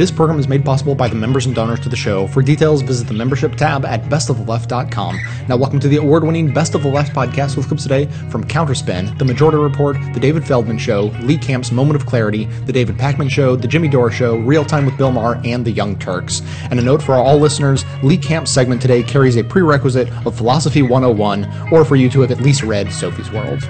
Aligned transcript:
This 0.00 0.10
program 0.10 0.38
is 0.38 0.48
made 0.48 0.64
possible 0.64 0.94
by 0.94 1.08
the 1.08 1.14
members 1.14 1.44
and 1.44 1.54
donors 1.54 1.80
to 1.80 1.90
the 1.90 1.94
show. 1.94 2.26
For 2.28 2.40
details, 2.40 2.80
visit 2.80 3.06
the 3.06 3.12
membership 3.12 3.54
tab 3.54 3.84
at 3.84 4.02
bestoftheleft.com. 4.04 5.20
Now, 5.46 5.58
welcome 5.58 5.78
to 5.78 5.88
the 5.88 5.98
award 5.98 6.24
winning 6.24 6.54
Best 6.54 6.74
of 6.74 6.82
the 6.82 6.88
Left 6.88 7.14
podcast 7.14 7.54
with 7.54 7.68
clips 7.68 7.82
today 7.82 8.06
from 8.30 8.42
Counterspin, 8.44 9.18
The 9.18 9.26
Majority 9.26 9.58
Report, 9.58 9.98
The 10.14 10.18
David 10.18 10.46
Feldman 10.46 10.78
Show, 10.78 11.12
Lee 11.20 11.36
Camp's 11.36 11.70
Moment 11.70 12.00
of 12.00 12.06
Clarity, 12.06 12.46
The 12.64 12.72
David 12.72 12.96
Pakman 12.96 13.30
Show, 13.30 13.56
The 13.56 13.68
Jimmy 13.68 13.88
Dore 13.88 14.10
Show, 14.10 14.38
Real 14.38 14.64
Time 14.64 14.86
with 14.86 14.96
Bill 14.96 15.12
Maher, 15.12 15.38
and 15.44 15.66
The 15.66 15.70
Young 15.70 15.98
Turks. 15.98 16.40
And 16.70 16.80
a 16.80 16.82
note 16.82 17.02
for 17.02 17.16
all 17.16 17.36
listeners 17.36 17.84
Lee 18.02 18.16
Camp's 18.16 18.50
segment 18.50 18.80
today 18.80 19.02
carries 19.02 19.36
a 19.36 19.44
prerequisite 19.44 20.08
of 20.26 20.34
Philosophy 20.34 20.80
101, 20.80 21.72
or 21.74 21.84
for 21.84 21.96
you 21.96 22.08
to 22.08 22.22
have 22.22 22.30
at 22.30 22.40
least 22.40 22.62
read 22.62 22.90
Sophie's 22.90 23.30
World. 23.30 23.68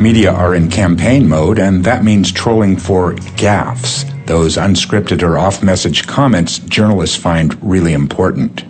Media 0.00 0.32
are 0.32 0.54
in 0.54 0.68
campaign 0.68 1.28
mode, 1.28 1.58
and 1.58 1.84
that 1.84 2.04
means 2.04 2.32
trolling 2.32 2.76
for 2.76 3.14
gaffes, 3.36 4.04
those 4.26 4.56
unscripted 4.56 5.22
or 5.22 5.38
off 5.38 5.62
message 5.62 6.06
comments 6.06 6.58
journalists 6.58 7.16
find 7.16 7.56
really 7.62 7.92
important. 7.92 8.64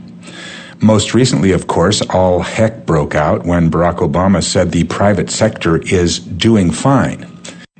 Most 0.83 1.15
recently, 1.15 1.51
of 1.53 1.67
course, 1.67 2.03
all 2.03 2.41
heck 2.41 2.85
broke 2.85 3.15
out 3.15 3.45
when 3.47 3.71
Barack 3.71 3.97
Obama 3.97 4.43
said 4.43 4.71
the 4.71 4.85
private 4.85 5.31
sector 5.31 5.79
is 5.79 6.21
doing 6.21 6.71
fine. 6.71 7.27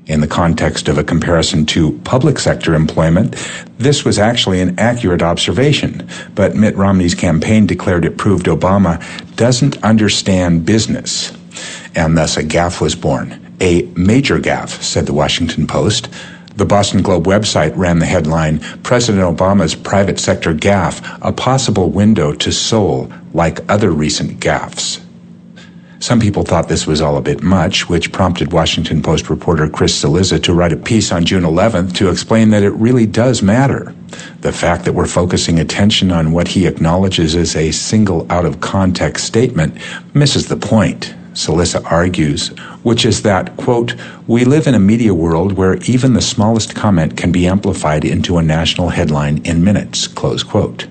In 0.07 0.21
the 0.21 0.27
context 0.27 0.89
of 0.89 0.97
a 0.97 1.05
comparison 1.05 1.67
to 1.67 1.99
public 2.01 2.39
sector 2.39 2.75
employment, 2.75 3.37
this 3.79 4.05
was 4.05 4.19
actually 4.19 4.63
an 4.63 4.79
accurate 4.79 5.23
observation, 5.23 6.09
but 6.35 6.57
Mitt 6.57 6.77
Romney's 6.77 7.15
campaign 7.15 7.67
declared 7.67 8.05
it 8.05 8.17
proved 8.19 8.47
Obama 8.47 9.01
doesn't 9.37 9.83
understand 9.85 10.65
business 10.65 11.33
and 11.95 12.17
thus 12.17 12.37
a 12.37 12.43
gaffe 12.43 12.81
was 12.81 12.95
born. 12.95 13.41
A 13.61 13.83
major 13.97 14.39
gaffe, 14.39 14.83
said 14.83 15.07
the 15.07 15.15
Washington 15.15 15.67
Post. 15.67 16.09
The 16.57 16.65
Boston 16.65 17.03
Globe 17.03 17.27
website 17.27 17.77
ran 17.77 17.99
the 17.99 18.07
headline 18.07 18.61
President 18.83 19.25
Obama's 19.25 19.75
private 19.75 20.21
sector 20.21 20.55
gaffe, 20.55 21.19
a 21.21 21.33
possible 21.33 21.91
window 21.91 22.33
to 22.33 22.53
soul, 22.53 23.13
like 23.33 23.69
other 23.69 23.91
recent 23.91 24.39
gaffes. 24.41 25.01
Some 26.05 26.21
people 26.21 26.43
thought 26.43 26.69
this 26.69 26.87
was 26.87 27.01
all 27.01 27.17
a 27.17 27.23
bit 27.23 27.43
much, 27.43 27.89
which 27.89 28.13
prompted 28.13 28.53
Washington 28.53 29.01
Post 29.01 29.31
reporter 29.31 29.71
Chris 29.71 29.99
Cillizza 29.99 30.43
to 30.43 30.53
write 30.53 30.75
a 30.75 30.77
piece 30.77 31.11
on 31.11 31.25
June 31.25 31.45
11th 31.45 31.95
to 31.95 32.11
explain 32.11 32.51
that 32.51 32.63
it 32.63 32.73
really 32.73 33.07
does 33.07 33.43
matter. 33.43 33.95
The 34.43 34.53
fact 34.53 34.85
that 34.85 34.93
we're 34.93 35.07
focusing 35.07 35.59
attention 35.59 36.13
on 36.13 36.33
what 36.33 36.47
he 36.47 36.67
acknowledges 36.67 37.35
as 37.35 37.57
a 37.57 37.71
single 37.71 38.31
out 38.31 38.45
of 38.45 38.61
context 38.61 39.25
statement 39.25 39.79
misses 40.13 40.49
the 40.49 40.59
point. 40.59 41.15
Cillizza 41.35 41.85
argues, 41.91 42.49
which 42.85 43.05
is 43.05 43.23
that, 43.23 43.57
quote, 43.57 43.97
we 44.29 44.45
live 44.45 44.69
in 44.69 44.75
a 44.75 44.79
media 44.79 45.13
world 45.13 45.53
where 45.53 45.77
even 45.83 46.15
the 46.15 46.23
smallest 46.23 46.77
comment 46.77 47.17
can 47.17 47.33
be 47.33 47.49
amplified 47.49 48.05
into 48.05 48.39
a 48.39 48.43
national 48.43 48.91
headline 48.91 49.39
in 49.45 49.65
minutes, 49.65 50.07
close 50.07 50.45
quote. 50.45 50.87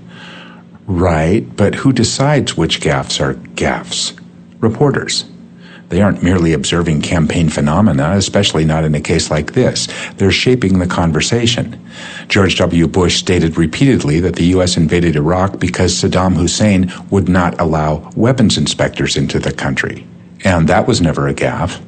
Right, 0.85 1.55
but 1.55 1.75
who 1.75 1.93
decides 1.93 2.57
which 2.57 2.81
gaffes 2.81 3.21
are 3.21 3.35
gaffes? 3.55 4.19
Reporters. 4.59 5.23
They 5.87 6.01
aren't 6.01 6.23
merely 6.23 6.51
observing 6.51 7.03
campaign 7.03 7.47
phenomena, 7.47 8.11
especially 8.15 8.65
not 8.65 8.83
in 8.83 8.95
a 8.95 8.99
case 8.99 9.31
like 9.31 9.53
this. 9.53 9.87
They're 10.17 10.31
shaping 10.31 10.79
the 10.79 10.87
conversation. 10.87 11.79
George 12.27 12.57
W. 12.57 12.87
Bush 12.87 13.17
stated 13.17 13.57
repeatedly 13.57 14.19
that 14.19 14.35
the 14.35 14.47
U.S. 14.47 14.75
invaded 14.75 15.15
Iraq 15.15 15.59
because 15.59 15.93
Saddam 15.93 16.35
Hussein 16.35 16.91
would 17.11 17.29
not 17.29 17.61
allow 17.61 18.09
weapons 18.15 18.57
inspectors 18.57 19.15
into 19.15 19.39
the 19.39 19.53
country 19.53 20.05
and 20.43 20.67
that 20.67 20.87
was 20.87 21.01
never 21.01 21.27
a 21.27 21.33
gaffe. 21.33 21.81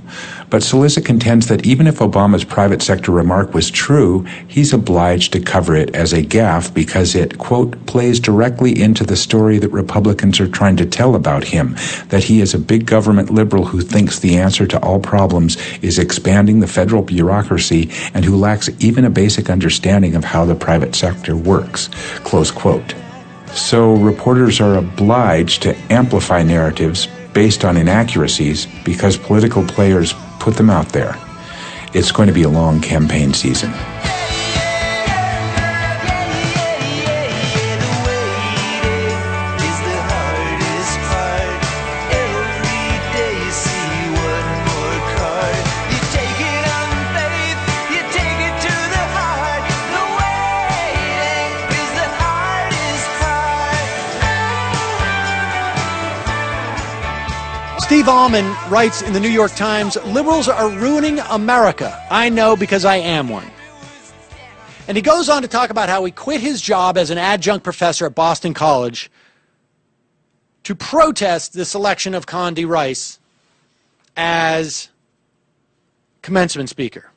But 0.49 0.61
Cillizza 0.61 1.03
contends 1.03 1.47
that 1.47 1.65
even 1.65 1.87
if 1.87 1.99
Obama's 1.99 2.43
private 2.43 2.81
sector 2.81 3.11
remark 3.11 3.53
was 3.53 3.71
true, 3.71 4.25
he's 4.47 4.73
obliged 4.73 5.33
to 5.33 5.39
cover 5.39 5.75
it 5.75 5.93
as 5.95 6.13
a 6.13 6.23
gaffe 6.23 6.73
because 6.73 7.15
it, 7.15 7.37
quote, 7.39 7.83
plays 7.87 8.19
directly 8.19 8.79
into 8.79 9.03
the 9.03 9.17
story 9.17 9.57
that 9.57 9.69
Republicans 9.69 10.39
are 10.39 10.47
trying 10.47 10.77
to 10.77 10.85
tell 10.85 11.15
about 11.15 11.43
him, 11.43 11.75
that 12.09 12.23
he 12.23 12.41
is 12.41 12.53
a 12.53 12.59
big 12.59 12.85
government 12.85 13.31
liberal 13.31 13.65
who 13.65 13.81
thinks 13.81 14.19
the 14.19 14.37
answer 14.37 14.67
to 14.67 14.79
all 14.81 14.99
problems 14.99 15.57
is 15.81 15.99
expanding 15.99 16.59
the 16.59 16.67
federal 16.67 17.01
bureaucracy 17.01 17.89
and 18.13 18.23
who 18.23 18.37
lacks 18.37 18.69
even 18.79 19.03
a 19.03 19.09
basic 19.09 19.49
understanding 19.49 20.15
of 20.15 20.23
how 20.23 20.45
the 20.45 20.55
private 20.55 20.95
sector 20.95 21.35
works, 21.35 21.89
close 22.23 22.51
quote. 22.51 22.93
So 23.47 23.95
reporters 23.95 24.59
are 24.59 24.75
obliged 24.75 25.63
to 25.63 25.75
amplify 25.89 26.43
narratives 26.43 27.07
based 27.35 27.65
on 27.65 27.77
inaccuracies 27.77 28.65
because 28.83 29.17
political 29.17 29.63
players 29.63 30.15
put 30.39 30.55
them 30.55 30.71
out 30.71 30.87
there. 30.89 31.15
It's 31.93 32.11
going 32.11 32.27
to 32.27 32.33
be 32.33 32.43
a 32.43 32.49
long 32.49 32.81
campaign 32.81 33.33
season. 33.33 33.71
Steve 58.05 58.71
writes 58.71 59.01
in 59.01 59.13
the 59.13 59.19
New 59.19 59.29
York 59.29 59.55
Times 59.55 59.95
Liberals 60.05 60.47
are 60.47 60.69
ruining 60.69 61.17
America. 61.21 62.05
I 62.11 62.29
know 62.29 62.55
because 62.55 62.85
I 62.85 62.97
am 62.97 63.29
one. 63.29 63.49
And 64.87 64.95
he 64.95 65.01
goes 65.01 65.27
on 65.27 65.41
to 65.41 65.47
talk 65.47 65.71
about 65.71 65.89
how 65.89 66.05
he 66.05 66.11
quit 66.11 66.39
his 66.39 66.61
job 66.61 66.99
as 66.99 67.09
an 67.09 67.17
adjunct 67.17 67.63
professor 67.63 68.05
at 68.05 68.13
Boston 68.13 68.53
College 68.53 69.09
to 70.65 70.75
protest 70.75 71.53
the 71.53 71.65
selection 71.65 72.13
of 72.13 72.27
Condi 72.27 72.67
Rice 72.67 73.19
as 74.15 74.89
commencement 76.21 76.69
speaker. 76.69 77.09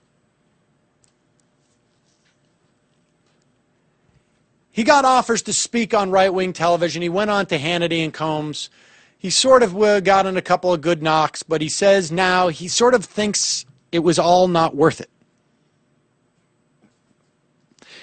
He 4.70 4.84
got 4.84 5.04
offers 5.04 5.42
to 5.42 5.52
speak 5.52 5.92
on 5.92 6.10
right 6.10 6.32
wing 6.32 6.54
television. 6.54 7.02
He 7.02 7.10
went 7.10 7.30
on 7.30 7.44
to 7.46 7.58
Hannity 7.58 8.02
and 8.02 8.14
Colmes 8.14 8.70
he 9.18 9.30
sort 9.30 9.62
of 9.62 9.76
uh, 9.76 10.00
got 10.00 10.26
in 10.26 10.36
a 10.36 10.42
couple 10.42 10.72
of 10.72 10.80
good 10.80 11.02
knocks, 11.02 11.42
but 11.42 11.60
he 11.60 11.68
says 11.68 12.10
now 12.10 12.48
he 12.48 12.68
sort 12.68 12.94
of 12.94 13.04
thinks 13.04 13.66
it 13.90 13.98
was 14.00 14.18
all 14.18 14.48
not 14.48 14.76
worth 14.76 15.00
it. 15.00 15.10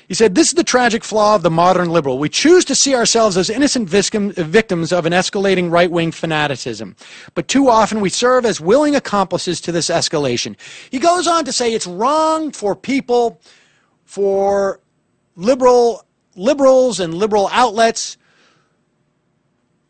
He 0.08 0.14
said, 0.14 0.36
This 0.36 0.50
is 0.50 0.54
the 0.54 0.64
tragic 0.64 1.04
flaw 1.04 1.36
of 1.36 1.42
the 1.42 1.50
modern 1.50 1.90
liberal. 1.90 2.20
We 2.20 2.30
choose 2.30 2.64
to 2.66 2.76
see 2.76 2.94
ourselves 2.94 3.38
as 3.38 3.50
innocent 3.50 3.90
victims 3.90 4.92
of 4.92 5.06
an 5.06 5.14
escalating 5.14 5.72
right 5.72 5.90
wing 5.90 6.12
fanaticism. 6.12 6.96
But 7.34 7.48
too 7.48 7.70
often 7.70 8.02
we 8.02 8.10
serve 8.10 8.46
as 8.46 8.62
willing 8.62 8.96
accomplices 8.96 9.60
to 9.62 9.72
this 9.72 9.90
escalation. 9.90 10.56
He 10.92 11.00
goes 11.00 11.28
on 11.28 11.46
to 11.46 11.52
say 11.52 11.74
it's 11.74 11.88
wrong 11.88 12.52
for 12.52 12.76
people, 12.76 13.40
for 14.04 14.80
liberal 15.36 16.04
liberals 16.36 17.00
and 17.00 17.14
liberal 17.14 17.50
outlets 17.52 18.18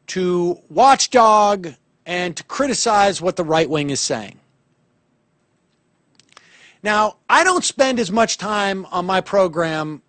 to 0.07 0.59
watchdog 0.69 1.73
and 2.05 2.35
to 2.37 2.43
criticize 2.43 3.21
what 3.21 3.35
the 3.35 3.43
right 3.43 3.69
wing 3.69 3.89
is 3.89 3.99
saying. 3.99 4.39
Now, 6.83 7.17
I 7.27 7.43
don't 7.43 7.63
spend 7.63 7.99
as 7.99 8.11
much 8.11 8.37
time 8.37 8.85
on 8.91 9.05
my 9.05 9.21
program 9.21 10.03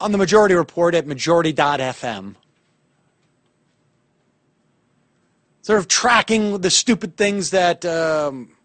on 0.00 0.12
the 0.12 0.18
Majority 0.18 0.54
Report 0.54 0.94
at 0.94 1.06
majority.fm. 1.06 2.36
Sort 5.60 5.78
of 5.78 5.88
tracking 5.88 6.62
the 6.62 6.70
stupid 6.70 7.18
things 7.18 7.50
that 7.50 7.84
um, 7.84 8.56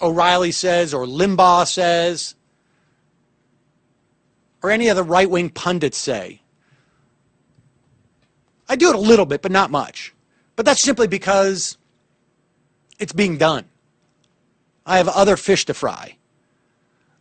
O'Reilly 0.00 0.52
says 0.52 0.94
or 0.94 1.06
Limbaugh 1.06 1.66
says 1.66 2.36
or 4.62 4.70
any 4.70 4.88
of 4.88 4.96
the 4.96 5.02
right 5.02 5.28
wing 5.28 5.50
pundits 5.50 5.98
say. 5.98 6.39
I 8.70 8.76
do 8.76 8.88
it 8.88 8.94
a 8.94 9.00
little 9.00 9.26
bit, 9.26 9.42
but 9.42 9.50
not 9.50 9.72
much. 9.72 10.14
But 10.54 10.64
that's 10.64 10.80
simply 10.80 11.08
because 11.08 11.76
it's 13.00 13.12
being 13.12 13.36
done. 13.36 13.64
I 14.86 14.98
have 14.98 15.08
other 15.08 15.36
fish 15.36 15.64
to 15.64 15.74
fry. 15.74 16.16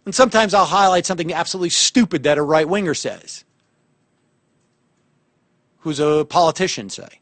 And 0.06 0.13
sometimes 0.13 0.54
I'll 0.54 0.66
highlight 0.66 1.07
something 1.07 1.34
absolutely 1.34 1.72
stupid 1.72 2.22
that 2.22 2.38
a 2.38 2.44
right 2.44 2.69
winger 2.69 2.94
says, 2.94 3.46
who's 5.80 6.00
a 6.00 6.24
politician, 6.30 6.92
say. 6.92 7.19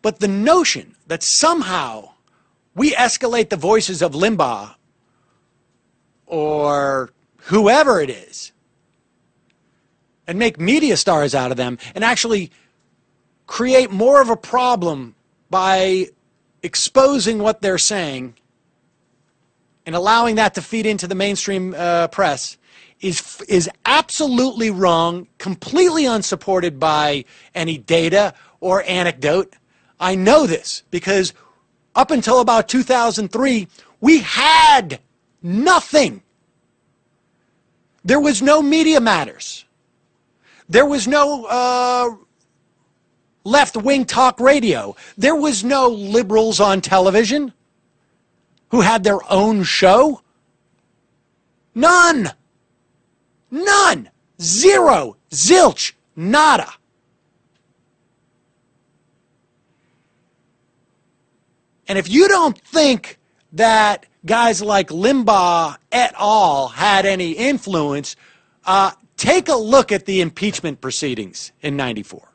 But 0.00 0.20
the 0.20 0.28
notion 0.28 0.94
that 1.08 1.24
somehow 1.24 2.10
we 2.76 2.92
escalate 2.92 3.48
the 3.48 3.56
voices 3.56 4.02
of 4.02 4.12
Limbaugh 4.12 4.76
or 6.26 7.10
whoever 7.38 8.00
it 8.00 8.10
is 8.10 8.52
and 10.26 10.38
make 10.38 10.58
media 10.58 10.96
stars 10.96 11.34
out 11.34 11.50
of 11.50 11.56
them 11.56 11.78
and 11.94 12.04
actually 12.04 12.50
create 13.46 13.90
more 13.90 14.20
of 14.20 14.30
a 14.30 14.36
problem 14.36 15.14
by 15.50 16.06
exposing 16.62 17.38
what 17.38 17.60
they're 17.60 17.78
saying 17.78 18.34
and 19.86 19.94
allowing 19.94 20.36
that 20.36 20.54
to 20.54 20.62
feed 20.62 20.86
into 20.86 21.06
the 21.06 21.14
mainstream 21.14 21.74
uh, 21.76 22.08
press 22.08 22.56
is 23.00 23.42
is 23.48 23.68
absolutely 23.84 24.70
wrong, 24.70 25.26
completely 25.38 26.06
unsupported 26.06 26.80
by 26.80 27.24
any 27.54 27.76
data 27.76 28.32
or 28.60 28.82
anecdote. 28.84 29.54
I 30.00 30.14
know 30.14 30.46
this 30.46 30.82
because 30.90 31.34
up 31.94 32.10
until 32.10 32.40
about 32.40 32.68
2003, 32.68 33.68
we 34.00 34.18
had 34.20 35.00
nothing. 35.42 36.22
There 38.04 38.20
was 38.20 38.42
no 38.42 38.62
Media 38.62 39.00
Matters. 39.00 39.64
There 40.68 40.86
was 40.86 41.06
no 41.06 41.44
uh, 41.44 42.10
left 43.44 43.76
wing 43.76 44.04
talk 44.04 44.40
radio. 44.40 44.96
There 45.16 45.36
was 45.36 45.62
no 45.62 45.88
liberals 45.88 46.60
on 46.60 46.80
television 46.80 47.52
who 48.70 48.80
had 48.80 49.04
their 49.04 49.20
own 49.30 49.62
show. 49.62 50.22
None. 51.74 52.32
None. 53.50 54.10
Zero. 54.40 55.16
Zilch. 55.30 55.92
Nada. 56.16 56.72
And 61.86 61.98
if 61.98 62.08
you 62.08 62.28
don't 62.28 62.58
think 62.58 63.18
that 63.52 64.06
guys 64.24 64.62
like 64.62 64.88
Limbaugh 64.88 65.76
et 65.92 66.14
al. 66.18 66.68
had 66.68 67.04
any 67.04 67.32
influence, 67.32 68.16
uh, 68.64 68.92
take 69.24 69.48
a 69.48 69.56
look 69.56 69.90
at 69.90 70.04
the 70.04 70.20
impeachment 70.20 70.80
proceedings 70.80 71.52
in 71.62 71.76
94. 71.76 72.30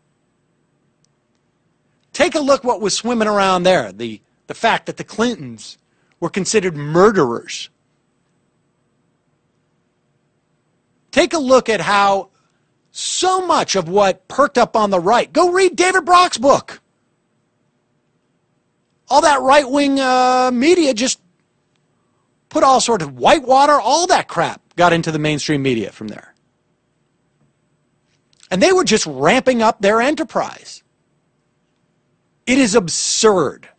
Take 2.13 2.33
a 2.33 2.39
look 2.39 2.63
what 2.63 2.81
was 2.81 2.95
swimming 2.95 3.27
around 3.27 3.63
there. 3.63 3.91
The, 3.91 4.21
the 4.47 4.55
fact 4.55 4.87
that 4.87 4.97
the 4.97 5.03
Clintons 5.03 5.77
were 6.19 6.29
considered 6.29 6.75
murderers. 6.75 7.69
Take 11.11 11.33
a 11.33 11.39
look 11.39 11.69
at 11.69 11.79
how 11.79 12.29
so 12.91 13.45
much 13.45 13.75
of 13.75 13.87
what 13.87 14.27
perked 14.27 14.57
up 14.57 14.75
on 14.75 14.89
the 14.89 14.99
right. 14.99 15.31
Go 15.31 15.51
read 15.51 15.75
David 15.75 16.05
Brock's 16.05 16.37
book. 16.37 16.81
All 19.07 19.21
that 19.21 19.41
right 19.41 19.69
wing 19.69 19.99
uh, 19.99 20.49
media 20.51 20.93
just 20.93 21.21
put 22.49 22.63
all 22.63 22.81
sorts 22.81 23.03
of 23.03 23.17
whitewater, 23.17 23.79
all 23.79 24.07
that 24.07 24.27
crap 24.27 24.61
got 24.75 24.91
into 24.91 25.11
the 25.11 25.19
mainstream 25.19 25.61
media 25.61 25.91
from 25.91 26.07
there. 26.07 26.33
And 28.51 28.61
they 28.61 28.73
were 28.73 28.83
just 28.83 29.05
ramping 29.05 29.61
up 29.61 29.81
their 29.81 30.01
enterprise. 30.01 30.83
It 32.45 32.57
is 32.57 32.73
absurd. 32.73 33.69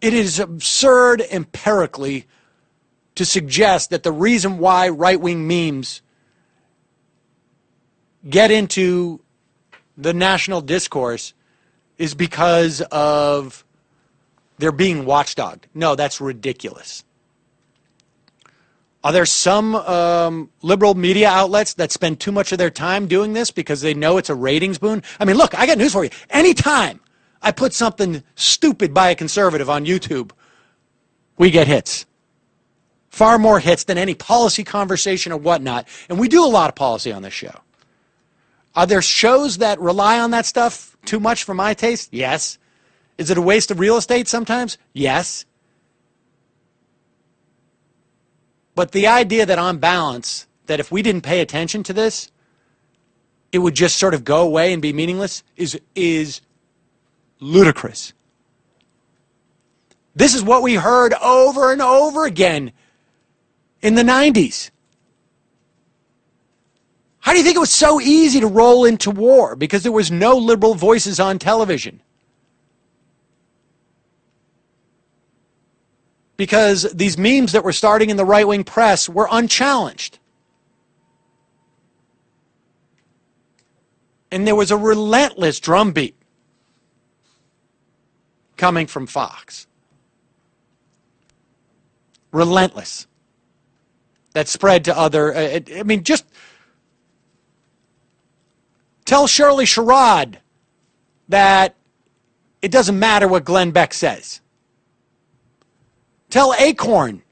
It 0.00 0.14
is 0.14 0.38
absurd 0.38 1.20
empirically 1.20 2.26
to 3.14 3.24
suggest 3.24 3.90
that 3.90 4.02
the 4.02 4.12
reason 4.12 4.58
why 4.58 4.88
right 4.88 5.20
wing 5.20 5.46
memes 5.46 6.02
get 8.28 8.50
into 8.50 9.20
the 9.96 10.12
national 10.12 10.60
discourse 10.60 11.34
is 11.98 12.14
because 12.14 12.80
of 12.90 13.64
they're 14.58 14.72
being 14.72 15.04
watchdogged. 15.04 15.64
No, 15.74 15.94
that's 15.94 16.20
ridiculous. 16.20 17.04
Are 19.04 19.12
there 19.12 19.26
some 19.26 19.74
um, 19.74 20.50
liberal 20.62 20.94
media 20.94 21.28
outlets 21.28 21.74
that 21.74 21.92
spend 21.92 22.20
too 22.20 22.32
much 22.32 22.52
of 22.52 22.58
their 22.58 22.70
time 22.70 23.06
doing 23.06 23.34
this 23.34 23.50
because 23.50 23.82
they 23.82 23.92
know 23.92 24.16
it's 24.16 24.30
a 24.30 24.34
ratings 24.34 24.78
boon? 24.78 25.02
I 25.20 25.26
mean, 25.26 25.36
look, 25.36 25.54
I 25.54 25.66
got 25.66 25.76
news 25.76 25.92
for 25.92 26.04
you. 26.04 26.10
Anytime 26.30 27.00
I 27.42 27.52
put 27.52 27.74
something 27.74 28.22
stupid 28.34 28.94
by 28.94 29.10
a 29.10 29.14
conservative 29.14 29.68
on 29.68 29.84
YouTube, 29.84 30.32
we 31.36 31.50
get 31.50 31.66
hits. 31.66 32.06
Far 33.10 33.38
more 33.38 33.60
hits 33.60 33.84
than 33.84 33.98
any 33.98 34.14
policy 34.14 34.64
conversation 34.64 35.32
or 35.32 35.36
whatnot. 35.36 35.86
And 36.08 36.18
we 36.18 36.26
do 36.26 36.42
a 36.42 36.48
lot 36.48 36.70
of 36.70 36.74
policy 36.74 37.12
on 37.12 37.20
this 37.20 37.34
show. 37.34 37.60
Are 38.74 38.86
there 38.86 39.02
shows 39.02 39.58
that 39.58 39.78
rely 39.80 40.18
on 40.18 40.30
that 40.30 40.46
stuff 40.46 40.96
too 41.04 41.20
much 41.20 41.44
for 41.44 41.54
my 41.54 41.74
taste? 41.74 42.08
Yes. 42.10 42.58
Is 43.18 43.30
it 43.30 43.36
a 43.36 43.42
waste 43.42 43.70
of 43.70 43.78
real 43.78 43.98
estate 43.98 44.28
sometimes? 44.28 44.78
Yes. 44.94 45.44
But 48.74 48.92
the 48.92 49.06
idea 49.06 49.46
that 49.46 49.58
on 49.58 49.78
balance, 49.78 50.46
that 50.66 50.80
if 50.80 50.90
we 50.90 51.02
didn't 51.02 51.22
pay 51.22 51.40
attention 51.40 51.82
to 51.84 51.92
this, 51.92 52.30
it 53.52 53.58
would 53.58 53.74
just 53.74 53.96
sort 53.96 54.14
of 54.14 54.24
go 54.24 54.42
away 54.42 54.72
and 54.72 54.82
be 54.82 54.92
meaningless 54.92 55.44
is, 55.56 55.78
is 55.94 56.40
ludicrous. 57.38 58.12
This 60.16 60.34
is 60.34 60.42
what 60.42 60.62
we 60.62 60.74
heard 60.74 61.14
over 61.14 61.72
and 61.72 61.82
over 61.82 62.24
again 62.24 62.72
in 63.82 63.94
the 63.94 64.02
90s. 64.02 64.70
How 67.20 67.32
do 67.32 67.38
you 67.38 67.44
think 67.44 67.56
it 67.56 67.60
was 67.60 67.72
so 67.72 68.00
easy 68.00 68.40
to 68.40 68.46
roll 68.46 68.84
into 68.84 69.10
war? 69.10 69.56
Because 69.56 69.82
there 69.82 69.92
was 69.92 70.10
no 70.10 70.36
liberal 70.36 70.74
voices 70.74 71.18
on 71.18 71.38
television. 71.38 72.02
Because 76.36 76.82
these 76.92 77.16
memes 77.16 77.52
that 77.52 77.64
were 77.64 77.72
starting 77.72 78.10
in 78.10 78.16
the 78.16 78.24
right 78.24 78.46
wing 78.46 78.64
press 78.64 79.08
were 79.08 79.28
unchallenged. 79.30 80.18
And 84.30 84.46
there 84.46 84.56
was 84.56 84.70
a 84.70 84.76
relentless 84.76 85.60
drumbeat 85.60 86.16
coming 88.56 88.86
from 88.86 89.06
Fox. 89.06 89.66
Relentless. 92.32 93.06
That 94.32 94.48
spread 94.48 94.84
to 94.86 94.98
other, 94.98 95.32
uh, 95.32 95.60
I 95.76 95.84
mean, 95.84 96.02
just 96.02 96.24
tell 99.04 99.28
Shirley 99.28 99.66
Sherrod 99.66 100.38
that 101.28 101.76
it 102.60 102.72
doesn't 102.72 102.98
matter 102.98 103.28
what 103.28 103.44
Glenn 103.44 103.70
Beck 103.70 103.94
says. 103.94 104.40
Tell 106.34 106.52
Acorn 106.58 107.22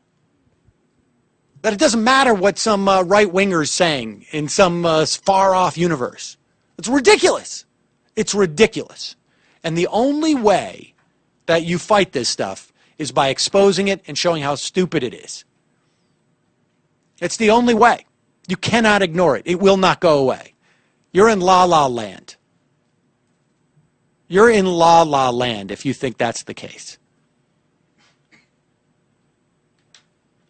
that 1.63 1.73
it 1.73 1.81
doesn't 1.81 2.05
matter 2.05 2.33
what 2.33 2.57
some 2.57 2.87
uh, 2.87 3.03
right 3.03 3.33
winger 3.33 3.63
is 3.63 3.73
saying 3.73 4.27
in 4.31 4.47
some 4.47 4.87
uh, 4.87 5.05
far 5.07 5.57
off 5.57 5.77
universe. 5.77 6.37
It's 6.79 6.87
ridiculous. 6.87 7.65
It's 8.15 8.33
ridiculous. 8.33 9.17
And 9.65 9.77
the 9.77 9.89
only 9.89 10.37
way 10.37 10.95
that 11.47 11.65
you 11.65 11.79
fight 11.79 12.13
this 12.13 12.29
stuff 12.29 12.73
is 12.97 13.11
by 13.11 13.31
exposing 13.31 13.89
it 13.89 14.03
and 14.07 14.17
showing 14.17 14.45
how 14.45 14.55
stupid 14.55 15.03
it 15.03 15.15
is. 15.15 15.45
It's 17.21 17.39
the 17.39 17.51
only 17.51 17.75
way. 17.75 18.07
You 18.47 18.57
cannot 18.57 19.03
ignore 19.03 19.37
it. 19.37 19.43
It 19.47 19.59
will 19.59 19.79
not 19.79 19.99
go 19.99 20.21
away. 20.21 20.55
You're 21.11 21.29
in 21.29 21.41
la 21.41 21.65
la 21.65 21.89
land. 21.89 22.37
You're 24.29 24.51
in 24.51 24.67
la 24.67 25.03
la 25.03 25.31
land 25.31 25.73
if 25.73 25.85
you 25.85 25.93
think 25.93 26.19
that's 26.19 26.45
the 26.45 26.55
case. 26.55 26.99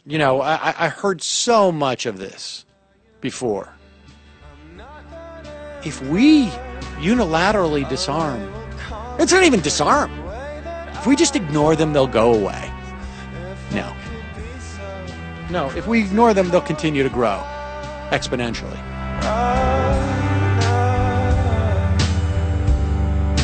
You 0.05 0.19
know, 0.19 0.41
I, 0.41 0.87
I 0.87 0.89
heard 0.89 1.23
so 1.23 1.71
much 1.71 2.07
of 2.07 2.19
this 2.19 2.65
before. 3.21 3.73
If 5.85 6.03
we 6.03 6.47
unilaterally 6.99 7.89
disarm, 7.89 8.53
it's 9.21 9.33
not 9.33 9.45
even 9.45 9.61
disarm. 9.61 10.11
If 10.89 11.07
we 11.07 11.15
just 11.15 11.37
ignore 11.37 11.77
them, 11.77 11.93
they'll 11.93 12.07
go 12.07 12.35
away. 12.35 12.71
No. 13.73 13.95
No, 15.51 15.71
if 15.77 15.87
we 15.87 16.01
ignore 16.01 16.35
them, 16.35 16.49
they'll 16.51 16.61
continue 16.61 17.03
to 17.03 17.09
grow 17.09 17.43
exponentially. 18.11 18.79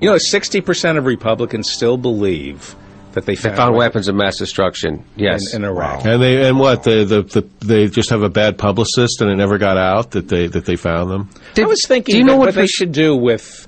You 0.00 0.08
know, 0.10 0.16
60% 0.16 0.96
of 0.98 1.04
Republicans 1.04 1.70
still 1.70 1.96
believe 1.96 2.74
that 3.12 3.26
they 3.26 3.34
They 3.34 3.42
found, 3.42 3.56
found 3.56 3.74
weapons 3.74 4.06
weapons 4.06 4.08
of 4.08 4.14
mass 4.14 4.38
destruction. 4.38 5.04
Yes. 5.16 5.52
in, 5.52 5.62
in 5.64 5.68
Iraq. 5.70 6.04
And 6.04 6.22
they 6.22 6.48
and 6.48 6.58
what 6.58 6.84
the, 6.84 7.04
the 7.04 7.22
the 7.22 7.66
they 7.66 7.88
just 7.88 8.10
have 8.10 8.22
a 8.22 8.28
bad 8.30 8.56
publicist 8.56 9.20
and 9.20 9.30
it 9.30 9.36
never 9.36 9.58
got 9.58 9.76
out 9.76 10.12
that 10.12 10.28
they 10.28 10.46
that 10.46 10.64
they 10.64 10.76
found 10.76 11.10
them. 11.10 11.28
I 11.58 11.62
was 11.64 11.84
thinking 11.84 12.12
do 12.14 12.18
you 12.18 12.24
know 12.24 12.36
what 12.36 12.46
what 12.46 12.54
they 12.54 12.66
should 12.68 12.92
do 12.92 13.16
with, 13.16 13.66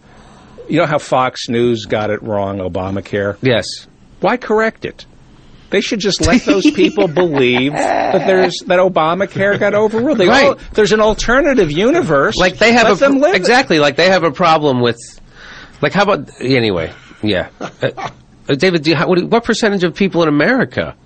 you 0.68 0.78
know 0.78 0.86
how 0.86 0.98
Fox 0.98 1.48
News 1.48 1.86
got 1.86 2.10
it 2.10 2.22
wrong, 2.22 2.58
Obamacare? 2.58 3.36
yes. 3.42 3.66
Why 4.20 4.36
correct 4.36 4.84
it? 4.84 5.04
They 5.70 5.80
should 5.80 5.98
just 5.98 6.20
let 6.24 6.42
those 6.44 6.70
people 6.74 7.08
believe 7.08 7.72
that 7.72 8.26
there's 8.26 8.56
that 8.66 8.78
Obamacare 8.78 9.58
got 9.58 9.74
overruled. 9.74 10.18
They 10.18 10.28
Right. 10.28 10.46
all, 10.50 10.54
there's 10.74 10.92
an 10.92 11.00
alternative 11.00 11.72
universe. 11.72 12.36
Like 12.36 12.58
they 12.58 12.72
have 12.72 12.84
let 12.84 12.92
a 12.92 13.00
them 13.00 13.18
live 13.18 13.34
it. 13.34 13.38
exactly 13.38 13.80
like 13.80 13.96
they 13.96 14.08
have 14.10 14.22
a 14.22 14.30
problem 14.30 14.80
with 14.80 14.98
like 15.82 15.92
how 15.92 16.04
about 16.04 16.40
anyway? 16.40 16.92
Yeah, 17.22 17.50
uh, 17.60 18.10
uh, 18.48 18.54
David, 18.54 18.86
you, 18.86 18.96
what 18.96 19.44
percentage 19.44 19.84
of 19.84 19.94
people 19.94 20.22
in 20.22 20.28
America 20.28 20.96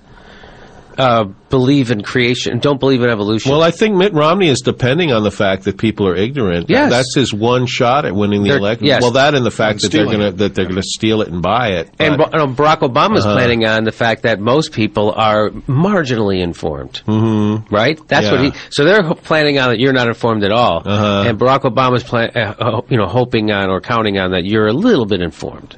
uh, 0.98 1.24
believe 1.50 1.90
in 1.90 2.02
creation 2.02 2.52
and 2.52 2.60
don't 2.62 2.80
believe 2.80 3.02
in 3.02 3.10
evolution? 3.10 3.50
Well, 3.52 3.62
I 3.62 3.70
think 3.70 3.94
Mitt 3.96 4.12
Romney 4.12 4.48
is 4.48 4.60
depending 4.60 5.12
on 5.12 5.22
the 5.22 5.30
fact 5.30 5.64
that 5.64 5.78
people 5.78 6.06
are 6.08 6.16
ignorant. 6.16 6.68
Yes. 6.70 6.90
that's 6.90 7.14
his 7.14 7.32
one 7.34 7.66
shot 7.66 8.04
at 8.04 8.14
winning 8.14 8.42
the 8.42 8.50
They're- 8.50 8.58
election. 8.58 8.86
yes. 8.86 9.02
Well, 9.02 9.12
that 9.12 9.34
and 9.34 9.44
the 9.44 9.50
fact 9.50 9.82
And 9.82 9.92
that 9.92 9.92
they're 9.92 10.06
gonna, 10.06 10.32
that 10.32 10.54
they're 10.54 10.64
going 10.64 10.76
to 10.76 10.82
steal 10.82 11.22
it 11.22 11.28
and 11.28 11.42
buy 11.42 11.68
it. 11.72 11.90
and 11.98 12.16
But- 12.18 12.32
Ba- 12.32 12.38
uh, 12.38 12.46
Barack 12.46 12.78
Obama's 12.80 13.24
Uh-huh. 13.24 13.34
planning 13.34 13.64
on 13.66 13.84
the 13.84 13.92
fact 13.92 14.22
that 14.22 14.40
most 14.40 14.72
people 14.72 15.12
are 15.16 15.50
marginally 15.68 16.40
informed, 16.40 17.02
mm-hmm. 17.06 17.74
right? 17.74 17.98
That's 18.08 18.30
what 18.30 18.40
Yeah. 18.42 18.50
he. 18.50 18.58
So 18.70 18.84
they're 18.84 19.02
planning 19.14 19.58
on 19.58 19.70
that 19.70 19.78
you're 19.78 19.92
not 19.92 20.08
informed 20.08 20.44
at 20.44 20.52
all, 20.52 20.82
Uh-huh. 20.84 21.24
and 21.28 21.38
Barack 21.38 21.62
Obama's 21.62 22.02
plan, 22.04 22.30
uh, 22.34 22.54
uh, 22.58 22.80
you 22.88 22.96
know, 22.96 23.06
hoping 23.06 23.50
on 23.50 23.70
or 23.70 23.80
counting 23.80 24.18
on 24.18 24.30
that 24.32 24.44
you're 24.44 24.66
a 24.66 24.72
little 24.72 25.06
bit 25.06 25.20
informed. 25.20 25.76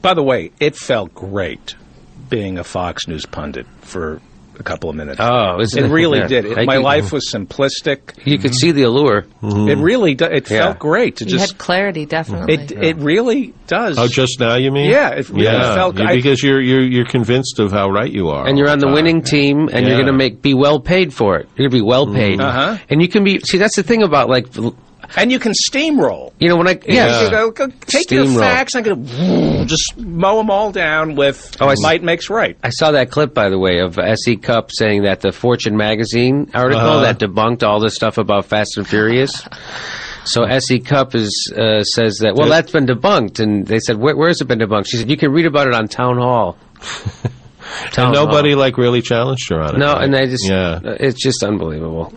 By 0.00 0.14
the 0.14 0.22
way, 0.22 0.50
it 0.60 0.76
felt 0.76 1.14
great 1.14 1.74
being 2.34 2.58
a 2.58 2.64
Fox 2.64 3.06
News 3.06 3.26
pundit 3.26 3.66
for 3.82 4.20
a 4.58 4.62
couple 4.62 4.88
of 4.88 4.94
minutes. 4.94 5.18
Oh, 5.20 5.60
isn't 5.60 5.78
it 5.84 5.86
it? 5.88 5.92
really 5.92 6.18
Yeah. 6.20 6.26
did. 6.28 6.44
It, 6.44 6.66
my 6.66 6.74
can- 6.76 6.82
life 6.82 7.12
was 7.12 7.28
simplistic. 7.32 7.98
You 8.24 8.38
could 8.38 8.54
see 8.54 8.70
the 8.70 8.82
allure. 8.82 9.22
Mm-hmm. 9.42 9.68
It 9.68 9.78
really 9.78 10.14
do, 10.14 10.26
it 10.26 10.48
Yeah. 10.48 10.58
felt 10.66 10.78
great 10.78 11.16
to 11.16 11.24
You 11.24 11.30
just 11.30 11.52
had 11.52 11.58
clarity, 11.58 12.06
definitely. 12.06 12.54
it 12.54 12.60
mm-hmm. 12.68 12.82
it 12.82 12.96
really 12.98 13.52
does. 13.66 13.98
oh, 13.98 14.06
just 14.06 14.38
now 14.38 14.54
you 14.56 14.70
mean? 14.70 14.90
Yeah, 14.90 15.10
it 15.10 15.28
really 15.28 15.44
yeah, 15.44 15.74
felt- 15.74 15.98
you- 15.98 16.04
I- 16.06 16.14
because 16.16 16.40
you're 16.42 16.60
you're 16.60 16.82
you're 16.84 17.04
convinced 17.06 17.58
of 17.58 17.72
how 17.72 17.88
right 17.90 18.10
you 18.10 18.28
are, 18.28 18.46
and 18.46 18.56
you're 18.58 18.68
on 18.70 18.78
the 18.78 18.86
time. 18.86 18.94
winning 18.94 19.22
team, 19.22 19.68
and 19.72 19.86
you're 19.86 19.96
going 19.96 20.06
to 20.06 20.12
make 20.12 20.40
be 20.42 20.54
well 20.54 20.78
paid 20.80 21.12
for 21.12 21.36
it. 21.38 21.48
You're 21.56 21.68
going 21.68 21.70
to 21.70 21.76
be 21.76 21.82
well 21.82 22.06
mm-hmm. 22.06 22.16
paid, 22.16 22.40
Uh-huh. 22.40 22.78
and 22.88 23.02
you 23.02 23.08
can 23.08 23.24
be. 23.24 23.40
See, 23.40 23.58
that's 23.58 23.74
the 23.76 23.82
thing 23.82 24.02
about 24.04 24.28
like, 24.28 24.46
and 25.16 25.30
you 25.32 25.38
can 25.38 25.52
steamroll. 25.52 26.32
you 26.38 26.48
know, 26.48 26.56
when 26.56 26.68
I 26.68 26.78
yeah, 26.86 27.24
You 27.24 27.30
go, 27.30 27.50
go, 27.50 27.68
take 27.86 28.10
your 28.10 28.24
Steamroll. 28.24 28.38
facts 28.40 28.74
and 28.74 28.84
go, 28.84 29.64
just 29.66 29.96
mow 29.98 30.36
them 30.38 30.50
all 30.50 30.72
down 30.72 31.14
with 31.16 31.56
Oh, 31.60 31.68
I 31.68 31.72
s- 31.72 31.80
might 31.82 32.02
makes 32.02 32.28
right. 32.30 32.56
I 32.62 32.70
saw 32.70 32.90
that 32.92 33.10
clip, 33.10 33.34
by 33.34 33.48
the 33.48 33.58
way, 33.58 33.78
of 33.80 33.98
S.E. 33.98 34.36
Cupp 34.36 34.70
saying 34.72 35.02
that 35.04 35.20
the 35.20 35.32
Fortune 35.32 35.76
magazine 35.76 36.50
article 36.54 36.80
Uh-huh. 36.82 37.00
that 37.02 37.18
debunked 37.18 37.62
all 37.62 37.80
this 37.80 37.94
stuff 37.94 38.18
about 38.18 38.46
Fast 38.46 38.76
and 38.76 38.86
Furious. 38.86 39.46
So 40.26 40.44
S.E. 40.44 40.80
Cupp 40.80 41.14
is 41.14 41.52
uh, 41.56 41.82
says 41.84 42.18
that 42.18 42.34
well, 42.34 42.48
that's 42.48 42.72
been 42.72 42.86
debunked, 42.86 43.40
and 43.40 43.66
they 43.66 43.78
said 43.78 43.98
Where, 43.98 44.16
where's 44.16 44.40
it 44.40 44.46
been 44.46 44.58
debunked? 44.58 44.86
She 44.88 44.96
said 44.96 45.10
you 45.10 45.16
can 45.18 45.30
read 45.32 45.44
about 45.46 45.66
it 45.66 45.74
on 45.74 45.86
Town 45.88 46.16
Hall. 46.16 46.56
Town 47.92 48.08
And 48.08 48.16
Hall. 48.16 48.26
nobody 48.26 48.54
like 48.54 48.78
really 48.78 49.02
challenged 49.02 49.50
her 49.50 49.60
on 49.60 49.74
it. 49.76 49.78
No, 49.78 49.94
right? 49.94 50.04
and 50.04 50.14
they 50.14 50.26
just 50.26 50.46
yeah. 50.48 50.80
it's 50.84 51.20
just 51.22 51.42
unbelievable. 51.42 52.12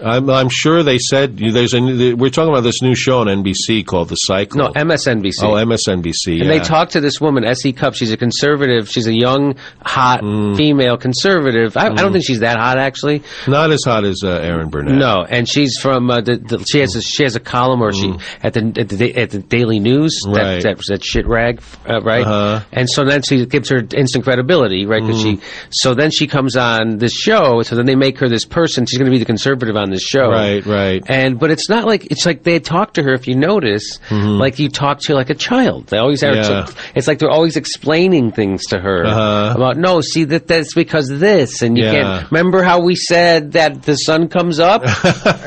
I'm, 0.00 0.28
I'm 0.30 0.48
sure 0.48 0.82
they 0.82 0.98
said 0.98 1.36
there's 1.36 1.74
a 1.74 1.80
new, 1.80 2.16
we're 2.16 2.30
talking 2.30 2.52
about 2.52 2.62
this 2.62 2.82
new 2.82 2.94
show 2.94 3.18
on 3.18 3.26
NBC 3.26 3.84
called 3.84 4.08
The 4.08 4.16
Cycle. 4.16 4.58
No, 4.58 4.68
MSNBC. 4.68 5.42
oh 5.42 5.54
MSNBC. 5.54 6.40
And 6.40 6.44
yeah. 6.44 6.48
they 6.48 6.60
talked 6.60 6.92
to 6.92 7.00
this 7.00 7.20
woman, 7.20 7.44
S.E. 7.44 7.72
Cupp. 7.72 7.94
She's 7.94 8.12
a 8.12 8.16
conservative. 8.16 8.88
She's 8.88 9.06
a 9.06 9.12
young, 9.12 9.56
hot 9.84 10.20
female 10.56 10.96
conservative. 10.96 11.76
I, 11.76 11.86
I 11.86 11.94
don't 11.94 12.12
think 12.12 12.24
she's 12.24 12.40
that 12.40 12.58
hot, 12.58 12.78
actually. 12.78 13.22
not 13.46 13.70
as 13.70 13.84
hot 13.84 14.04
as 14.04 14.22
uh, 14.24 14.28
Erin 14.28 14.70
Burnett. 14.70 14.94
No, 14.94 15.24
and 15.28 15.48
she's 15.48 15.78
from 15.78 16.10
uh, 16.10 16.20
the, 16.20 16.36
the. 16.36 16.64
She 16.64 16.80
has 16.80 16.94
a, 16.96 17.02
she 17.02 17.24
has 17.24 17.36
a 17.36 17.40
column 17.40 17.80
where 17.80 17.92
she 17.92 18.14
at 18.42 18.54
the 18.54 18.72
at 18.78 18.88
the, 18.88 19.14
at 19.16 19.30
the 19.30 19.38
Daily 19.40 19.80
News. 19.80 20.20
Right. 20.26 20.62
That, 20.62 20.78
that, 20.78 20.86
that 20.88 21.04
shit 21.04 21.26
rag, 21.26 21.62
uh, 21.88 22.00
right? 22.00 22.26
Uh-huh. 22.26 22.64
And 22.72 22.88
so 22.88 23.04
then 23.04 23.22
she 23.22 23.44
gives 23.46 23.68
her 23.70 23.82
instant 23.94 24.24
credibility, 24.24 24.86
right? 24.86 25.02
Because 25.02 25.20
she. 25.20 25.40
So 25.70 25.94
then 25.94 26.10
she 26.10 26.26
comes 26.26 26.56
on 26.56 26.98
this 26.98 27.14
show. 27.14 27.62
So 27.62 27.76
then 27.76 27.86
they 27.86 27.96
make 27.96 28.18
her 28.18 28.28
this 28.28 28.44
person. 28.44 28.86
She's 28.86 28.98
going 28.98 29.10
to 29.10 29.14
be 29.14 29.18
the 29.18 29.24
conservative 29.24 29.76
on 29.76 29.81
this 29.90 30.02
show. 30.02 30.28
Right, 30.30 30.64
right. 30.64 31.02
And 31.08 31.38
but 31.38 31.50
it's 31.50 31.68
not 31.68 31.86
like 31.86 32.06
it's 32.10 32.24
like 32.26 32.42
they 32.42 32.58
talk 32.60 32.94
to 32.94 33.02
her. 33.02 33.12
If 33.14 33.26
you 33.28 33.34
notice, 33.36 33.98
like 34.10 34.58
you 34.58 34.68
talk 34.68 35.00
to 35.00 35.14
like 35.14 35.30
a 35.30 35.34
child. 35.34 35.86
They 35.88 35.98
always 35.98 36.20
have. 36.22 36.34
Yeah. 36.34 36.66
It's 36.94 37.06
like 37.08 37.18
they're 37.18 37.30
always 37.30 37.56
explaining 37.56 38.32
things 38.32 38.66
to 38.66 38.78
her 38.80 39.04
Uh-huh. 39.06 39.54
about 39.56 39.76
no. 39.76 40.00
See 40.00 40.24
that 40.24 40.46
that's 40.48 40.74
because 40.74 41.10
of 41.10 41.20
this, 41.20 41.62
and 41.62 41.76
you 41.76 41.84
Yeah. 41.84 41.92
can't 41.92 42.30
remember 42.30 42.62
how 42.62 42.80
we 42.80 42.96
said 42.96 43.52
that 43.52 43.82
the 43.82 43.96
sun 43.96 44.28
comes 44.28 44.58
up. 44.58 44.82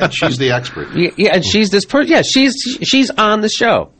And 0.00 0.12
she's 0.12 0.38
the 0.38 0.50
expert. 0.52 0.88
yeah, 0.94 1.10
yeah, 1.16 1.34
and 1.34 1.44
she's 1.44 1.70
this 1.70 1.84
person. 1.84 2.10
Yeah, 2.12 2.22
she's 2.22 2.54
she's 2.82 3.10
on 3.10 3.40
the 3.40 3.48
show. 3.48 3.90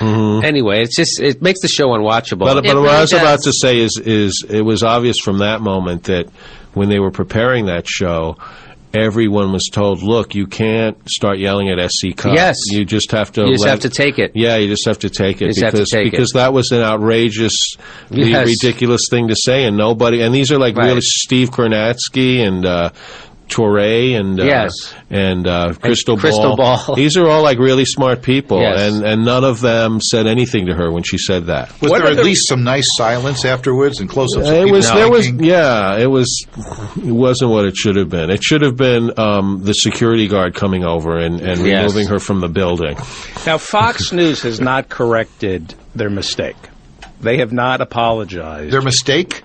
Anyway, 0.00 0.82
it's 0.82 0.96
just 0.96 1.20
it 1.20 1.40
makes 1.42 1.60
the 1.60 1.68
show 1.68 1.88
unwatchable. 1.88 2.40
But, 2.40 2.54
but 2.62 2.66
It 2.66 2.74
what 2.76 2.88
I 2.90 3.00
was 3.00 3.12
about 3.12 3.42
to 3.42 3.52
say 3.52 3.78
is, 3.78 3.96
is 4.04 4.44
it 4.48 4.62
was 4.62 4.82
obvious 4.82 5.18
from 5.18 5.38
that 5.38 5.60
moment 5.60 6.04
that 6.04 6.26
when 6.72 6.88
they 6.88 6.98
were 6.98 7.10
preparing 7.12 7.66
that 7.66 7.86
show, 7.88 8.36
everyone 8.94 9.52
was 9.52 9.68
told, 9.70 10.02
"Look, 10.02 10.34
you 10.34 10.46
can't 10.46 10.96
start 11.08 11.38
yelling 11.38 11.68
at 11.68 11.78
S.E. 11.78 12.12
Cupp. 12.14 12.34
Yes. 12.34 12.56
you 12.70 12.84
just 12.84 13.10
have 13.12 13.32
to. 13.32 13.42
You 13.42 13.52
just 13.52 13.64
let- 13.64 13.70
have 13.70 13.80
to 13.80 13.90
take 13.90 14.18
it. 14.18 14.32
Yeah, 14.34 14.56
you 14.56 14.68
just 14.68 14.86
have 14.86 14.98
to 15.00 15.10
take 15.10 15.42
it 15.42 15.56
have 15.58 15.72
to 15.72 15.78
because 15.78 15.92
it. 15.94 16.04
because 16.10 16.30
that 16.32 16.52
was 16.52 16.72
an 16.72 16.80
outrageous, 16.80 17.76
Yes. 18.10 18.46
ridiculous 18.46 19.08
thing 19.10 19.28
to 19.28 19.36
say, 19.36 19.64
and 19.64 19.76
nobody. 19.76 20.20
And 20.22 20.34
these 20.34 20.50
are 20.52 20.58
like 20.58 20.76
Right. 20.76 20.86
really 20.86 21.00
Steve 21.00 21.50
Kornacki 21.50 22.38
and. 22.46 22.64
Uh, 22.64 22.90
Touré 23.48 24.18
and 24.18 24.40
uh, 24.40 24.44
Yes. 24.44 24.72
and 25.10 25.46
uh, 25.46 25.74
Crystal, 25.74 26.16
Crystal 26.16 26.56
Ball. 26.56 26.94
These 26.96 27.16
are 27.16 27.28
all 27.28 27.42
like 27.42 27.58
really 27.58 27.84
smart 27.84 28.22
people, 28.22 28.60
Yes. 28.60 28.80
and 28.92 29.04
and 29.04 29.24
none 29.24 29.44
of 29.44 29.60
them 29.60 30.00
said 30.00 30.26
anything 30.26 30.66
to 30.66 30.74
her 30.74 30.90
when 30.90 31.02
she 31.02 31.18
said 31.18 31.46
that. 31.46 31.70
Was 31.80 31.90
What 31.90 31.98
there 31.98 32.06
at 32.08 32.12
other- 32.14 32.24
least 32.24 32.48
some 32.48 32.64
nice 32.64 32.96
silence 32.96 33.44
afterwards 33.44 34.00
and 34.00 34.08
close-ups? 34.08 34.48
of 34.48 34.54
It 34.54 34.64
people 34.64 34.76
was 34.76 34.90
there 34.92 35.10
was 35.10 35.28
yeah 35.30 35.96
it 35.98 36.06
was 36.06 36.46
it 36.96 37.12
wasn't 37.12 37.50
what 37.50 37.64
it 37.66 37.76
should 37.76 37.96
have 37.96 38.08
been. 38.08 38.30
It 38.30 38.42
should 38.42 38.62
have 38.62 38.76
been 38.76 39.12
um, 39.18 39.60
the 39.62 39.74
security 39.74 40.26
guard 40.26 40.54
coming 40.54 40.84
over 40.84 41.18
and, 41.18 41.40
and 41.40 41.64
Yes. 41.66 41.82
removing 41.82 42.08
her 42.08 42.18
from 42.18 42.40
the 42.40 42.48
building. 42.48 42.96
Now, 43.46 43.58
Fox 43.58 44.12
News 44.20 44.42
has 44.42 44.60
not 44.60 44.88
corrected 44.88 45.74
their 45.94 46.10
mistake. 46.10 46.56
They 47.20 47.38
have 47.38 47.52
not 47.52 47.80
apologized. 47.80 48.72
Their 48.72 48.82
mistake? 48.82 49.42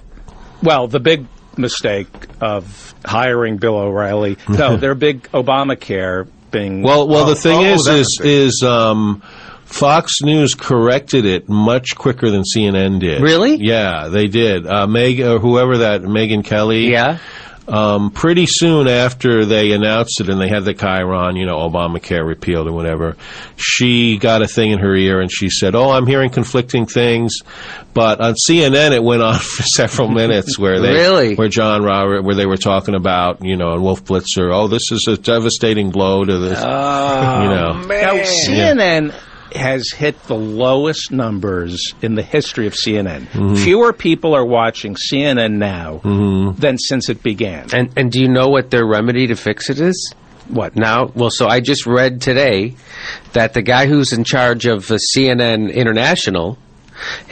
well, 0.64 0.88
the 0.88 1.00
big 1.00 1.26
mistake 1.60 2.08
of 2.42 2.94
hiring 3.06 3.58
Bill 3.58 3.76
O'Reilly. 3.78 4.38
No, 4.50 4.76
their 4.78 4.96
big 4.96 5.24
Obamacare 5.32 6.28
being. 6.52 6.82
Well, 6.82 7.08
well, 7.08 7.26
Oh, 7.26 7.30
the 7.30 7.36
thing 7.36 7.60
oh, 7.60 7.74
is, 7.74 7.86
that 7.86 7.96
is 7.96 8.08
mistake. 8.20 8.26
is 8.28 8.64
um, 8.64 9.22
Fox 9.66 10.22
News 10.24 10.56
corrected 10.56 11.26
it 11.26 11.48
much 11.48 11.96
quicker 11.96 12.30
than 12.32 12.42
CNN 12.44 13.00
did. 13.00 13.22
Really? 13.22 13.56
Yeah, 13.58 14.08
they 14.08 14.28
did. 14.28 14.66
Uh, 14.66 14.88
Meg, 14.88 15.20
or 15.20 15.38
whoever 15.40 15.78
that 15.80 16.02
Megyn 16.02 16.44
Kelly. 16.44 16.90
yeah. 16.92 17.20
Um, 17.70 18.12
pretty 18.12 18.46
soon 18.46 18.88
after 18.88 19.46
they 19.46 19.72
announced 19.72 20.20
it 20.22 20.30
and 20.30 20.42
they 20.42 20.50
had 20.50 20.66
the 20.66 20.74
Chiron, 20.74 21.36
you 21.36 21.46
know, 21.46 21.58
Obamacare 21.58 22.26
repealed 22.26 22.68
or 22.68 22.72
whatever, 22.74 23.16
she 23.58 24.18
got 24.18 24.42
a 24.42 24.48
thing 24.48 24.72
in 24.72 24.80
her 24.80 24.96
ear 24.96 25.22
and 25.22 25.32
she 25.32 25.50
said, 25.50 25.76
"Oh, 25.76 25.92
I'm 25.92 26.08
hearing 26.08 26.30
conflicting 26.30 26.86
things." 26.86 27.38
But 27.94 28.22
on 28.22 28.36
CNN, 28.36 28.92
it 28.92 29.04
went 29.04 29.22
on 29.30 29.36
for 29.40 29.64
several 29.64 30.08
minutes 30.10 30.58
where 30.60 30.80
they, 30.82 30.92
Really? 30.94 31.36
where 31.36 31.48
John 31.50 31.84
Robert, 31.84 32.24
where 32.24 32.36
they 32.36 32.46
were 32.46 32.58
talking 32.58 32.96
about, 32.96 33.44
you 33.44 33.56
know, 33.58 33.74
and 33.74 33.82
Wolf 33.84 34.04
Blitzer, 34.04 34.54
"Oh, 34.54 34.68
this 34.68 34.92
is 34.92 35.08
a 35.08 35.18
devastating 35.18 35.92
blow 35.92 36.26
to 36.26 36.38
this," 36.40 36.60
Oh, 36.62 37.42
you 37.44 37.50
know. 37.50 37.82
now, 37.88 38.14
CNN 38.24 39.14
has 39.54 39.92
hit 39.92 40.22
the 40.24 40.36
lowest 40.36 41.12
numbers 41.12 41.94
in 42.02 42.16
the 42.16 42.22
history 42.22 42.68
of 42.68 42.74
CNN. 42.74 43.22
Mm-hmm. 43.28 43.56
Fewer 43.56 43.94
people 43.94 44.36
are 44.36 44.46
watching 44.46 44.96
CNN 44.96 45.54
now 45.54 46.00
than 46.58 46.78
since 46.78 47.10
it 47.10 47.24
began. 47.24 47.68
And 47.74 47.92
and 47.96 48.12
do 48.12 48.22
you 48.22 48.28
know 48.28 48.50
what 48.50 48.72
their 48.72 48.86
remedy 48.86 49.28
to 49.28 49.36
fix 49.36 49.70
it 49.70 49.80
is? 49.80 50.14
What? 50.48 50.76
Now, 50.76 51.12
well, 51.14 51.30
so 51.30 51.48
I 51.48 51.60
just 51.60 51.86
read 51.86 52.22
today 52.22 52.76
that 53.34 53.54
the 53.54 53.62
guy 53.62 53.86
who's 53.86 54.14
in 54.14 54.24
charge 54.24 54.66
of 54.66 54.88
CNN 54.88 55.72
International 55.74 56.58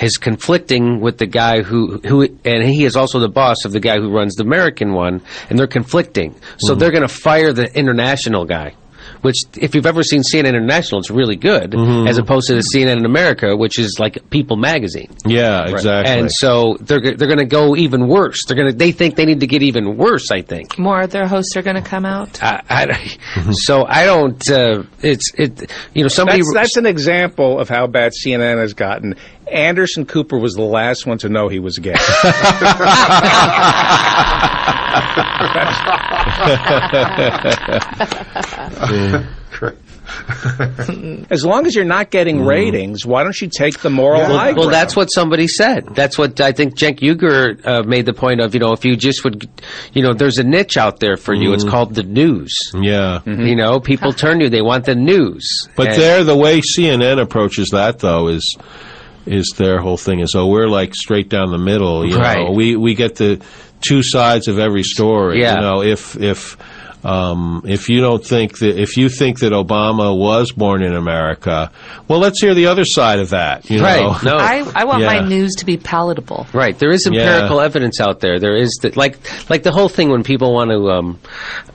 is 0.02 0.18
conflicting 0.18 1.00
with 1.00 1.18
the 1.18 1.26
guy 1.26 1.62
who 1.62 1.98
who 2.00 2.24
and 2.46 2.64
he 2.64 2.86
is 2.86 2.96
also 2.96 3.20
the 3.20 3.30
boss 3.30 3.66
of 3.66 3.72
the 3.72 3.80
guy 3.80 4.00
who 4.00 4.10
runs 4.10 4.36
the 4.36 4.44
American 4.44 4.94
one, 4.94 5.22
and 5.50 5.58
they're 5.58 5.68
conflicting. 5.68 6.36
So 6.60 6.76
they're 6.76 6.92
going 6.92 7.02
to 7.02 7.08
fire 7.08 7.54
the 7.54 7.76
international 7.78 8.46
guy. 8.46 8.76
Which 9.22 9.38
if 9.60 9.76
you've 9.76 9.86
ever 9.86 10.04
seen 10.04 10.22
CNN 10.22 10.48
International, 10.50 11.00
it's 11.00 11.10
really 11.12 11.36
good, 11.36 11.72
Mm-hmm. 11.72 12.08
as 12.08 12.18
opposed 12.18 12.48
to 12.48 12.54
the 12.56 12.62
CNN 12.74 12.98
in 12.98 13.06
America, 13.06 13.56
which 13.56 13.78
is 13.80 14.00
like 14.00 14.30
People 14.30 14.58
magazine. 14.58 15.10
Yeah, 15.26 15.68
exactly. 15.68 16.14
And 16.14 16.32
so 16.32 16.78
they're 16.82 17.00
they're 17.00 17.28
going 17.28 17.38
to 17.40 17.46
go 17.46 17.76
even 17.76 18.08
worse. 18.08 18.46
They're 18.46 18.58
going 18.58 18.72
to 18.72 18.78
they 18.78 18.92
think 18.92 19.16
they 19.16 19.26
need 19.26 19.40
to 19.42 19.48
get 19.48 19.62
even 19.62 19.98
worse. 19.98 20.32
I 20.32 20.42
think. 20.42 20.78
More 20.78 21.02
of 21.02 21.12
their 21.12 21.28
hosts 21.28 21.56
are 21.58 21.62
going 21.62 21.76
to 21.76 21.82
come 21.88 22.06
out. 22.06 22.42
I, 22.44 22.62
I, 22.70 23.52
so 23.52 23.86
I 23.86 24.06
don't. 24.06 24.50
Uh, 24.50 24.84
it's 25.02 25.34
it. 25.36 25.72
You 25.94 26.04
know, 26.04 26.08
somebody. 26.10 26.40
That's, 26.40 26.54
that's 26.54 26.78
an 26.78 26.86
example 26.86 27.60
of 27.60 27.70
how 27.70 27.88
bad 27.88 28.12
CNN 28.14 28.58
has 28.60 28.74
gotten. 28.74 29.16
Anderson 29.52 30.06
Cooper 30.06 30.38
was 30.38 30.54
the 30.54 30.64
last 30.64 31.06
one 31.06 31.18
to 31.20 31.30
know 31.30 31.48
he 31.48 31.60
was 31.60 31.78
gay. 31.78 31.94
as 41.30 41.46
long 41.46 41.66
as 41.66 41.76
you're 41.76 41.86
not 41.86 42.12
getting 42.12 42.40
mm. 42.40 42.48
ratings, 42.48 43.06
why 43.06 43.24
don't 43.24 43.40
you 43.40 43.48
take 43.48 43.80
the 43.80 43.90
moral 43.90 44.22
well, 44.22 44.38
high 44.38 44.52
well, 44.52 44.70
that's 44.70 44.96
what 44.96 45.08
somebody 45.08 45.48
said. 45.48 45.86
That's 45.96 46.18
what 46.18 46.40
I 46.40 46.52
think 46.52 46.78
Cenk 46.78 47.00
Uygur 47.00 47.66
uh, 47.66 47.84
made 47.84 48.06
the 48.06 48.14
point 48.14 48.42
of. 48.42 48.54
You 48.54 48.60
know, 48.60 48.74
if 48.74 48.86
you 48.86 48.96
just 48.96 49.24
would, 49.24 49.50
you 49.94 50.02
know, 50.02 50.14
there's 50.14 50.38
a 50.38 50.44
niche 50.44 50.78
out 50.78 51.00
there 51.00 51.18
for 51.18 51.34
you. 51.34 51.54
It's 51.54 51.64
mm. 51.64 51.70
called 51.70 51.96
the 51.96 52.04
news. 52.04 52.56
yeah. 52.74 53.22
Mm-hmm. 53.26 53.42
You 53.42 53.56
know, 53.56 53.80
people 53.80 54.14
turn 54.14 54.40
to 54.40 54.46
you. 54.46 54.50
They 54.50 54.62
want 54.62 54.86
the 54.86 54.96
news. 54.96 55.68
But 55.76 55.90
And- 55.90 56.02
there, 56.02 56.24
the 56.24 56.38
way 56.38 56.62
CNN 56.62 57.22
approaches 57.22 57.70
that 57.70 58.00
though 58.00 58.28
is 58.28 58.58
is 59.28 59.54
their 59.58 59.80
whole 59.80 59.98
thing 59.98 60.20
is 60.20 60.36
oh 60.36 60.48
we're 60.48 60.68
like 60.68 60.96
straight 60.96 61.30
down 61.30 61.52
the 61.52 61.58
middle. 61.58 62.06
You 62.06 62.18
Right. 62.18 62.46
know, 62.46 62.52
we 62.52 62.76
we 62.76 62.96
get 62.96 63.16
the 63.16 63.42
two 63.82 64.02
sides 64.02 64.48
of 64.48 64.58
every 64.60 64.84
story. 64.84 65.42
Yeah. 65.42 65.56
You 65.56 65.62
know, 65.62 65.82
if 65.84 66.16
if 66.20 66.58
um, 67.04 67.64
if 67.66 67.90
you 67.90 68.02
don't 68.02 68.26
think 68.26 68.60
that 68.60 68.80
if 68.80 68.98
you 68.98 69.10
think 69.10 69.40
that 69.40 69.52
Obama 69.54 70.18
was 70.18 70.52
born 70.52 70.82
in 70.84 70.94
America, 70.94 71.72
well, 72.08 72.20
let's 72.20 72.42
hear 72.42 72.54
the 72.54 72.68
other 72.68 72.86
side 72.86 73.20
of 73.20 73.30
that. 73.30 73.70
You 73.70 73.82
Right. 73.82 74.02
know? 74.02 74.18
No. 74.24 74.38
I, 74.38 74.64
I 74.76 74.84
want 74.86 75.02
Yeah. 75.02 75.08
my 75.08 75.28
news 75.28 75.54
to 75.56 75.66
be 75.66 75.78
palatable. 75.78 76.48
Right, 76.54 76.78
there 76.78 76.92
is 76.92 77.06
empirical 77.08 77.62
evidence 77.62 78.02
out 78.02 78.20
there. 78.20 78.40
There 78.40 78.56
is 78.58 78.72
the, 78.82 78.92
like 78.96 79.18
like 79.50 79.64
the 79.64 79.72
whole 79.72 79.90
thing 79.90 80.10
when 80.10 80.24
people 80.24 80.54
want 80.54 80.72
to 80.72 80.90
um, 80.92 81.20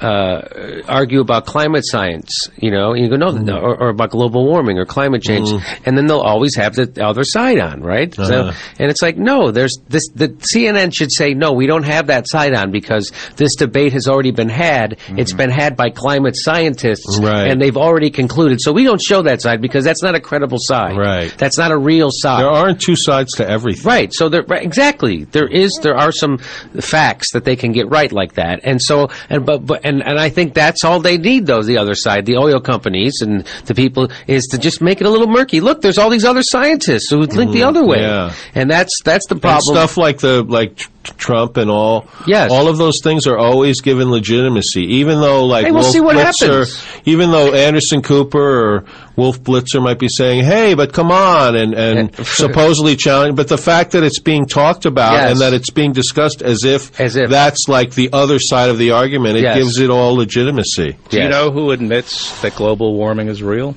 uh, 0.01 0.83
argue 0.89 1.21
about 1.21 1.47
climate 1.47 1.85
science, 1.87 2.49
you 2.59 2.71
know, 2.71 2.95
you 2.95 3.09
go 3.09 3.17
no, 3.17 3.31
Mm. 3.33 3.45
no, 3.45 3.59
or, 3.59 3.77
or 3.77 3.89
about 3.91 4.11
global 4.11 4.45
warming 4.45 4.79
or 4.79 4.85
climate 4.85 5.23
change, 5.23 5.51
and 5.87 5.97
then 5.97 6.07
they'll 6.07 6.21
always 6.21 6.57
have 6.57 6.75
the 6.75 7.05
other 7.05 7.25
side 7.25 7.59
on, 7.59 7.81
right? 7.81 8.17
Uh-huh. 8.19 8.53
and 8.79 8.91
it's 8.91 9.03
like 9.03 9.17
no, 9.17 9.51
there's 9.51 9.77
this. 9.89 10.09
The 10.15 10.29
CNN 10.29 10.93
should 10.95 11.13
say 11.13 11.35
no, 11.35 11.53
we 11.53 11.67
don't 11.67 11.85
have 11.85 12.09
that 12.09 12.29
side 12.29 12.55
on 12.55 12.71
because 12.71 13.13
this 13.37 13.55
debate 13.55 13.93
has 13.93 14.09
already 14.09 14.31
been 14.33 14.49
had. 14.49 14.99
It's 15.19 15.33
been 15.33 15.51
had 15.51 15.77
by 15.77 15.91
climate 15.91 16.35
scientists, 16.37 17.17
Mm-hmm. 17.17 17.25
Right. 17.25 17.49
and 17.51 17.61
they've 17.61 17.77
already 17.77 18.11
concluded. 18.11 18.61
So 18.61 18.73
we 18.73 18.85
don't 18.85 19.01
show 19.01 19.23
that 19.23 19.41
side 19.43 19.61
because 19.61 19.85
that's 19.85 20.03
not 20.03 20.15
a 20.15 20.21
credible 20.21 20.59
side. 20.61 20.97
Right. 20.97 21.35
That's 21.37 21.59
not 21.59 21.71
a 21.71 21.77
real 21.77 22.11
side. 22.11 22.41
There 22.43 22.51
aren't 22.51 22.81
two 22.81 22.97
sides 22.97 23.33
to 23.35 23.49
everything. 23.49 23.85
Right. 23.87 24.13
So 24.13 24.29
there, 24.29 24.43
right, 24.43 24.63
exactly. 24.63 25.25
There 25.25 25.47
is, 25.49 25.79
there 25.83 25.97
are 25.97 26.13
some 26.13 26.39
facts 26.81 27.33
that 27.33 27.45
they 27.45 27.57
can 27.57 27.73
get 27.73 27.89
right 27.91 28.11
like 28.13 28.35
that. 28.35 28.61
And 28.65 28.81
so, 28.81 29.09
and, 29.29 29.45
but, 29.45 29.67
but, 29.67 29.85
and, 29.85 30.03
and 30.03 30.19
I 30.19 30.29
think 30.29 30.55
that's 30.55 30.85
all 30.85 31.01
they 31.01 31.19
need 31.19 31.47
though, 31.47 31.63
the 31.63 31.79
other 31.79 31.95
side, 31.95 32.27
the 32.27 32.37
oil 32.37 32.61
companies 32.61 33.21
and 33.21 33.45
the 33.67 33.75
people 33.75 34.11
is 34.27 34.47
to 34.49 34.59
just 34.59 34.81
make 34.81 35.01
it 35.01 35.07
a 35.07 35.11
little 35.11 35.27
murky. 35.29 35.61
Look, 35.61 35.83
there's 35.83 35.99
all 35.99 36.11
these 36.11 36.25
other 36.25 36.43
scientists 36.43 37.11
who 37.11 37.27
think 37.27 37.53
the 37.53 37.63
other 37.65 37.85
way. 37.85 37.99
Mm-hmm. 37.99 38.37
yeah. 38.57 38.61
And 38.61 38.71
that's, 38.71 39.03
that's 39.05 39.27
the 39.27 39.35
And 39.35 39.43
problem. 39.43 39.75
stuff 39.77 39.97
like 39.97 40.19
the 40.19 40.43
like 40.43 40.81
Trump 41.05 41.57
and 41.57 41.71
all. 41.71 42.07
Yes. 42.27 42.51
all 42.51 42.69
of 42.69 42.79
those 42.79 43.01
things 43.03 43.27
are 43.27 43.37
always 43.39 43.81
given 43.81 44.11
legitimacy, 44.11 44.83
even 44.97 45.21
though 45.21 45.47
like 45.47 45.65
Hey, 45.67 45.73
we'll 45.73 45.83
Wolf 45.83 45.93
see 45.93 46.01
what 46.01 46.17
Blitzer, 46.17 46.67
happens. 46.67 46.83
even 47.05 47.31
though 47.31 47.53
Anderson 47.55 48.03
Cooper 48.03 48.39
or 48.77 48.85
Wolf 49.17 49.43
Blitzer 49.43 49.83
might 49.83 49.99
be 49.99 50.09
saying, 50.09 50.45
"Hey, 50.45 50.75
but 50.75 50.93
come 50.93 51.11
on," 51.11 51.55
and 51.57 51.75
and 51.75 52.15
supposedly 52.27 52.97
challenging, 52.97 53.35
but 53.35 53.49
the 53.49 53.59
fact 53.59 53.93
that 53.93 54.03
it's 54.03 54.19
being 54.21 54.47
talked 54.47 54.87
about 54.87 55.13
Yes. 55.15 55.31
and 55.33 55.41
that 55.41 55.53
it's 55.53 55.71
being 55.71 55.93
discussed 55.93 56.41
as 56.43 56.65
if 56.65 56.99
As 57.01 57.17
if. 57.17 57.29
that's 57.31 57.69
like 57.69 57.95
the 57.95 58.11
other 58.13 58.39
side 58.39 58.71
of 58.71 58.79
the 58.79 58.93
argument, 58.93 59.37
it 59.37 59.43
Yes. 59.43 59.57
gives 59.59 59.79
it 59.79 59.91
all 59.91 60.15
legitimacy. 60.15 60.97
Do 61.11 61.21
you 61.21 61.29
know 61.29 61.51
who 61.51 61.71
admits 61.73 62.41
that 62.43 62.55
global 62.57 62.95
warming 62.95 63.29
is 63.29 63.43
real? 63.43 63.77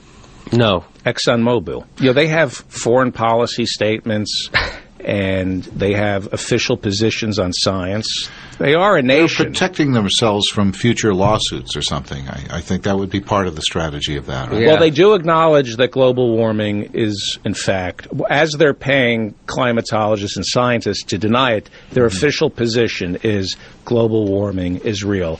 no. 0.51 0.86
ExxonMobil. 1.05 1.86
You 2.00 2.08
know, 2.08 2.13
they 2.13 2.25
have 2.27 2.52
foreign 2.52 3.12
policy 3.12 3.65
statements 3.67 4.50
and 5.06 5.63
they 5.65 5.94
have 5.94 6.34
official 6.34 6.76
positions 6.76 7.38
on 7.38 7.54
science. 7.54 8.30
They 8.58 8.74
are 8.74 8.98
a 8.98 9.04
nation. 9.04 9.44
They're 9.44 9.52
protecting 9.52 9.91
themselves 9.91 10.50
from 10.50 10.74
future 10.74 11.13
lawsuits 11.13 11.78
or 11.78 11.84
something. 11.84 12.28
I, 12.28 12.58
I 12.58 12.62
think 12.62 12.84
that 12.84 12.98
would 12.98 13.12
be 13.12 13.22
part 13.22 13.46
of 13.46 13.56
the 13.56 13.62
strategy 13.62 14.15
of 14.15 14.26
that. 14.26 14.50
Right? 14.50 14.62
Yeah. 14.62 14.68
Well, 14.70 14.80
they 14.80 14.89
do 14.89 15.13
acknowledge 15.13 15.76
that 15.76 15.91
global 15.91 16.36
warming 16.36 16.89
is, 16.94 17.38
in 17.46 17.54
fact, 17.54 18.08
as 18.32 18.54
they're 18.54 18.74
paying 18.74 19.36
climatologists 19.46 20.38
and 20.38 20.46
scientists 20.46 21.04
to 21.04 21.20
deny 21.20 21.54
it, 21.54 21.70
their 21.91 22.08
mm-hmm. 22.08 22.18
official 22.18 22.50
position 22.50 23.18
is 23.22 23.56
global 23.86 24.26
warming 24.26 24.78
is 24.78 25.04
real. 25.04 25.39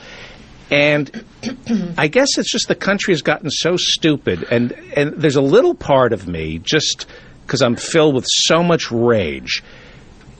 And 0.70 1.26
I 1.98 2.08
guess 2.08 2.38
it's 2.38 2.52
just 2.52 2.68
the 2.68 2.76
country 2.76 3.16
has 3.16 3.24
gotten 3.24 3.50
so 3.50 3.78
stupid, 3.78 4.44
and, 4.52 4.74
and 4.96 5.14
there's 5.14 5.36
a 5.36 5.42
little 5.42 5.74
part 5.74 6.14
of 6.14 6.28
me, 6.28 6.60
just 6.60 7.08
because 7.46 7.62
I'm 7.62 7.76
filled 7.76 8.16
with 8.16 8.26
so 8.28 8.64
much 8.64 8.92
rage, 8.92 9.64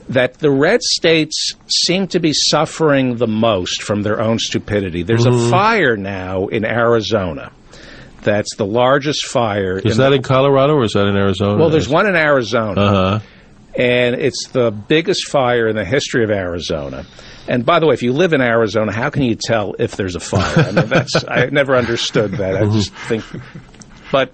that 0.08 0.34
the 0.34 0.50
red 0.50 0.82
states 0.82 1.54
seem 1.66 2.06
to 2.08 2.20
be 2.20 2.32
suffering 2.32 3.16
the 3.16 3.26
most 3.26 3.82
from 3.82 4.02
their 4.02 4.20
own 4.20 4.38
stupidity. 4.38 5.02
There's 5.02 5.26
a 5.26 5.50
fire 5.50 5.96
now 5.96 6.46
in 6.46 6.64
Arizona. 6.64 7.50
That's 8.22 8.54
the 8.56 8.66
largest 8.66 9.26
fire. 9.26 9.78
Is 9.78 9.92
in 9.92 9.98
that 9.98 10.10
the, 10.10 10.16
in 10.16 10.22
Colorado 10.22 10.74
or 10.74 10.84
is 10.84 10.92
that 10.92 11.06
in 11.06 11.16
Arizona? 11.16 11.56
well, 11.58 11.70
there's 11.70 11.88
one 11.88 12.06
in 12.06 12.16
Arizona, 12.16 12.80
Uh 12.80 12.90
huh. 12.92 13.20
and 13.76 14.14
it's 14.16 14.48
the 14.48 14.70
biggest 14.70 15.28
fire 15.28 15.68
in 15.68 15.76
the 15.76 15.84
history 15.84 16.24
of 16.24 16.30
Arizona. 16.30 17.04
And 17.48 17.64
by 17.64 17.78
the 17.78 17.86
way, 17.86 17.94
if 17.94 18.02
you 18.02 18.12
live 18.12 18.32
in 18.32 18.40
Arizona, 18.40 18.90
how 18.92 19.10
can 19.10 19.22
you 19.22 19.36
tell 19.36 19.74
if 19.78 19.94
there's 19.96 20.16
a 20.16 20.20
fire? 20.20 20.54
I 20.56 20.72
mean, 20.72 20.88
that's 20.88 21.14
I 21.28 21.46
never 21.46 21.76
understood 21.76 22.32
that. 22.32 22.56
I 22.56 22.64
just 22.66 22.92
think, 22.92 23.24
but 24.10 24.32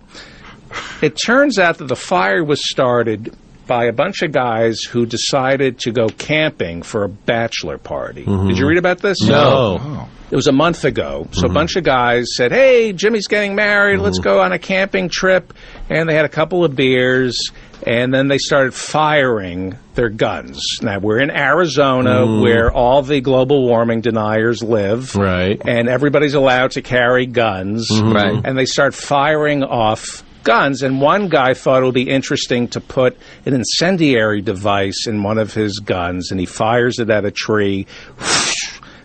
it 1.00 1.16
turns 1.16 1.58
out 1.58 1.78
that 1.78 1.88
the 1.88 1.96
fire 1.96 2.44
was 2.44 2.68
started 2.68 3.34
by 3.66 3.84
a 3.84 3.92
bunch 3.92 4.22
of 4.22 4.32
guys 4.32 4.80
who 4.82 5.06
decided 5.06 5.78
to 5.78 5.92
go 5.92 6.08
camping 6.08 6.82
for 6.82 7.04
a 7.04 7.08
bachelor 7.08 7.78
party. 7.78 8.24
Mm-hmm. 8.24 8.48
Did 8.48 8.58
you 8.58 8.66
read 8.66 8.78
about 8.78 8.98
this? 8.98 9.22
No. 9.22 10.08
It 10.30 10.36
was 10.36 10.46
a 10.46 10.52
month 10.52 10.84
ago. 10.84 11.28
So 11.32 11.40
a 11.40 11.44
mm-hmm. 11.44 11.54
bunch 11.54 11.76
of 11.76 11.84
guys 11.84 12.34
said, 12.34 12.52
"Hey, 12.52 12.92
Jimmy's 12.92 13.28
getting 13.28 13.54
married. 13.54 13.98
Let's 13.98 14.18
mm-hmm. 14.18 14.24
go 14.24 14.40
on 14.40 14.52
a 14.52 14.58
camping 14.58 15.08
trip." 15.08 15.52
And 15.90 16.08
they 16.08 16.14
had 16.14 16.24
a 16.24 16.30
couple 16.30 16.64
of 16.64 16.74
beers, 16.74 17.52
and 17.86 18.14
then 18.14 18.28
they 18.28 18.38
started 18.38 18.74
firing 18.74 19.76
their 19.94 20.08
guns. 20.08 20.78
Now 20.80 20.98
we're 20.98 21.20
in 21.20 21.30
Arizona, 21.30 22.26
mm. 22.26 22.42
where 22.42 22.72
all 22.72 23.02
the 23.02 23.20
global 23.20 23.66
warming 23.66 24.00
deniers 24.00 24.62
live, 24.62 25.14
Right. 25.14 25.60
And 25.64 25.88
everybody's 25.88 26.34
allowed 26.34 26.72
to 26.72 26.82
carry 26.82 27.26
guns, 27.26 27.90
Right. 27.90 28.40
And 28.44 28.56
they 28.56 28.64
start 28.64 28.94
firing 28.94 29.62
off 29.62 30.24
guns. 30.44 30.82
And 30.82 31.00
one 31.00 31.28
guy 31.28 31.54
thought 31.54 31.82
it 31.82 31.84
would 31.86 31.94
be 31.94 32.08
interesting 32.08 32.68
to 32.68 32.80
put 32.80 33.16
an 33.46 33.54
incendiary 33.54 34.40
device 34.42 35.06
in 35.06 35.22
one 35.22 35.38
of 35.38 35.54
his 35.54 35.78
guns, 35.78 36.30
and 36.30 36.38
he 36.40 36.46
fires 36.46 36.98
it 36.98 37.10
at 37.10 37.24
a 37.24 37.30
tree. 37.30 37.86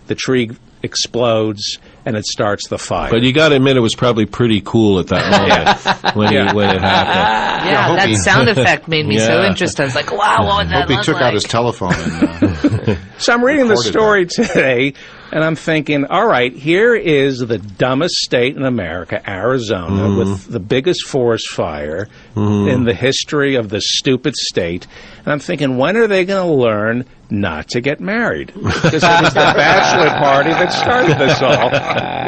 The 0.07 0.15
tree 0.15 0.51
explodes 0.83 1.79
and 2.05 2.15
it 2.15 2.25
starts 2.25 2.69
the 2.69 2.77
fire. 2.77 3.11
But 3.11 3.23
you 3.23 3.33
got 3.33 3.49
to 3.49 3.55
admit, 3.55 3.75
it 3.75 3.81
was 3.81 3.95
probably 3.95 4.25
pretty 4.25 4.61
cool 4.63 4.99
at 4.99 5.07
that 5.07 5.29
moment 5.31 6.15
when 6.15 6.31
Yeah. 6.31 6.51
he, 6.51 6.55
when 6.55 6.69
it 6.75 6.79
happened. 6.81 7.69
Yeah, 7.69 7.87
hope 7.87 7.97
that 7.97 8.07
he- 8.09 8.15
sound 8.15 8.47
effect 8.47 8.87
made 8.87 9.05
me 9.05 9.17
so 9.19 9.43
interested. 9.47 9.81
I 9.81 9.85
was 9.85 9.95
like, 9.95 10.11
wow, 10.13 10.45
what 10.47 10.57
would 10.65 10.71
that 10.73 10.87
Hope 10.87 10.97
he 10.97 11.03
took 11.03 11.15
like? 11.15 11.23
out 11.23 11.33
his 11.33 11.43
telephone 11.43 11.93
and 11.93 12.89
uh, 12.89 12.95
So 13.17 13.33
I'm 13.33 13.43
reading 13.43 13.67
the 13.67 13.75
recorded 13.75 13.91
story 13.91 14.25
today, 14.47 14.93
and 15.31 15.43
I'm 15.43 15.55
thinking, 15.55 16.05
all 16.05 16.25
right, 16.25 16.53
here 16.53 16.95
is 16.95 17.39
the 17.39 17.57
dumbest 17.57 18.15
state 18.15 18.55
in 18.55 18.63
America, 18.63 19.21
Arizona, 19.29 20.03
mm-hmm. 20.03 20.17
with 20.17 20.47
the 20.47 20.59
biggest 20.59 21.05
forest 21.05 21.49
fire 21.49 22.07
mm-hmm. 22.35 22.69
in 22.69 22.83
the 22.85 22.93
history 22.93 23.55
of 23.55 23.69
the 23.69 23.81
stupid 23.81 24.35
state. 24.35 24.87
And 25.19 25.33
I'm 25.33 25.39
thinking, 25.39 25.77
when 25.77 25.97
are 25.97 26.07
they 26.07 26.23
going 26.23 26.47
to 26.47 26.53
learn 26.53 27.05
not 27.29 27.67
to 27.69 27.81
get 27.81 27.99
married? 27.99 28.53
Because 28.53 29.03
it 29.03 29.21
was 29.21 29.33
the 29.33 29.39
bachelor 29.55 30.09
party 30.17 30.51
that 30.51 30.71
started 30.71 31.17
this 31.17 31.41
all. 31.41 31.69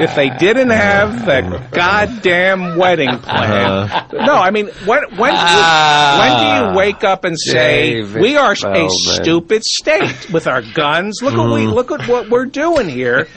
If 0.04 0.16
they 0.16 0.30
didn't 0.30 0.72
have 0.72 1.26
that 1.26 1.72
goddamn 1.72 2.76
wedding 2.78 3.18
plan. 3.20 3.72
Uh-huh. 3.72 4.26
No, 4.26 4.36
I 4.36 4.52
mean, 4.52 4.68
when, 4.86 5.04
when, 5.16 5.34
do 5.34 5.40
you, 5.40 5.64
when 6.20 6.38
do 6.40 6.72
you 6.72 6.78
wake 6.78 7.06
up 7.06 7.24
and 7.24 7.40
say, 7.40 7.94
David 7.94 8.22
we 8.22 8.36
are 8.36 8.52
a 8.52 8.56
Feldman. 8.56 8.90
stupid 8.90 9.64
state 9.64 10.32
with 10.32 10.48
our 10.48 10.62
guns. 10.62 11.22
Look 11.22 11.36
what 11.36 11.54
we 11.54 11.68
look 11.68 11.92
at 11.92 12.08
what 12.08 12.30
we're 12.30 12.46
doing 12.46 12.89
here. 12.90 13.28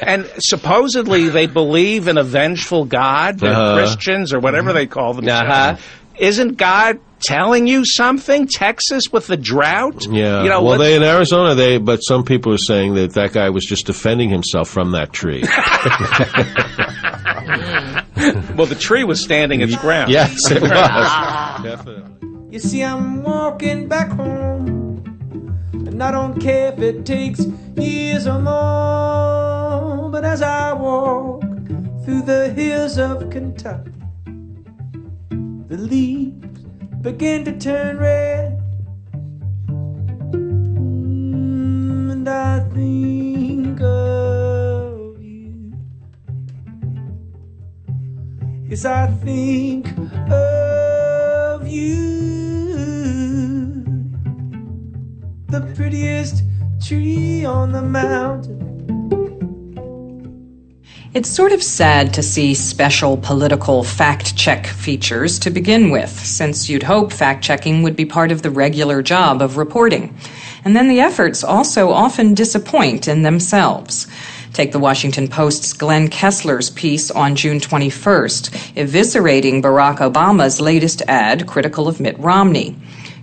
And 0.00 0.30
supposedly 0.38 1.28
they 1.28 1.46
believe 1.46 2.08
in 2.08 2.18
a 2.18 2.24
vengeful 2.24 2.84
God. 2.84 3.38
They're 3.38 3.52
Uh-huh. 3.52 3.76
Christians 3.78 4.32
or 4.32 4.40
whatever 4.40 4.72
they 4.72 4.86
call 4.86 5.14
themselves. 5.14 5.48
Uh-huh. 5.50 5.76
Isn't 6.18 6.56
God 6.56 6.98
telling 7.20 7.66
you 7.68 7.84
something? 7.84 8.48
Texas 8.48 9.12
with 9.12 9.26
the 9.28 9.36
drought. 9.36 10.06
Yeah. 10.10 10.42
You 10.42 10.48
know. 10.48 10.62
well, 10.62 10.78
they 10.78 10.96
in 10.96 11.02
Arizona, 11.02 11.54
they 11.54 11.78
but 11.78 11.98
some 11.98 12.24
people 12.24 12.52
are 12.52 12.58
saying 12.58 12.94
that 12.94 13.14
that 13.14 13.32
guy 13.32 13.50
was 13.50 13.64
just 13.64 13.86
defending 13.86 14.28
himself 14.28 14.68
from 14.68 14.92
that 14.92 15.12
tree. 15.12 15.42
well, 18.56 18.66
the 18.66 18.76
tree 18.78 19.04
was 19.04 19.22
standing 19.22 19.60
its 19.60 19.76
ground. 19.76 20.10
Yes, 20.10 20.50
it 20.50 20.62
was. 20.62 21.62
Definitely. 21.62 22.04
You 22.50 22.58
see, 22.58 22.82
I'm 22.82 23.22
walking 23.22 23.88
back 23.88 24.08
home, 24.10 24.87
and 25.88 26.02
I 26.02 26.10
don't 26.10 26.38
care 26.38 26.72
if 26.74 26.80
it 26.80 27.06
takes 27.06 27.46
years 27.76 28.26
or 28.26 28.38
more. 28.38 30.10
But 30.10 30.24
as 30.24 30.42
I 30.42 30.74
walk 30.74 31.40
through 32.04 32.22
the 32.22 32.50
hills 32.54 32.98
of 32.98 33.30
Kentucky, 33.30 33.92
the 35.68 35.78
leaves 35.78 36.60
begin 37.00 37.44
to 37.46 37.58
turn 37.58 37.96
red. 37.98 38.60
Mm, 40.32 42.12
And 42.12 42.28
I 42.28 42.60
think 42.74 43.80
of 43.80 45.22
you. 45.22 45.72
Yes, 48.68 48.84
I 48.84 49.06
think 49.24 49.88
of 50.30 51.66
you. 51.66 52.07
Prettiest 55.78 56.42
tree 56.84 57.44
on 57.44 57.70
the 57.70 57.80
mountain. 57.80 58.58
It's 61.14 61.30
sort 61.30 61.52
of 61.52 61.62
sad 61.62 62.12
to 62.14 62.22
see 62.22 62.52
special 62.54 63.16
political 63.16 63.84
fact 63.84 64.36
check 64.36 64.66
features 64.66 65.38
to 65.38 65.50
begin 65.50 65.90
with, 65.90 66.10
since 66.10 66.68
you'd 66.68 66.82
hope 66.82 67.12
fact 67.12 67.44
checking 67.44 67.84
would 67.84 67.94
be 67.94 68.04
part 68.04 68.32
of 68.32 68.42
the 68.42 68.50
regular 68.50 69.02
job 69.02 69.40
of 69.40 69.56
reporting. 69.56 70.18
And 70.64 70.74
then 70.74 70.88
the 70.88 70.98
efforts 70.98 71.44
also 71.44 71.90
often 71.92 72.34
disappoint 72.34 73.06
in 73.06 73.22
themselves. 73.22 74.08
Take 74.52 74.72
the 74.72 74.80
Washington 74.80 75.28
Post's 75.28 75.72
Glenn 75.74 76.08
Kessler's 76.08 76.70
piece 76.70 77.12
on 77.12 77.36
June 77.36 77.60
21st, 77.60 78.74
eviscerating 78.74 79.62
Barack 79.62 79.98
Obama's 79.98 80.60
latest 80.60 81.02
ad 81.06 81.46
critical 81.46 81.86
of 81.86 82.00
Mitt 82.00 82.18
Romney. 82.18 82.76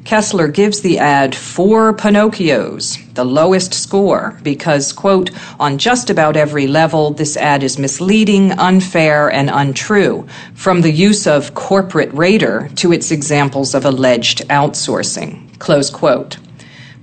Kessler 0.05 0.47
gives 0.47 0.81
the 0.81 0.99
ad 0.99 1.33
four 1.33 1.91
Pinocchios, 1.91 2.99
the 3.15 3.25
lowest 3.25 3.73
score, 3.73 4.39
because, 4.43 4.93
quote, 4.93 5.31
on 5.59 5.79
just 5.79 6.11
about 6.11 6.37
every 6.37 6.67
level, 6.67 7.09
this 7.09 7.35
ad 7.35 7.63
is 7.63 7.79
misleading, 7.79 8.51
unfair, 8.51 9.31
and 9.31 9.49
untrue, 9.49 10.27
from 10.53 10.81
the 10.81 10.91
use 10.91 11.25
of 11.25 11.55
corporate 11.55 12.13
raider 12.13 12.69
to 12.75 12.93
its 12.93 13.09
examples 13.09 13.73
of 13.73 13.83
alleged 13.83 14.47
outsourcing, 14.49 15.57
close 15.57 15.89
quote. 15.89 16.37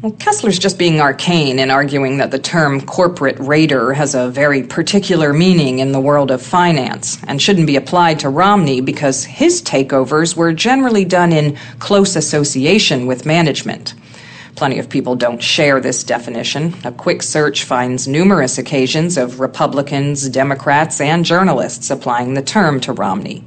Well, 0.03 0.11
Kessler's 0.11 0.59
just 0.59 0.79
being 0.79 1.01
arcane 1.01 1.61
in 1.61 1.71
arguing 1.71 2.17
that 2.17 2.33
the 2.33 2.39
term 2.41 2.81
corporate 2.81 3.39
raider 3.39 3.93
has 3.93 4.17
a 4.17 4.29
very 4.31 4.65
particular 4.65 5.33
meaning 5.33 5.79
in 5.79 5.93
the 5.93 6.01
world 6.01 6.33
of 6.33 6.43
finance 6.43 7.23
and 7.29 7.41
shouldn't 7.41 7.69
be 7.69 7.77
applied 7.77 8.19
to 8.19 8.29
Romney 8.29 8.81
because 8.81 9.23
his 9.23 9.63
takeovers 9.63 10.35
were 10.35 10.53
generally 10.53 11.05
done 11.05 11.33
in 11.33 11.57
close 11.79 12.17
association 12.17 13.07
with 13.07 13.25
management. 13.25 13.95
Plenty 14.57 14.81
of 14.81 14.89
people 14.89 15.15
don't 15.15 15.41
share 15.41 15.81
this 15.81 16.03
definition. 16.03 16.75
A 16.83 16.91
quick 16.91 17.23
search 17.23 17.63
finds 17.63 18.09
numerous 18.09 18.59
occasions 18.59 19.17
of 19.17 19.39
Republicans, 19.39 20.29
Democrats, 20.29 21.01
and 21.01 21.25
journalists 21.25 21.91
applying 21.91 22.35
the 22.35 22.43
term 22.43 22.81
to 22.81 22.93
Romney. 22.93 23.45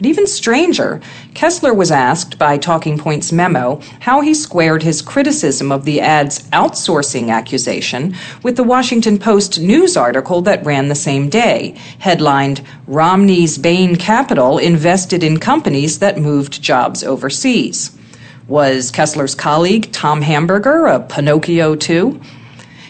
But 0.00 0.06
even 0.06 0.26
stranger, 0.26 0.98
Kessler 1.34 1.74
was 1.74 1.90
asked 1.90 2.38
by 2.38 2.56
Talking 2.56 2.96
Points 2.96 3.32
memo 3.32 3.82
how 4.00 4.22
he 4.22 4.32
squared 4.32 4.82
his 4.82 5.02
criticism 5.02 5.70
of 5.70 5.84
the 5.84 6.00
ad's 6.00 6.48
outsourcing 6.52 7.28
accusation 7.28 8.14
with 8.42 8.56
the 8.56 8.64
Washington 8.64 9.18
Post 9.18 9.60
news 9.60 9.98
article 9.98 10.40
that 10.40 10.64
ran 10.64 10.88
the 10.88 10.94
same 10.94 11.28
day, 11.28 11.74
headlined 11.98 12.62
Romney's 12.86 13.58
Bain 13.58 13.94
Capital 13.94 14.56
invested 14.56 15.22
in 15.22 15.38
companies 15.38 15.98
that 15.98 16.16
moved 16.16 16.62
jobs 16.62 17.04
overseas. 17.04 17.94
Was 18.48 18.90
Kessler's 18.90 19.34
colleague 19.34 19.92
Tom 19.92 20.22
Hamburger 20.22 20.86
a 20.86 21.00
Pinocchio 21.00 21.76
too? 21.76 22.18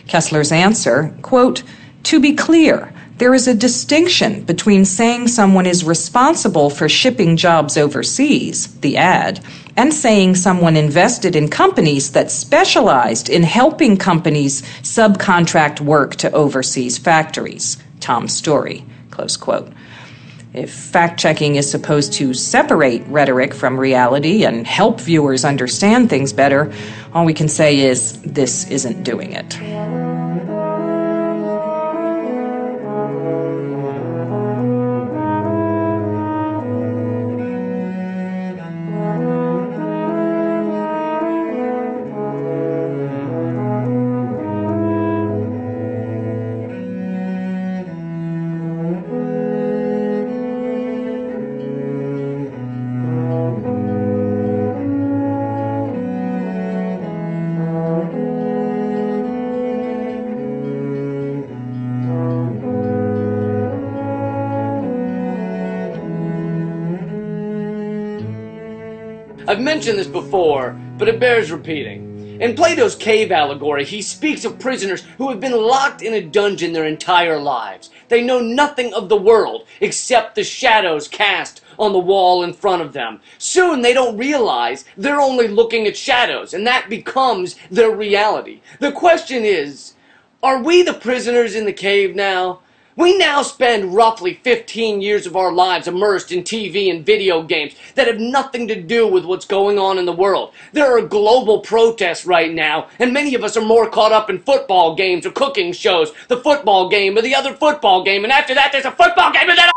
Kessler's 0.07 0.53
answer, 0.53 1.13
quote, 1.23 1.65
to 2.05 2.21
be 2.21 2.35
clear, 2.35 2.93
there 3.21 3.35
is 3.35 3.47
a 3.47 3.55
distinction 3.55 4.43
between 4.45 4.83
saying 4.83 5.29
someone 5.29 5.67
is 5.67 5.85
responsible 5.85 6.71
for 6.71 6.89
shipping 6.89 7.37
jobs 7.37 7.77
overseas, 7.77 8.75
the 8.81 8.97
ad, 8.97 9.45
and 9.77 9.93
saying 9.93 10.35
someone 10.35 10.75
invested 10.75 11.37
in 11.37 11.47
companies 11.47 12.13
that 12.13 12.31
specialized 12.31 13.29
in 13.29 13.43
helping 13.43 13.99
companies 13.99 14.63
subcontract 14.81 15.81
work 15.81 16.17
to 16.17 16.33
overseas 16.33 16.97
factories. 16.97 17.77
Tom's 18.01 18.35
story. 18.35 18.87
Close 19.11 19.37
quote. 19.37 19.71
If 20.55 20.73
fact 20.73 21.21
checking 21.21 21.57
is 21.57 21.71
supposed 21.71 22.15
to 22.15 22.33
separate 22.33 23.07
rhetoric 23.07 23.53
from 23.53 23.79
reality 23.79 24.47
and 24.47 24.67
help 24.67 24.99
viewers 24.99 25.45
understand 25.45 26.09
things 26.09 26.33
better, 26.33 26.73
all 27.13 27.27
we 27.27 27.35
can 27.35 27.49
say 27.49 27.81
is 27.81 28.21
this 28.23 28.69
isn't 28.71 29.03
doing 29.03 29.35
it. 29.35 30.00
I've 69.61 69.65
mentioned 69.65 69.99
this 69.99 70.07
before, 70.07 70.71
but 70.97 71.07
it 71.07 71.21
bears 71.21 71.53
repeating. 71.53 72.41
In 72.41 72.57
Plato's 72.57 72.95
cave 72.95 73.31
allegory, 73.31 73.85
he 73.85 74.01
speaks 74.01 74.47
of 74.47 74.59
prisoners 74.59 75.03
who 75.19 75.29
have 75.29 75.39
been 75.39 75.53
locked 75.53 76.01
in 76.01 76.15
a 76.15 76.23
dungeon 76.23 76.73
their 76.73 76.87
entire 76.87 77.39
lives. 77.39 77.91
They 78.09 78.23
know 78.23 78.41
nothing 78.41 78.95
of 78.95 79.11
the 79.11 79.19
world 79.19 79.67
except 79.83 80.35
the 80.35 80.45
shadows 80.45 81.09
cast 81.09 81.61
on 81.79 81.93
the 81.93 81.99
wall 81.99 82.43
in 82.43 82.55
front 82.55 82.81
of 82.81 82.95
them. 82.95 83.21
Soon 83.37 83.83
they 83.83 83.93
don't 83.93 84.17
realize 84.17 84.87
they're 84.97 85.21
only 85.21 85.47
looking 85.47 85.87
at 85.87 85.95
shadows, 85.95 86.55
and 86.55 86.67
that 86.67 86.89
becomes 86.89 87.57
their 87.71 87.95
reality. 87.95 88.63
The 88.79 88.93
question 88.93 89.45
is, 89.45 89.93
are 90.43 90.63
we 90.63 90.83
the 90.83 90.95
prisoners 90.95 91.55
in 91.55 91.67
the 91.67 91.73
cave 91.75 92.17
now? 92.17 92.61
We 92.97 93.17
now 93.17 93.43
spend 93.43 93.95
roughly 93.95 94.41
15 94.43 95.01
years 95.01 95.25
of 95.25 95.37
our 95.37 95.53
lives 95.53 95.87
immersed 95.87 96.33
in 96.33 96.43
TV 96.43 96.91
and 96.91 97.07
video 97.07 97.41
games 97.41 97.75
that 97.95 98.09
have 98.09 98.19
nothing 98.19 98.67
to 98.67 98.83
do 98.83 99.07
with 99.07 99.25
what's 99.25 99.47
going 99.47 99.79
on 99.79 99.97
in 99.97 100.07
the 100.07 100.13
world. 100.13 100.53
There 100.73 100.99
are 100.99 101.01
global 101.01 101.61
protests 101.61 102.27
right 102.27 102.53
now, 102.53 102.89
and 102.99 103.13
many 103.13 103.37
of 103.37 103.45
us 103.45 103.57
are 103.57 103.65
more 103.65 103.89
caught 103.89 104.11
up 104.11 104.29
in 104.29 104.41
football 104.41 104.97
games 104.97 105.25
or 105.25 105.31
cooking 105.31 105.73
shows, 105.73 106.13
the 106.27 106.39
football 106.39 106.89
game 106.89 107.17
or 107.17 107.23
the 107.23 107.35
other 107.35 107.55
football 107.55 108.03
game, 108.03 108.25
and 108.25 108.33
after 108.33 108.55
that 108.55 108.73
there's 108.73 108.85
a 108.85 108.91
football 108.91 109.33
game 109.33 109.49
and 109.49 109.57
then 109.57 109.71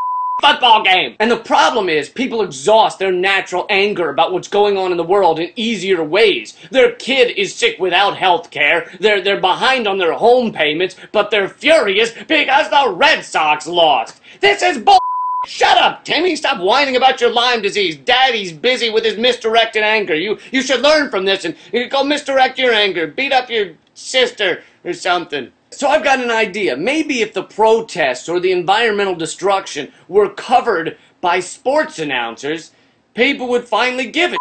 football 0.44 0.84
game. 0.84 1.16
And 1.20 1.32
the 1.32 1.38
problem 1.38 1.88
is 1.88 2.10
people 2.10 2.42
exhaust 2.42 3.00
their 3.00 3.12
natural 3.12 3.66
anger 3.70 4.10
about 4.10 4.34
what's 4.34 4.50
going 4.50 4.78
on 4.78 4.92
in 4.92 4.98
the 4.98 5.04
world 5.04 5.40
in 5.40 5.52
easier 5.56 6.04
ways. 6.04 6.58
Their 6.70 6.92
kid 6.92 7.38
is 7.38 7.56
sick 7.56 7.80
without 7.80 8.18
health 8.18 8.52
care. 8.52 8.92
They're 9.00 9.22
they're 9.22 9.40
behind 9.40 9.88
on 9.88 9.98
their 9.98 10.14
home 10.14 10.52
payments, 10.52 10.98
but 11.14 11.32
they're 11.32 11.48
furious 11.48 12.12
because 12.28 12.70
the 12.70 12.94
Red 12.94 13.24
Sox 13.24 13.68
lost. 13.68 14.20
This 14.42 14.62
is 14.62 14.78
bull 14.78 15.00
Shut 15.46 15.78
up, 15.78 16.06
Timmy. 16.06 16.38
Stop 16.38 16.62
whining 16.62 16.96
about 16.96 17.20
your 17.20 17.30
Lyme 17.30 17.62
disease. 17.62 17.98
Daddy's 17.98 18.54
busy 18.54 18.90
with 18.90 19.04
his 19.04 19.18
misdirected 19.18 19.84
anger. 19.84 20.16
You 20.16 20.40
you 20.52 20.62
should 20.62 20.82
learn 20.82 21.10
from 21.10 21.26
this 21.26 21.44
and 21.44 21.56
you 21.74 21.88
go 21.90 22.04
misdirect 22.04 22.58
your 22.58 22.74
anger. 22.74 23.08
Beat 23.08 23.34
up 23.34 23.50
your 23.50 23.74
sister 23.94 24.64
or 24.86 24.94
something. 24.94 25.52
So 25.78 25.88
I've 25.88 26.04
got 26.04 26.20
an 26.20 26.32
idea. 26.32 26.78
Maybe 26.78 27.22
if 27.22 27.34
the 27.34 27.44
protests 27.44 28.30
or 28.30 28.40
the 28.40 28.52
environmental 28.52 29.16
destruction 29.16 29.92
were 30.08 30.30
covered 30.30 30.98
by 31.22 31.40
sports 31.40 32.00
announcers, 32.00 32.72
people 33.14 33.48
would 33.50 33.68
finally 33.68 34.10
give 34.12 34.34
it. 34.34 34.40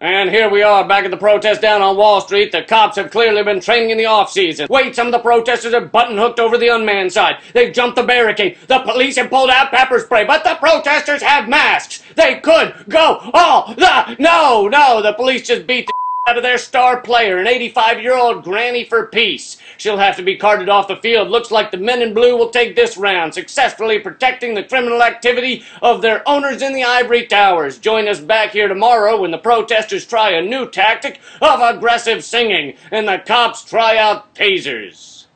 And 0.00 0.28
here 0.28 0.50
we 0.50 0.62
are 0.62 0.86
back 0.86 1.06
at 1.06 1.10
the 1.10 1.16
protest 1.16 1.62
down 1.62 1.80
on 1.80 1.96
Wall 1.96 2.20
Street. 2.20 2.52
The 2.52 2.62
cops 2.62 2.96
have 2.96 3.10
clearly 3.10 3.42
been 3.42 3.60
training 3.60 3.90
in 3.90 3.96
the 3.96 4.04
off 4.04 4.30
season. 4.30 4.66
Wait, 4.68 4.94
some 4.94 5.06
of 5.06 5.12
the 5.12 5.18
protesters 5.20 5.72
are 5.72 5.80
button 5.80 6.18
hooked 6.18 6.38
over 6.38 6.58
the 6.58 6.68
unmanned 6.68 7.12
side. 7.12 7.36
They've 7.54 7.72
jumped 7.72 7.96
the 7.96 8.02
barricade. 8.02 8.58
The 8.66 8.80
police 8.80 9.16
have 9.16 9.30
pulled 9.30 9.48
out 9.48 9.70
pepper 9.70 9.98
spray, 9.98 10.26
but 10.26 10.44
the 10.44 10.56
protesters 10.56 11.22
have 11.22 11.48
masks. 11.48 12.02
They 12.14 12.40
could 12.40 12.74
go 12.90 13.30
all 13.32 13.74
the 13.74 14.16
no, 14.18 14.68
no. 14.68 15.00
The 15.00 15.14
police 15.14 15.46
just 15.46 15.66
beat 15.66 15.86
the 15.86 15.92
out 16.28 16.36
of 16.36 16.42
their 16.42 16.58
star 16.58 17.00
player, 17.00 17.38
an 17.38 17.46
85 17.46 18.02
year 18.02 18.16
old 18.16 18.42
granny 18.42 18.84
for 18.84 19.06
peace. 19.06 19.58
She'll 19.76 19.98
have 19.98 20.16
to 20.16 20.24
be 20.24 20.36
carted 20.36 20.68
off 20.68 20.88
the 20.88 20.96
field. 20.96 21.28
Looks 21.28 21.52
like 21.52 21.70
the 21.70 21.76
men 21.76 22.02
in 22.02 22.14
blue 22.14 22.36
will 22.36 22.50
take 22.50 22.74
this 22.74 22.96
round, 22.96 23.32
successfully 23.32 24.00
protecting 24.00 24.54
the 24.54 24.64
criminal 24.64 25.04
activity 25.04 25.62
of 25.82 26.02
their 26.02 26.28
owners 26.28 26.62
in 26.62 26.72
the 26.74 26.82
ivory 26.82 27.26
towers. 27.28 27.78
Join 27.78 28.08
us 28.08 28.18
back 28.18 28.50
here 28.50 28.66
tomorrow 28.66 29.20
when 29.20 29.30
the 29.30 29.38
protesters 29.38 30.04
try 30.04 30.30
a 30.30 30.42
new 30.42 30.68
tactic 30.68 31.20
of 31.40 31.60
aggressive 31.60 32.24
singing 32.24 32.76
and 32.90 33.06
the 33.06 33.22
cops 33.24 33.64
try 33.64 33.96
out 33.96 34.34
tasers. 34.34 35.26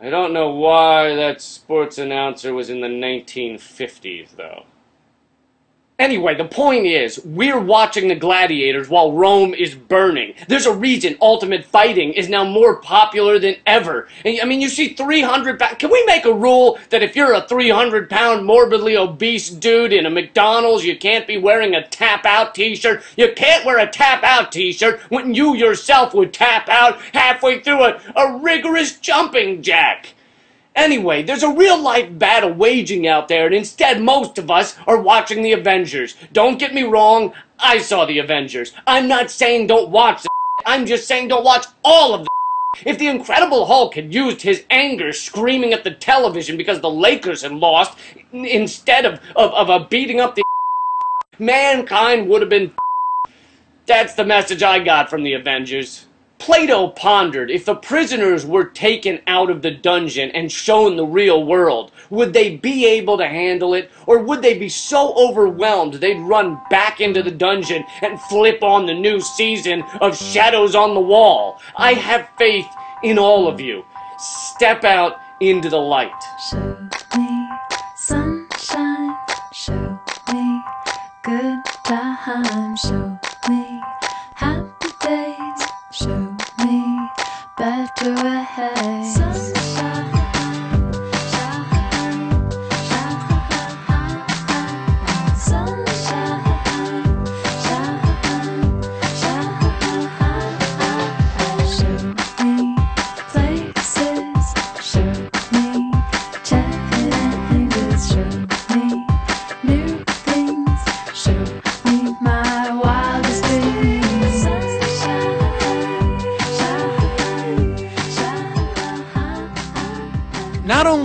I 0.00 0.10
don't 0.10 0.32
know 0.32 0.50
why 0.50 1.14
that 1.14 1.40
sports 1.40 1.96
announcer 1.98 2.52
was 2.52 2.70
in 2.70 2.80
the 2.80 2.88
1950s, 2.88 4.34
though. 4.36 4.64
Anyway, 5.98 6.34
the 6.34 6.44
point 6.44 6.84
is, 6.84 7.18
we're 7.24 7.58
watching 7.58 8.08
the 8.08 8.14
gladiators 8.14 8.90
while 8.90 9.12
Rome 9.12 9.54
is 9.54 9.74
burning. 9.74 10.34
There's 10.46 10.66
a 10.66 10.72
reason 10.74 11.16
Ultimate 11.22 11.64
Fighting 11.64 12.12
is 12.12 12.28
now 12.28 12.44
more 12.44 12.76
popular 12.76 13.38
than 13.38 13.56
ever. 13.66 14.06
I 14.22 14.44
mean, 14.44 14.60
you 14.60 14.68
see 14.68 14.92
300 14.92 15.58
pound. 15.58 15.78
Can 15.78 15.90
we 15.90 16.04
make 16.04 16.26
a 16.26 16.34
rule 16.34 16.78
that 16.90 17.02
if 17.02 17.16
you're 17.16 17.32
a 17.32 17.48
300 17.48 18.10
pound 18.10 18.44
morbidly 18.44 18.94
obese 18.94 19.48
dude 19.48 19.94
in 19.94 20.04
a 20.04 20.10
McDonald's, 20.10 20.84
you 20.84 20.98
can't 20.98 21.26
be 21.26 21.38
wearing 21.38 21.74
a 21.74 21.88
tap 21.88 22.26
out 22.26 22.54
t 22.54 22.76
shirt? 22.76 23.02
You 23.16 23.32
can't 23.34 23.64
wear 23.64 23.78
a 23.78 23.90
tap 23.90 24.22
out 24.22 24.52
t 24.52 24.74
shirt 24.74 25.00
when 25.08 25.32
you 25.32 25.54
yourself 25.54 26.12
would 26.12 26.34
tap 26.34 26.68
out 26.68 27.00
halfway 27.14 27.60
through 27.60 27.84
a, 27.84 28.00
a 28.16 28.36
rigorous 28.36 28.98
jumping 28.98 29.62
jack. 29.62 30.12
Anyway, 30.76 31.22
there's 31.22 31.42
a 31.42 31.50
real 31.50 31.80
life 31.80 32.06
battle 32.18 32.52
waging 32.52 33.06
out 33.08 33.28
there, 33.28 33.46
and 33.46 33.54
instead, 33.54 34.00
most 34.00 34.36
of 34.36 34.50
us 34.50 34.76
are 34.86 35.00
watching 35.00 35.42
the 35.42 35.52
Avengers. 35.52 36.14
Don't 36.34 36.58
get 36.58 36.74
me 36.74 36.82
wrong, 36.82 37.32
I 37.58 37.78
saw 37.78 38.04
the 38.04 38.18
Avengers. 38.18 38.72
I'm 38.86 39.08
not 39.08 39.30
saying 39.30 39.68
don't 39.68 39.90
watch 39.90 40.22
the 40.22 40.28
I'm 40.66 40.84
just 40.84 41.08
saying 41.08 41.28
don't 41.28 41.44
watch 41.44 41.66
all 41.82 42.14
of 42.14 42.24
the 42.24 42.30
if 42.84 42.98
the 42.98 43.08
Incredible 43.08 43.66
Hulk 43.66 43.94
had 43.94 44.12
used 44.12 44.42
his 44.42 44.64
anger 44.68 45.12
screaming 45.12 45.72
at 45.72 45.82
the 45.82 45.90
television 45.90 46.58
because 46.58 46.80
the 46.80 46.90
Lakers 46.90 47.42
had 47.42 47.52
lost 47.52 47.96
instead 48.32 49.06
of, 49.06 49.20
of, 49.34 49.52
of 49.52 49.68
a 49.70 49.86
beating 49.86 50.20
up 50.20 50.34
the 50.34 50.42
mankind 51.38 52.28
would 52.28 52.42
have 52.42 52.50
been 52.50 52.72
that's 53.86 54.14
the 54.14 54.24
message 54.24 54.64
I 54.64 54.80
got 54.80 55.08
from 55.08 55.22
the 55.22 55.34
Avengers. 55.34 56.05
Plato 56.46 56.86
pondered 56.86 57.50
if 57.50 57.64
the 57.64 57.74
prisoners 57.74 58.46
were 58.46 58.66
taken 58.66 59.20
out 59.26 59.50
of 59.50 59.62
the 59.62 59.70
dungeon 59.72 60.30
and 60.30 60.52
shown 60.52 60.94
the 60.94 61.04
real 61.04 61.42
world, 61.42 61.90
would 62.08 62.32
they 62.32 62.56
be 62.56 62.86
able 62.86 63.18
to 63.18 63.26
handle 63.26 63.74
it, 63.74 63.90
or 64.06 64.20
would 64.20 64.42
they 64.42 64.56
be 64.56 64.68
so 64.68 65.12
overwhelmed 65.16 65.94
they'd 65.94 66.20
run 66.20 66.56
back 66.70 67.00
into 67.00 67.20
the 67.20 67.32
dungeon 67.32 67.84
and 68.00 68.20
flip 68.20 68.62
on 68.62 68.86
the 68.86 68.94
new 68.94 69.20
season 69.20 69.82
of 70.00 70.16
Shadows 70.16 70.76
on 70.76 70.94
the 70.94 71.00
Wall? 71.00 71.60
I 71.76 71.94
have 71.94 72.28
faith 72.38 72.68
in 73.02 73.18
all 73.18 73.48
of 73.48 73.60
you. 73.60 73.84
Step 74.16 74.84
out 74.84 75.16
into 75.40 75.68
the 75.68 75.80
light. 75.80 76.12
Show 76.48 76.78
me 77.18 77.48
sunshine, 77.96 79.16
show 79.52 79.98
me 80.32 80.62
good 81.24 81.58
times, 81.84 82.82
show 82.82 83.05
better 88.14 88.26
ahead. 88.26 89.05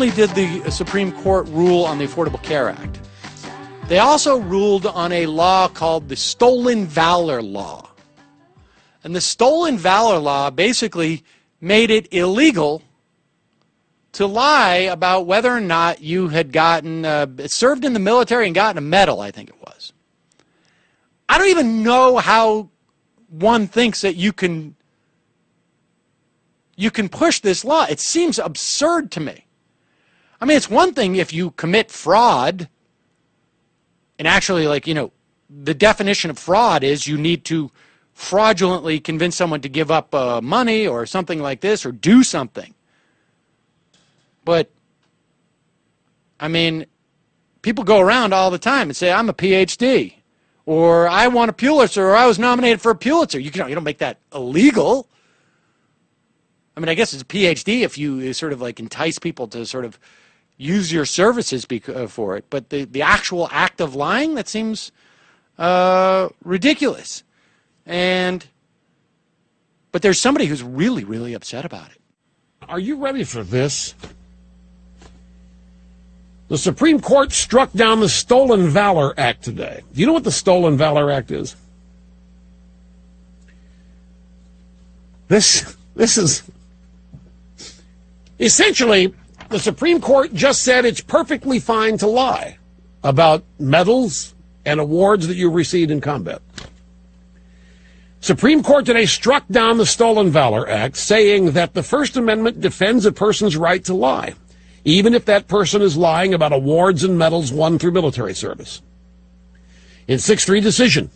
Only 0.02 0.16
did 0.16 0.32
the 0.32 0.72
Supreme 0.72 1.12
Court 1.12 1.48
rule 1.50 1.84
on 1.86 2.00
the 2.00 2.08
Affordable 2.08 2.42
Care 2.42 2.70
Act, 2.70 3.00
they 3.88 4.00
also 4.00 4.40
ruled 4.40 4.88
on 4.88 5.12
a 5.12 5.28
law 5.28 5.68
called 5.68 6.10
the 6.10 6.16
Stolen 6.16 6.88
Valor 6.88 7.40
Law. 7.40 7.88
And 9.04 9.16
the 9.16 9.22
Stolen 9.22 9.78
Valor 9.78 10.18
Law 10.18 10.50
basically 10.50 11.24
made 11.60 11.92
it 11.92 12.12
illegal 12.12 12.82
to 14.14 14.26
lie 14.26 14.90
about 14.90 15.28
whether 15.28 15.56
or 15.56 15.62
not 15.62 16.02
you 16.02 16.30
had 16.30 16.52
gotten 16.52 17.06
uh, 17.06 17.28
served 17.46 17.86
in 17.86 17.94
the 17.94 18.00
military 18.00 18.48
and 18.48 18.56
gotten 18.56 18.80
a 18.80 18.82
medal, 18.82 19.22
I 19.22 19.30
think 19.30 19.50
it 19.50 19.62
was. 19.62 19.94
I 21.30 21.38
don't 21.38 21.50
even 21.50 21.84
know 21.84 22.18
how 22.18 22.70
one 23.30 23.68
thinks 23.68 24.02
that 24.02 24.16
you 24.16 24.34
can 24.34 24.76
you 26.76 26.90
can 26.90 27.08
push 27.08 27.40
this 27.42 27.64
law. 27.64 27.86
It 27.88 28.00
seems 28.00 28.40
absurd 28.40 29.12
to 29.12 29.20
me. 29.20 29.46
I 30.42 30.46
mean, 30.46 30.58
it's 30.58 30.70
one 30.70 30.94
thing 30.94 31.16
if 31.16 31.32
you 31.32 31.52
commit 31.52 31.92
fraud, 31.92 32.68
and 34.18 34.28
actually, 34.28 34.68
like, 34.68 34.88
you 34.88 34.96
know, 34.96 35.12
the 35.50 35.76
definition 35.76 36.32
of 36.32 36.40
fraud 36.40 36.84
is 36.84 37.06
you 37.06 37.18
need 37.18 37.46
to 37.46 37.70
fraudulently 38.14 39.00
convince 39.00 39.36
someone 39.36 39.62
to 39.62 39.70
give 39.70 39.92
up 39.92 40.14
uh, 40.16 40.42
money 40.42 40.88
or 40.88 41.06
something 41.06 41.40
like 41.40 41.62
this 41.62 41.86
or 41.86 41.92
do 41.92 42.24
something. 42.24 42.74
But, 44.44 44.72
I 46.40 46.48
mean, 46.48 46.88
people 47.62 47.84
go 47.84 48.00
around 48.00 48.34
all 48.34 48.50
the 48.50 48.58
time 48.58 48.90
and 48.90 48.98
say, 48.98 49.12
I'm 49.12 49.30
a 49.30 49.34
PhD, 49.34 50.16
or 50.66 51.08
I 51.08 51.28
won 51.28 51.50
a 51.50 51.54
Pulitzer, 51.54 52.10
or 52.10 52.16
I 52.16 52.26
was 52.26 52.40
nominated 52.40 52.82
for 52.82 52.90
a 52.90 52.96
Pulitzer. 52.96 53.40
You, 53.40 53.52
can, 53.52 53.70
you 53.70 53.76
don't 53.76 53.84
make 53.84 54.00
that 54.00 54.18
illegal. 54.34 55.08
I 56.76 56.80
mean, 56.80 56.90
I 56.90 56.96
guess 56.96 57.14
it's 57.14 57.22
a 57.22 57.26
PhD 57.26 57.82
if 57.82 57.96
you 57.96 58.34
sort 58.34 58.54
of 58.54 58.62
like 58.62 58.80
entice 58.80 59.20
people 59.20 59.48
to 59.50 59.68
sort 59.68 59.86
of 59.86 60.00
use 60.62 60.94
your 60.94 61.06
services 61.06 61.66
uh, 61.90 62.08
for 62.08 62.38
it. 62.38 62.46
But 62.50 62.70
the, 62.70 62.86
the 62.86 63.02
actual 63.02 63.50
act 63.52 63.82
of 63.82 63.96
lying, 63.96 64.36
that 64.36 64.48
seems 64.48 64.92
uh, 65.58 66.30
ridiculous. 66.44 67.24
And, 67.86 68.46
but 69.92 70.04
there's 70.04 70.22
somebody 70.22 70.46
who's 70.46 70.64
really, 70.64 71.04
really 71.04 71.34
upset 71.34 71.66
about 71.66 71.90
it. 71.90 71.98
Are 72.70 72.80
you 72.80 72.98
ready 72.98 73.24
for 73.24 73.44
this? 73.44 73.96
The 76.48 76.58
Supreme 76.58 77.00
Court 77.00 77.32
struck 77.32 77.74
down 77.74 78.00
the 78.00 78.10
Stolen 78.10 78.68
Valor 78.68 79.14
Act 79.18 79.44
today. 79.44 79.82
Do 79.94 80.00
you 80.00 80.06
know 80.06 80.14
what 80.14 80.26
the 80.26 80.32
Stolen 80.32 80.78
Valor 80.78 81.10
Act 81.10 81.32
is? 81.32 81.56
This 85.28 85.78
this 85.96 86.18
is 86.18 86.44
essentially 88.38 89.14
the 89.52 89.60
Supreme 89.60 90.00
Court 90.00 90.34
just 90.34 90.64
said 90.64 90.86
it's 90.86 91.02
perfectly 91.02 91.60
fine 91.60 91.98
to 91.98 92.08
lie 92.08 92.58
about 93.04 93.44
medals 93.60 94.34
and 94.66 94.80
awards 94.80 95.28
that 95.28 95.36
you 95.36 95.50
received 95.50 95.92
in 95.92 96.00
combat. 96.00 96.42
Supreme 98.22 98.64
Court 98.64 98.86
today 98.86 99.06
struck 99.06 99.48
down 99.50 99.78
the 99.78 99.86
Stolen 99.86 100.30
Valor 100.30 100.70
Act, 100.70 100.96
saying 100.96 101.52
that 101.52 101.74
the 101.74 101.84
First 101.84 102.16
Amendment 102.16 102.62
defends 102.62 103.06
a 103.06 103.12
person's 103.12 103.58
right 103.58 103.84
to 103.86 103.94
lie, 103.94 104.36
even 104.86 105.14
if 105.14 105.26
that 105.26 105.48
person 105.48 105.82
is 105.82 105.98
lying 105.98 106.34
about 106.34 106.54
awards 106.54 107.04
and 107.04 107.18
medals 107.18 107.52
won 107.52 107.78
through 107.78 107.92
military 107.92 108.36
service. 108.36 108.82
In 110.08 110.20
6 110.20 110.46
3 110.46 110.62
decision, 110.62 111.10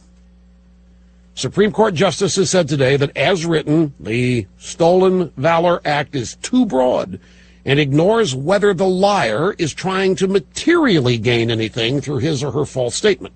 Supreme 1.35 1.71
Court 1.71 1.93
justices 1.93 2.49
said 2.49 2.67
today 2.67 2.97
that, 2.97 3.15
as 3.15 3.45
written, 3.45 3.93
the 3.99 4.47
Stolen 4.57 5.31
Valor 5.37 5.81
Act 5.85 6.15
is 6.15 6.35
too 6.37 6.65
broad 6.65 7.19
and 7.65 7.79
ignores 7.79 8.35
whether 8.35 8.73
the 8.73 8.87
liar 8.87 9.53
is 9.57 9.73
trying 9.73 10.15
to 10.15 10.27
materially 10.27 11.17
gain 11.17 11.49
anything 11.49 11.99
through 11.99 12.19
his 12.19 12.43
or 12.43 12.51
her 12.51 12.65
false 12.65 12.95
statement. 12.95 13.33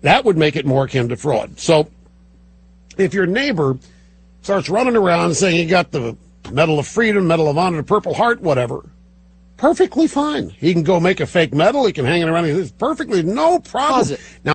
That 0.00 0.24
would 0.24 0.38
make 0.38 0.56
it 0.56 0.64
more 0.64 0.84
akin 0.84 1.10
to 1.10 1.16
fraud. 1.16 1.60
So, 1.60 1.88
if 2.96 3.12
your 3.12 3.26
neighbor 3.26 3.78
starts 4.42 4.70
running 4.70 4.96
around 4.96 5.34
saying 5.34 5.56
he 5.56 5.66
got 5.66 5.90
the 5.90 6.16
Medal 6.50 6.78
of 6.78 6.86
Freedom, 6.86 7.26
Medal 7.26 7.48
of 7.48 7.58
Honor, 7.58 7.76
the 7.78 7.82
Purple 7.82 8.14
Heart, 8.14 8.40
whatever, 8.40 8.88
perfectly 9.58 10.06
fine. 10.06 10.48
He 10.48 10.72
can 10.72 10.82
go 10.82 10.98
make 10.98 11.20
a 11.20 11.26
fake 11.26 11.52
medal. 11.52 11.86
He 11.86 11.92
can 11.92 12.06
hang 12.06 12.22
it 12.22 12.28
around. 12.28 12.46
It's 12.46 12.72
perfectly 12.72 13.22
no 13.22 13.58
problem. 13.58 14.16
Now, 14.42 14.54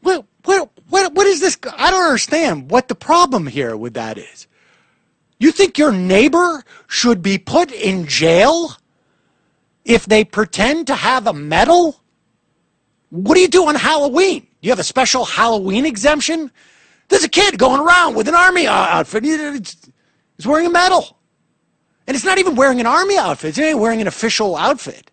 What, 0.00 0.24
what, 0.44 0.70
what, 0.88 1.12
what 1.12 1.26
is 1.26 1.40
this? 1.40 1.58
I 1.76 1.90
don't 1.90 2.04
understand 2.04 2.70
what 2.70 2.88
the 2.88 2.94
problem 2.94 3.46
here 3.46 3.76
with 3.76 3.94
that 3.94 4.16
is. 4.16 4.46
You 5.38 5.52
think 5.52 5.78
your 5.78 5.92
neighbor 5.92 6.62
should 6.86 7.22
be 7.22 7.38
put 7.38 7.70
in 7.72 8.06
jail 8.06 8.76
if 9.84 10.06
they 10.06 10.24
pretend 10.24 10.86
to 10.86 10.94
have 10.94 11.26
a 11.26 11.32
medal? 11.32 12.00
What 13.10 13.34
do 13.34 13.40
you 13.40 13.48
do 13.48 13.66
on 13.66 13.74
Halloween? 13.74 14.40
Do 14.40 14.48
you 14.62 14.70
have 14.70 14.78
a 14.78 14.84
special 14.84 15.24
Halloween 15.24 15.84
exemption? 15.86 16.50
There's 17.08 17.24
a 17.24 17.28
kid 17.28 17.58
going 17.58 17.80
around 17.80 18.16
with 18.16 18.28
an 18.28 18.34
army 18.34 18.66
outfit. 18.66 19.24
He's 19.24 20.46
wearing 20.46 20.66
a 20.66 20.70
medal. 20.70 21.16
And 22.06 22.14
it's 22.16 22.24
not 22.24 22.38
even 22.38 22.56
wearing 22.56 22.80
an 22.80 22.86
army 22.86 23.18
outfit. 23.18 23.50
It's 23.50 23.58
not 23.58 23.78
wearing 23.78 24.00
an 24.00 24.06
official 24.06 24.56
outfit 24.56 25.10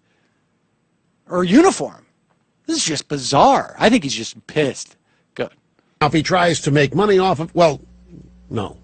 or 1.29 1.43
uniform. 1.43 2.05
This 2.65 2.77
is 2.77 2.86
just 2.86 3.07
bizarre. 3.07 3.75
I 3.77 3.89
think 3.89 4.03
he's 4.03 4.13
just 4.13 4.45
pissed. 4.47 4.95
Good. 5.36 5.49
Now, 5.99 6.07
if 6.07 6.13
he 6.13 6.23
tries 6.23 6.62
to 6.62 6.71
make 6.71 6.95
money 6.95 7.19
off 7.19 7.39
of, 7.39 7.53
well, 7.53 7.81
no, 8.49 8.77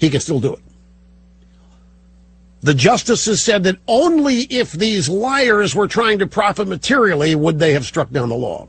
he 0.00 0.10
can 0.10 0.20
still 0.20 0.40
do 0.40 0.54
it. 0.54 0.60
The 2.62 2.74
justices 2.74 3.42
said 3.42 3.64
that 3.64 3.76
only 3.86 4.40
if 4.42 4.72
these 4.72 5.08
liars 5.08 5.74
were 5.74 5.88
trying 5.88 6.18
to 6.18 6.26
profit 6.26 6.68
materially 6.68 7.34
would 7.34 7.58
they 7.58 7.72
have 7.72 7.86
struck 7.86 8.10
down 8.10 8.28
the 8.28 8.34
law. 8.34 8.68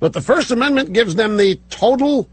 But 0.00 0.12
the 0.12 0.20
First 0.20 0.50
Amendment 0.50 0.92
gives 0.92 1.14
them 1.14 1.36
the 1.36 1.60
total 1.70 2.28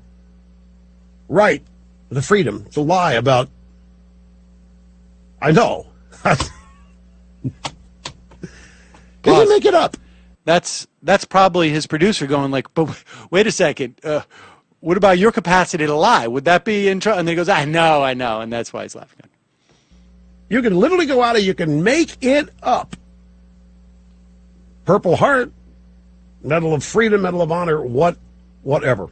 right, 1.28 1.64
the 2.10 2.22
freedom 2.22 2.66
to 2.72 2.82
lie 2.82 3.14
about. 3.14 3.50
I 5.42 5.52
know. 5.52 5.88
didn't 9.24 9.50
make 9.50 9.66
it 9.66 9.74
up. 9.74 9.98
That's 10.46 10.88
that's 11.02 11.26
probably 11.26 11.70
his 11.70 11.88
producer 11.88 12.28
going 12.28 12.52
like, 12.52 12.74
but 12.74 13.04
wait 13.30 13.48
a 13.48 13.52
second. 13.52 14.00
Uh, 14.04 14.22
what 14.80 14.98
about 14.98 15.18
your 15.18 15.32
capacity 15.32 15.86
to 15.86 15.94
lie? 15.96 16.28
Would 16.28 16.46
that 16.46 16.66
be 16.66 16.88
in 16.88 17.00
trouble? 17.00 17.20
And 17.20 17.30
he 17.30 17.36
goes, 17.36 17.50
I 17.50 17.66
know, 17.66 18.04
I 18.04 18.14
know, 18.14 18.42
and 18.42 18.52
that's 18.52 18.72
why 18.72 18.84
he's 18.84 18.96
laughing. 18.96 19.30
You 20.50 20.62
can 20.62 20.76
literally 20.76 21.06
go 21.06 21.24
out 21.24 21.36
and 21.36 21.46
you 21.46 21.54
can 21.54 21.84
make 21.84 22.18
it 22.22 22.50
up. 22.62 22.96
Purple 24.86 25.16
Heart, 25.16 25.52
Medal 26.44 26.74
of 26.74 26.84
Freedom, 26.84 27.24
Medal 27.24 27.42
of 27.42 27.52
Honor, 27.52 27.82
what, 27.82 28.18
whatever. 28.62 29.10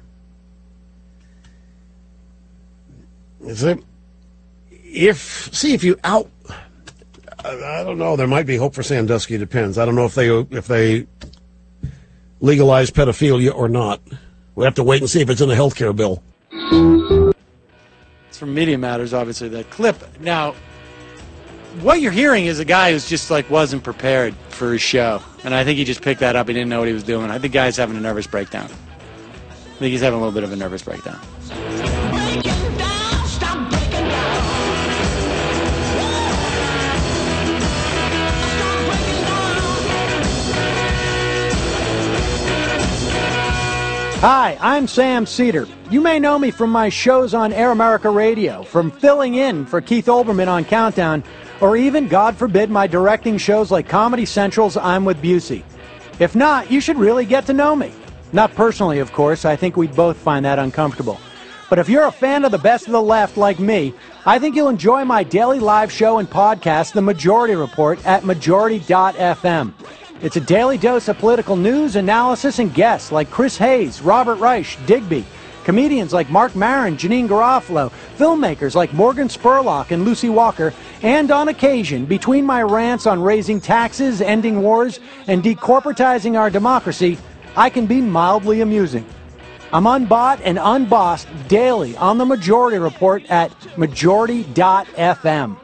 Is 3.41 3.63
it? 3.63 3.83
If 4.69 5.53
see 5.53 5.73
if 5.73 5.83
you 5.83 5.99
out, 6.03 6.29
I, 7.43 7.79
I 7.79 7.83
don't 7.83 7.97
know. 7.97 8.15
There 8.15 8.27
might 8.27 8.45
be 8.45 8.55
hope 8.55 8.73
for 8.73 8.83
Sandusky. 8.83 9.37
Depends. 9.37 9.77
I 9.77 9.85
don't 9.85 9.95
know 9.95 10.05
if 10.05 10.15
they 10.15 10.29
if 10.29 10.67
they 10.67 11.07
legalize 12.39 12.91
pedophilia 12.91 13.53
or 13.53 13.67
not. 13.67 14.01
We 14.55 14.65
have 14.65 14.75
to 14.75 14.83
wait 14.83 15.01
and 15.01 15.09
see 15.09 15.21
if 15.21 15.29
it's 15.29 15.41
in 15.41 15.49
the 15.49 15.55
health 15.55 15.75
care 15.75 15.93
bill. 15.93 16.21
It's 18.29 18.37
from 18.37 18.53
Media 18.53 18.77
Matters, 18.77 19.13
obviously, 19.13 19.49
that 19.49 19.69
clip. 19.69 20.19
Now, 20.19 20.53
what 21.81 22.01
you're 22.01 22.11
hearing 22.11 22.45
is 22.45 22.59
a 22.59 22.65
guy 22.65 22.91
who's 22.91 23.09
just 23.09 23.31
like 23.31 23.49
wasn't 23.49 23.83
prepared 23.83 24.35
for 24.49 24.73
his 24.73 24.81
show. 24.81 25.21
And 25.43 25.53
I 25.53 25.63
think 25.63 25.77
he 25.77 25.85
just 25.85 26.01
picked 26.01 26.19
that 26.19 26.35
up. 26.35 26.47
He 26.47 26.53
didn't 26.53 26.69
know 26.69 26.79
what 26.79 26.87
he 26.87 26.93
was 26.93 27.03
doing. 27.03 27.29
I 27.29 27.33
think 27.33 27.41
the 27.43 27.49
guy's 27.49 27.77
having 27.77 27.97
a 27.97 28.01
nervous 28.01 28.27
breakdown. 28.27 28.65
I 28.65 29.77
think 29.79 29.91
he's 29.91 30.01
having 30.01 30.19
a 30.19 30.23
little 30.23 30.33
bit 30.33 30.43
of 30.43 30.51
a 30.51 30.55
nervous 30.55 30.83
breakdown. 30.83 31.19
Hi, 44.23 44.57
I'm 44.61 44.87
Sam 44.87 45.25
Seder. 45.25 45.67
You 45.89 45.99
may 45.99 46.17
know 46.17 46.39
me 46.39 46.49
from 46.49 46.69
my 46.69 46.87
shows 46.87 47.33
on 47.33 47.51
Air 47.51 47.71
America 47.71 48.09
Radio, 48.09 48.63
from 48.63 48.89
filling 48.89 49.35
in 49.35 49.65
for 49.65 49.81
Keith 49.81 50.05
Olbermann 50.05 50.47
on 50.47 50.63
Countdown, 50.63 51.25
or 51.59 51.75
even, 51.75 52.07
God 52.07 52.37
forbid, 52.37 52.69
my 52.69 52.87
directing 52.87 53.37
shows 53.37 53.69
like 53.69 53.89
Comedy 53.89 54.25
Central's 54.25 54.77
I'm 54.77 55.03
with 55.03 55.21
Busey. 55.21 55.63
If 56.19 56.37
not, 56.37 56.71
you 56.71 56.79
should 56.79 56.97
really 56.97 57.25
get 57.25 57.45
to 57.47 57.53
know 57.53 57.75
me. 57.75 57.91
Not 58.31 58.55
personally, 58.55 58.99
of 58.99 59.11
course, 59.11 59.43
I 59.43 59.57
think 59.57 59.75
we'd 59.75 59.93
both 59.93 60.15
find 60.15 60.45
that 60.45 60.57
uncomfortable. 60.57 61.19
But 61.69 61.79
if 61.79 61.89
you're 61.89 62.07
a 62.07 62.11
fan 62.13 62.45
of 62.45 62.53
the 62.53 62.57
best 62.57 62.85
of 62.85 62.93
the 62.93 63.01
left 63.01 63.35
like 63.35 63.59
me, 63.59 63.93
I 64.25 64.39
think 64.39 64.55
you'll 64.55 64.69
enjoy 64.69 65.03
my 65.03 65.23
daily 65.23 65.59
live 65.59 65.91
show 65.91 66.19
and 66.19 66.29
podcast, 66.29 66.93
The 66.93 67.01
Majority 67.01 67.55
Report, 67.55 67.99
at 68.05 68.23
majority.fm. 68.23 69.73
It's 70.23 70.37
a 70.37 70.41
daily 70.41 70.77
dose 70.77 71.09
of 71.09 71.17
political 71.17 71.57
news, 71.57 71.97
analysis, 71.97 72.59
and 72.59 72.73
guests 72.73 73.11
like 73.11 73.29
Chris 73.29 73.57
Hayes, 73.57 74.01
Robert 74.01 74.35
Reich, 74.35 74.77
Digby, 74.85 75.25
comedians 75.65 76.13
like 76.13 76.29
Marc 76.29 76.55
Maron, 76.55 76.95
Janeane 76.95 77.27
Garofalo, 77.27 77.91
filmmakers 78.17 78.73
like 78.73 78.93
Morgan 78.93 79.27
Spurlock 79.27 79.91
and 79.91 80.05
Lucy 80.05 80.29
Walker, 80.29 80.73
and 81.01 81.29
on 81.29 81.49
occasion, 81.49 82.05
between 82.05 82.45
my 82.45 82.63
rants 82.63 83.05
on 83.05 83.21
raising 83.21 83.59
taxes, 83.59 84.21
ending 84.21 84.61
wars, 84.61 85.01
and 85.27 85.43
decorporatizing 85.43 86.39
our 86.39 86.49
democracy, 86.49 87.17
I 87.57 87.69
can 87.69 87.85
be 87.85 87.99
mildly 87.99 88.61
amusing. 88.61 89.05
I'm 89.73 89.85
unbought 89.87 90.39
and 90.45 90.57
unbossed 90.57 91.27
daily 91.49 91.97
on 91.97 92.17
the 92.17 92.25
Majority 92.25 92.77
Report 92.77 93.25
at 93.25 93.51
majority.fm. 93.77 95.57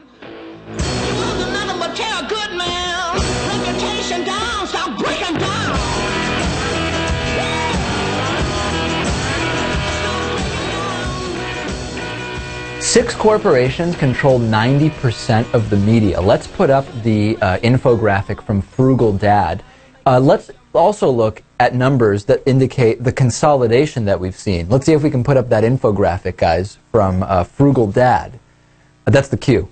Six 12.90 13.14
corporations 13.14 13.96
control 13.96 14.40
90% 14.40 15.54
of 15.54 15.70
the 15.70 15.78
media. 15.78 16.20
Let's 16.20 16.48
put 16.48 16.72
up 16.72 16.88
the 17.04 17.38
uh, 17.38 17.60
infographic 17.60 18.42
from 18.42 18.64
Frugal 18.64 19.14
Dad. 19.14 19.62
Uh, 20.08 20.20
let's 20.20 20.50
also 20.74 21.12
look 21.12 21.44
at 21.60 21.76
numbers 21.76 22.26
that 22.26 22.42
indicate 22.48 23.04
the 23.04 23.12
consolidation 23.12 24.06
that 24.06 24.20
we've 24.20 24.36
seen. 24.36 24.70
Let's 24.70 24.88
see 24.88 24.94
if 24.94 25.04
we 25.04 25.12
can 25.12 25.24
put 25.24 25.38
up 25.38 25.50
that 25.50 25.64
infographic, 25.64 26.38
guys, 26.38 26.80
from 26.92 27.22
uh, 27.22 27.44
Frugal 27.44 27.92
Dad. 27.92 28.40
Uh, 29.06 29.12
that's 29.12 29.28
the 29.28 29.38
cue. 29.38 29.70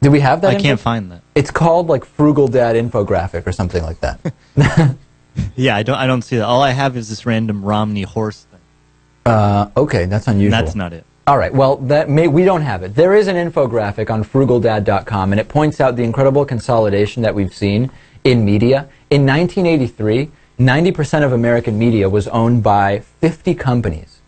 Do 0.00 0.12
we 0.12 0.20
have 0.20 0.42
that? 0.42 0.50
I 0.50 0.54
info- 0.54 0.62
can't 0.62 0.80
find 0.80 1.10
that. 1.10 1.22
It's 1.34 1.50
called 1.50 1.88
like 1.88 2.04
Frugal 2.04 2.46
Dad 2.46 2.76
infographic 2.76 3.48
or 3.48 3.52
something 3.52 3.82
like 3.82 3.98
that. 4.00 4.96
Yeah, 5.56 5.74
I 5.74 5.82
don't. 5.82 5.96
I 5.96 6.06
don't 6.06 6.20
see 6.20 6.36
that. 6.36 6.44
All 6.44 6.62
I 6.62 6.72
have 6.72 6.94
is 6.94 7.08
this 7.08 7.24
random 7.24 7.64
Romney 7.64 8.02
horse 8.02 8.46
thing. 8.50 8.60
Uh, 9.24 9.70
okay, 9.74 10.04
that's 10.04 10.28
unusual. 10.28 10.60
That's 10.60 10.74
not 10.74 10.92
it. 10.92 11.06
All 11.32 11.38
right. 11.38 11.54
Well, 11.54 11.76
that 11.76 12.10
may, 12.10 12.28
we 12.28 12.44
don't 12.44 12.60
have 12.60 12.82
it. 12.82 12.94
There 12.94 13.14
is 13.14 13.26
an 13.26 13.36
infographic 13.36 14.10
on 14.10 14.22
frugaldad.com, 14.22 15.32
and 15.32 15.40
it 15.40 15.48
points 15.48 15.80
out 15.80 15.96
the 15.96 16.02
incredible 16.02 16.44
consolidation 16.44 17.22
that 17.22 17.34
we've 17.34 17.54
seen 17.54 17.90
in 18.22 18.44
media. 18.44 18.86
In 19.08 19.24
1983, 19.24 20.30
90% 20.60 21.24
of 21.24 21.32
American 21.32 21.78
media 21.78 22.06
was 22.06 22.28
owned 22.28 22.62
by 22.62 22.98
50 23.22 23.54
companies. 23.54 24.20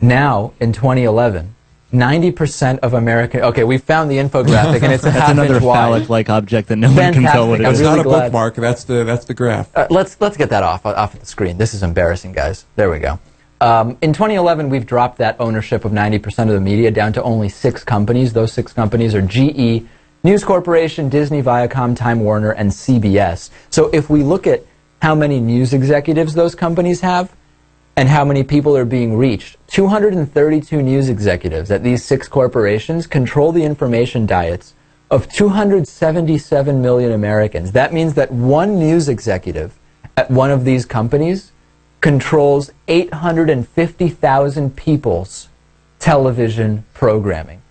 Now, 0.00 0.54
in 0.60 0.72
2011, 0.72 1.54
90% 1.92 2.78
of 2.78 2.94
American. 2.94 3.42
Okay, 3.42 3.64
we 3.64 3.76
found 3.76 4.10
the 4.10 4.16
infographic, 4.16 4.82
and 4.82 4.94
it's 4.94 5.02
a 5.02 5.10
That's 5.10 5.18
half 5.18 5.30
another 5.32 5.56
inch 5.56 5.62
wide. 5.64 5.76
phallic-like 5.76 6.30
object 6.30 6.68
that 6.68 6.76
no 6.76 6.88
one 6.88 7.12
can 7.12 7.24
tell 7.24 7.50
what 7.50 7.60
it 7.60 7.64
is. 7.64 7.80
Fantastic. 7.80 7.84
really 7.84 7.96
not 7.96 8.00
a 8.00 8.02
glad. 8.04 8.22
bookmark. 8.28 8.54
That's 8.54 8.84
the 8.84 9.04
that's 9.04 9.26
the 9.26 9.34
graph. 9.34 9.76
Uh, 9.76 9.88
let's 9.90 10.18
let's 10.22 10.38
get 10.38 10.48
that 10.48 10.62
off 10.62 10.86
off 10.86 11.20
the 11.20 11.26
screen. 11.26 11.58
This 11.58 11.74
is 11.74 11.82
embarrassing, 11.82 12.32
guys. 12.32 12.64
There 12.76 12.88
we 12.88 12.98
go. 12.98 13.18
Um, 13.62 13.98
in 14.00 14.14
2011, 14.14 14.70
we've 14.70 14.86
dropped 14.86 15.18
that 15.18 15.36
ownership 15.38 15.84
of 15.84 15.92
90% 15.92 16.48
of 16.48 16.54
the 16.54 16.60
media 16.60 16.90
down 16.90 17.12
to 17.12 17.22
only 17.22 17.50
six 17.50 17.84
companies. 17.84 18.32
Those 18.32 18.52
six 18.52 18.72
companies 18.72 19.14
are 19.14 19.20
GE, 19.20 19.86
News 20.24 20.44
Corporation, 20.44 21.10
Disney, 21.10 21.42
Viacom, 21.42 21.94
Time 21.94 22.20
Warner, 22.20 22.52
and 22.52 22.70
CBS. 22.70 23.50
So 23.68 23.90
if 23.92 24.08
we 24.08 24.22
look 24.22 24.46
at 24.46 24.64
how 25.02 25.14
many 25.14 25.40
news 25.40 25.74
executives 25.74 26.32
those 26.32 26.54
companies 26.54 27.02
have 27.02 27.34
and 27.96 28.08
how 28.08 28.24
many 28.24 28.44
people 28.44 28.74
are 28.78 28.86
being 28.86 29.18
reached, 29.18 29.58
232 29.66 30.80
news 30.80 31.10
executives 31.10 31.70
at 31.70 31.82
these 31.82 32.02
six 32.02 32.28
corporations 32.28 33.06
control 33.06 33.52
the 33.52 33.64
information 33.64 34.24
diets 34.24 34.74
of 35.10 35.30
277 35.30 36.80
million 36.80 37.12
Americans. 37.12 37.72
That 37.72 37.92
means 37.92 38.14
that 38.14 38.32
one 38.32 38.78
news 38.78 39.10
executive 39.10 39.78
at 40.16 40.30
one 40.30 40.50
of 40.50 40.64
these 40.64 40.86
companies 40.86 41.52
controls 42.00 42.70
850,000 42.88 44.76
people's 44.76 45.48
television 45.98 46.84
programming. 46.94 47.62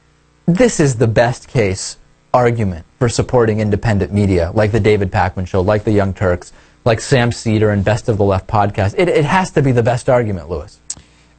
This 0.45 0.79
is 0.79 0.97
the 0.97 1.07
best 1.07 1.47
case 1.47 1.97
argument 2.33 2.85
for 2.99 3.09
supporting 3.09 3.59
independent 3.59 4.13
media, 4.13 4.51
like 4.53 4.71
the 4.71 4.79
David 4.79 5.11
Pakman 5.11 5.47
Show, 5.47 5.61
like 5.61 5.83
the 5.83 5.91
Young 5.91 6.13
Turks, 6.13 6.53
like 6.85 6.99
Sam 6.99 7.31
Seder 7.31 7.71
and 7.71 7.83
Best 7.83 8.07
of 8.09 8.17
the 8.17 8.23
Left 8.23 8.47
podcast. 8.47 8.95
It, 8.97 9.09
it 9.09 9.25
has 9.25 9.51
to 9.51 9.61
be 9.61 9.71
the 9.71 9.83
best 9.83 10.09
argument, 10.09 10.49
Lewis. 10.49 10.79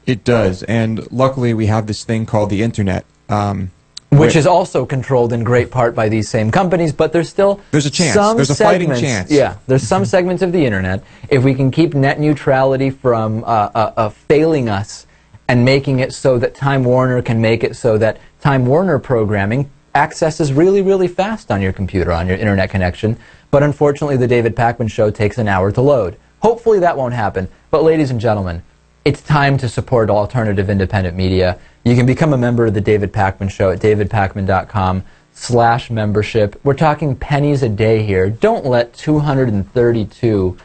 It 0.06 0.24
does, 0.24 0.62
and 0.64 1.10
luckily 1.12 1.54
we 1.54 1.66
have 1.66 1.86
this 1.86 2.04
thing 2.04 2.26
called 2.26 2.50
the 2.50 2.62
internet, 2.62 3.04
um, 3.28 3.70
Which 4.10 4.34
is 4.34 4.46
also 4.46 4.84
controlled 4.84 5.32
in 5.32 5.44
great 5.44 5.70
part 5.70 5.94
by 5.94 6.08
these 6.08 6.28
same 6.28 6.50
companies, 6.50 6.92
but 6.92 7.12
there's 7.12 7.28
still 7.28 7.60
There's 7.70 7.86
a 7.86 7.90
chance. 7.90 8.14
Some 8.14 8.36
There's 8.36 8.50
a 8.50 8.56
fighting 8.56 8.92
chance. 8.94 9.30
Yeah, 9.30 9.56
there's 9.68 9.84
some 9.86 10.04
segments 10.04 10.42
of 10.42 10.50
the 10.50 10.64
internet. 10.64 11.04
If 11.28 11.44
we 11.44 11.54
can 11.54 11.70
keep 11.70 11.94
net 11.94 12.18
neutrality 12.18 12.90
from 12.90 13.44
uh, 13.44 13.46
uh, 13.46 13.92
uh, 13.96 14.08
failing 14.08 14.68
us 14.68 15.06
and 15.46 15.64
making 15.64 16.00
it 16.00 16.12
so 16.12 16.38
that 16.38 16.54
Time 16.54 16.82
Warner 16.82 17.22
can 17.22 17.40
make 17.40 17.62
it 17.62 17.76
so 17.76 17.98
that 17.98 18.18
Time 18.40 18.66
Warner 18.66 18.98
programming 18.98 19.70
accesses 19.94 20.52
really, 20.52 20.82
really 20.82 21.08
fast 21.08 21.50
on 21.50 21.60
your 21.60 21.72
computer, 21.72 22.12
on 22.12 22.26
your 22.26 22.36
internet 22.36 22.70
connection. 22.70 23.16
But 23.50 23.62
unfortunately, 23.62 24.16
the 24.16 24.28
David 24.28 24.54
Pakman 24.56 24.90
Show 24.90 25.10
takes 25.10 25.38
an 25.38 25.48
hour 25.48 25.72
to 25.72 25.80
load. 25.80 26.16
Hopefully, 26.40 26.78
that 26.80 26.96
won't 26.96 27.14
happen. 27.14 27.48
But, 27.70 27.82
ladies 27.82 28.10
and 28.10 28.20
gentlemen, 28.20 28.62
it's 29.04 29.22
time 29.22 29.58
to 29.58 29.68
support 29.68 30.10
alternative 30.10 30.70
independent 30.70 31.16
media. 31.16 31.58
You 31.82 31.96
can 31.96 32.04
become 32.04 32.32
a 32.32 32.38
member 32.38 32.66
of 32.66 32.74
the 32.74 32.80
David 32.80 33.12
Pakman 33.12 33.50
Show 33.50 33.70
at 33.70 33.80
davidpakman.com 33.80 35.02
slash 35.32 35.90
membership. 35.90 36.60
We're 36.62 36.74
talking 36.74 37.16
pennies 37.16 37.62
a 37.62 37.68
day 37.68 38.02
here. 38.02 38.28
Don't 38.28 38.66
let 38.66 38.92
232 38.94 40.58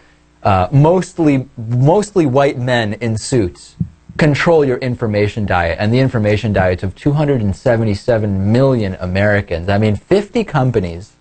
uh, 0.44 0.68
mostly 0.72 1.50
mostly 1.58 2.26
white 2.28 2.58
men 2.58 2.94
in 2.94 3.18
suits 3.18 3.76
control 4.18 4.64
your 4.64 4.78
information 4.78 5.46
diet 5.46 5.78
and 5.80 5.92
the 5.92 6.00
information 6.00 6.54
diets 6.54 6.84
of 6.84 6.96
277 6.96 8.52
million 8.52 8.96
Americans. 9.00 9.70
I 9.70 9.78
mean, 9.78 9.96
50 9.96 10.44
companies 10.44 11.14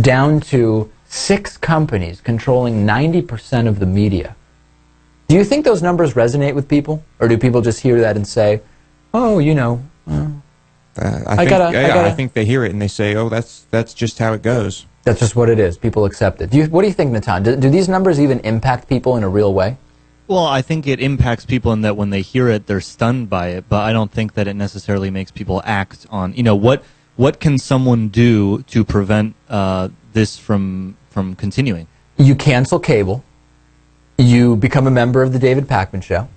down 0.00 0.40
to 0.40 0.90
six 1.04 1.56
companies 1.58 2.20
controlling 2.20 2.86
90% 2.86 3.68
of 3.68 3.78
the 3.78 3.86
media. 3.86 4.34
Do 5.28 5.36
you 5.36 5.44
think 5.44 5.64
those 5.64 5.82
numbers 5.82 6.14
resonate 6.14 6.54
with 6.54 6.66
people? 6.66 7.04
Or 7.20 7.28
do 7.28 7.36
people 7.36 7.60
just 7.60 7.80
hear 7.80 8.00
that 8.00 8.16
and 8.16 8.26
say, 8.26 8.62
oh, 9.14 9.38
you 9.38 9.54
know, 9.54 9.82
uh, 10.08 10.26
Uh, 10.94 11.20
I, 11.26 11.32
I 11.32 11.36
think, 11.36 11.50
gotta- 11.50 11.64
I 11.78 11.86
gotta- 11.88 12.08
I 12.08 12.10
think 12.12 12.34
they 12.34 12.44
hear 12.44 12.64
it 12.64 12.70
and 12.72 12.80
they 12.82 12.88
say, 12.88 13.14
"Oh, 13.14 13.28
that's 13.30 13.64
that's 13.70 13.94
just 13.94 14.18
how 14.18 14.32
it 14.34 14.42
goes." 14.42 14.84
that's 15.04 15.18
just 15.18 15.34
what 15.34 15.48
it 15.48 15.58
is. 15.58 15.76
People 15.76 16.04
accept 16.04 16.40
it. 16.42 16.50
Do 16.50 16.58
you, 16.58 16.66
what 16.66 16.82
do 16.82 16.86
you 16.86 16.92
think, 16.94 17.10
Natan? 17.10 17.42
Do, 17.42 17.56
do 17.56 17.68
these 17.70 17.88
numbers 17.88 18.20
even 18.20 18.38
impact 18.40 18.88
people 18.88 19.16
in 19.16 19.24
a 19.24 19.28
real 19.28 19.52
way? 19.52 19.76
Well, 20.28 20.44
I 20.46 20.62
think 20.62 20.86
it 20.86 21.00
impacts 21.00 21.44
people 21.44 21.72
in 21.72 21.80
that 21.80 21.96
when 21.96 22.10
they 22.10 22.20
hear 22.22 22.48
it, 22.48 22.66
they're 22.68 22.80
stunned 22.80 23.28
by 23.28 23.48
it. 23.48 23.64
But 23.68 23.82
I 23.82 23.92
don't 23.92 24.12
think 24.12 24.34
that 24.34 24.46
it 24.46 24.54
necessarily 24.54 25.10
makes 25.10 25.30
people 25.32 25.60
act 25.64 26.06
on. 26.10 26.34
You 26.34 26.42
know 26.44 26.54
what? 26.54 26.84
What 27.16 27.40
can 27.40 27.58
someone 27.58 28.08
do 28.08 28.62
to 28.64 28.84
prevent 28.84 29.34
uh, 29.48 29.88
this 30.12 30.38
from 30.38 30.96
from 31.10 31.34
continuing? 31.36 31.86
You 32.18 32.34
cancel 32.36 32.78
cable. 32.78 33.24
You 34.18 34.56
become 34.56 34.86
a 34.86 34.90
member 34.90 35.22
of 35.22 35.32
the 35.32 35.38
David 35.38 35.66
Pakman 35.66 36.02
Show, 36.02 36.28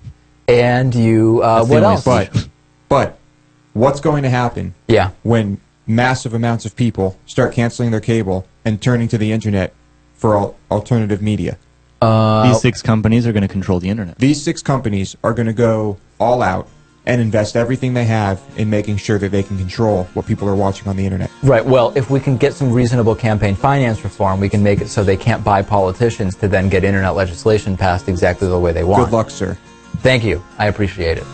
and 0.47 0.95
you 0.95 1.41
uh, 1.43 1.63
what 1.65 1.84
else? 1.84 2.03
But, 2.89 3.05
but 3.05 3.19
what's 3.73 3.99
going 3.99 4.23
to 4.23 4.29
happen? 4.29 4.73
Yeah. 4.88 5.11
When 5.23 5.59
massive 5.88 6.33
amounts 6.33 6.65
of 6.65 6.75
people 6.75 7.17
start 7.25 7.53
canceling 7.53 7.91
their 7.91 7.99
cable 8.01 8.47
and 8.63 8.81
turning 8.81 9.07
to 9.09 9.17
the 9.17 9.31
internet 9.31 9.73
for 10.15 10.38
al- 10.38 10.55
alternative 10.71 11.21
media. 11.21 11.57
Uh, 12.01 12.47
These 12.49 12.61
six 12.61 12.81
companies 12.81 13.25
are 13.27 13.31
going 13.31 13.41
to 13.43 13.47
control 13.47 13.79
the 13.79 13.89
internet. 13.89 14.17
These 14.17 14.43
six 14.43 14.61
companies 14.61 15.15
are 15.23 15.33
going 15.33 15.47
to 15.47 15.53
go 15.53 15.97
all 16.19 16.41
out 16.41 16.67
and 17.05 17.21
invest 17.21 17.55
everything 17.55 17.93
they 17.93 18.05
have 18.05 18.41
in 18.57 18.69
making 18.69 18.97
sure 18.97 19.19
that 19.19 19.29
they 19.31 19.43
can 19.43 19.57
control 19.59 20.05
what 20.15 20.25
people 20.25 20.49
are 20.49 20.55
watching 20.55 20.88
on 20.88 20.95
the 20.97 21.05
internet. 21.05 21.29
Right. 21.43 21.63
Well, 21.63 21.93
if 21.95 22.09
we 22.09 22.19
can 22.19 22.36
get 22.36 22.55
some 22.55 22.71
reasonable 22.71 23.13
campaign 23.13 23.53
finance 23.55 24.03
reform, 24.03 24.39
we 24.39 24.49
can 24.49 24.63
make 24.63 24.81
it 24.81 24.88
so 24.88 25.03
they 25.03 25.17
can't 25.17 25.43
buy 25.43 25.61
politicians 25.61 26.36
to 26.38 26.47
then 26.47 26.67
get 26.67 26.83
internet 26.83 27.13
legislation 27.13 27.77
passed 27.77 28.09
exactly 28.09 28.47
the 28.47 28.59
way 28.59 28.71
they 28.71 28.83
want. 28.83 29.05
Good 29.05 29.13
luck, 29.15 29.29
sir. 29.29 29.55
Thank 29.97 30.23
you. 30.23 30.43
I 30.57 30.65
appreciate 30.65 31.19
it. 31.19 31.25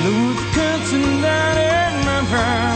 Load 0.00 0.36
the 0.38 0.46
curtain 0.54 1.22
down 1.22 1.58
in 1.58 2.06
my 2.06 2.20
pants. 2.30 2.71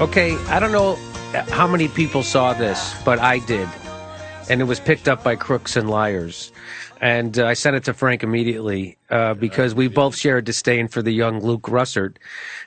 Okay, 0.00 0.36
I 0.48 0.58
don't 0.58 0.72
know 0.72 0.96
how 1.50 1.66
many 1.66 1.88
people 1.88 2.22
saw 2.22 2.52
this, 2.52 2.94
but 3.04 3.20
I 3.20 3.38
did. 3.38 3.68
And 4.50 4.60
it 4.60 4.64
was 4.64 4.78
picked 4.78 5.08
up 5.08 5.24
by 5.24 5.36
Crooks 5.36 5.76
and 5.76 5.88
Liars. 5.88 6.52
And 7.00 7.38
uh, 7.38 7.46
I 7.46 7.54
sent 7.54 7.76
it 7.76 7.84
to 7.84 7.94
Frank 7.94 8.22
immediately 8.22 8.98
uh, 9.14 9.32
because 9.34 9.74
we 9.74 9.86
both 9.88 10.16
share 10.16 10.38
a 10.38 10.42
disdain 10.42 10.88
for 10.88 11.00
the 11.00 11.12
young 11.12 11.40
Luke 11.40 11.62
Russert. 11.62 12.16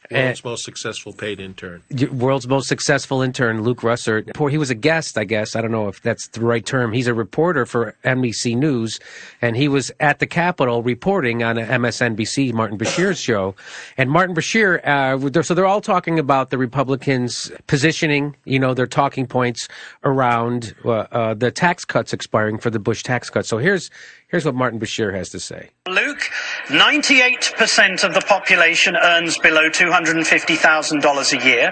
World's 0.09 0.43
most 0.45 0.63
successful 0.63 1.11
paid 1.11 1.41
intern. 1.41 1.83
World's 2.13 2.47
most 2.47 2.69
successful 2.69 3.21
intern, 3.21 3.61
Luke 3.63 3.81
Russert. 3.81 4.33
Poor- 4.33 4.49
He 4.49 4.57
was 4.57 4.69
a 4.69 4.75
guest, 4.75 5.17
I 5.17 5.25
guess. 5.25 5.53
I 5.53 5.61
don't 5.61 5.71
know 5.71 5.89
if 5.89 6.01
that's 6.01 6.29
the 6.29 6.39
right 6.39 6.65
term. 6.65 6.93
He's 6.93 7.07
a 7.07 7.13
reporter 7.13 7.65
for 7.65 7.93
NBC 8.05 8.55
News, 8.55 9.01
and 9.41 9.57
he 9.57 9.67
was 9.67 9.91
at 9.99 10.19
the 10.19 10.25
Capitol 10.25 10.81
reporting 10.81 11.43
on 11.43 11.57
MSNBC 11.57 12.53
Martin 12.53 12.77
Bashir's 12.77 13.19
show. 13.19 13.53
And 13.97 14.09
Martin 14.09 14.33
Bashir, 14.33 14.79
uh, 14.87 15.17
they're- 15.29 15.43
so 15.43 15.53
they're 15.53 15.65
all 15.65 15.81
talking 15.81 16.17
about 16.19 16.51
the 16.51 16.57
Republicans' 16.57 17.51
positioning, 17.67 18.33
you 18.45 18.59
know, 18.59 18.73
their 18.73 18.87
talking 18.87 19.27
points 19.27 19.67
around 20.05 20.73
uh, 20.85 20.91
uh, 21.11 21.33
the 21.33 21.51
tax 21.51 21.83
cuts 21.83 22.13
expiring 22.13 22.57
for 22.59 22.69
the 22.69 22.79
Bush 22.79 23.03
tax 23.03 23.29
cuts. 23.29 23.49
So 23.49 23.57
here's 23.57 23.89
here's 24.27 24.45
what 24.45 24.55
Martin 24.55 24.79
Bashir 24.79 25.13
has 25.13 25.29
to 25.29 25.39
say. 25.39 25.69
Luke, 25.87 26.29
98% 26.67 28.03
of 28.03 28.13
the 28.13 28.21
population 28.21 28.95
earns 28.95 29.37
below 29.37 29.69
$250,000 29.69 31.39
a 31.39 31.45
year. 31.45 31.71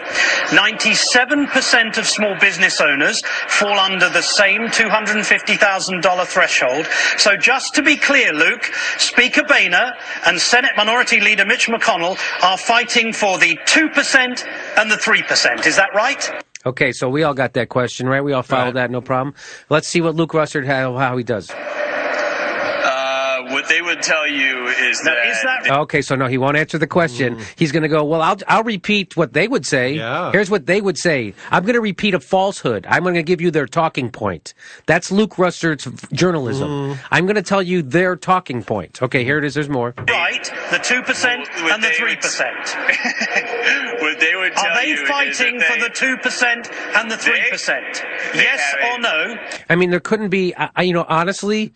97% 0.50 1.98
of 1.98 2.06
small 2.08 2.36
business 2.40 2.80
owners 2.80 3.22
fall 3.48 3.78
under 3.78 4.10
the 4.10 4.22
same 4.22 4.68
$250,000 4.68 6.26
threshold. 6.26 6.88
So 7.18 7.36
just 7.36 7.76
to 7.76 7.84
be 7.84 7.98
clear, 7.98 8.32
Luke, 8.32 8.72
Speaker 8.98 9.44
Boehner 9.44 9.94
and 10.26 10.40
Senate 10.40 10.72
Minority 10.78 11.20
Leader 11.20 11.46
Mitch 11.46 11.68
McConnell 11.68 12.18
are 12.42 12.58
fighting 12.58 13.12
for 13.12 13.38
the 13.38 13.58
2% 13.66 14.48
and 14.78 14.92
the 14.92 14.96
3%. 14.96 15.66
Is 15.66 15.76
that 15.76 15.90
right? 15.94 16.44
Okay, 16.66 16.92
so 16.92 17.08
we 17.10 17.22
all 17.22 17.36
got 17.36 17.54
that 17.54 17.70
question, 17.70 18.08
right? 18.08 18.24
We 18.24 18.34
all 18.34 18.42
followed 18.42 18.74
that, 18.74 18.90
no 18.90 19.00
problem. 19.00 19.36
Let's 19.70 19.88
see 19.88 20.02
what 20.02 20.16
Luke 20.16 20.32
Russert 20.32 20.66
how, 20.66 20.98
how 20.98 21.16
he 21.16 21.24
does. 21.24 21.52
What 23.52 23.68
they 23.70 23.82
would 23.82 24.02
tell 24.02 24.28
you 24.28 24.68
is 24.68 25.02
that, 25.04 25.18
is 25.28 25.42
that 25.44 25.70
Okay, 25.72 26.02
so 26.02 26.16
no, 26.16 26.28
he 26.28 26.38
won't 26.38 26.58
answer 26.58 26.78
the 26.78 26.88
question. 26.88 27.38
Mm. 27.38 27.54
He's 27.58 27.72
going 27.72 27.84
to 27.84 27.90
go, 27.90 28.04
well, 28.04 28.22
I'll, 28.22 28.38
I'll 28.48 28.64
repeat 28.64 29.16
what 29.18 29.34
they 29.34 29.48
would 29.48 29.66
say. 29.66 29.94
Yeah. 29.94 30.32
Here's 30.32 30.50
what 30.50 30.66
they 30.66 30.82
would 30.82 30.98
say. 30.98 31.34
I'm 31.52 31.64
going 31.64 31.76
to 31.76 31.82
repeat 31.82 32.14
a 32.14 32.20
falsehood. 32.20 32.86
I'm 32.90 33.04
going 33.04 33.16
to 33.16 33.24
give 33.24 33.42
you 33.42 33.52
their 33.52 33.66
talking 33.68 34.10
point. 34.12 34.54
That's 34.86 35.12
Luke 35.12 35.36
Russert's 35.36 35.86
journalism. 36.12 36.70
Mm. 36.70 36.98
I'm 37.12 37.26
going 37.26 37.36
to 37.36 37.42
tell 37.42 37.62
you 37.62 37.82
their 37.82 38.16
talking 38.16 38.64
point. 38.64 39.02
Okay, 39.02 39.24
here 39.24 39.38
it 39.38 39.44
is. 39.46 39.54
There's 39.54 39.70
more. 39.70 39.94
right? 40.08 40.44
The 40.72 40.78
2% 40.78 41.26
and 41.26 41.84
the 41.84 41.88
3%. 41.88 43.06
what 44.02 44.20
they 44.20 44.36
would 44.36 44.54
tell 44.54 44.66
Are 44.68 44.82
they 44.82 44.90
you 44.90 45.04
is 45.04 45.10
fighting 45.10 45.58
that 45.60 45.74
for 45.74 45.80
the 45.80 45.90
2% 45.90 46.96
and 46.96 47.12
the 47.12 47.16
3%? 47.16 48.36
Yes 48.36 48.76
or 48.92 49.00
no? 49.00 49.38
I 49.70 49.76
mean, 49.76 49.90
there 49.92 50.00
couldn't 50.00 50.30
be, 50.30 50.56
I, 50.56 50.70
I- 50.76 50.84
you 50.84 50.94
know, 50.94 51.06
honestly, 51.10 51.74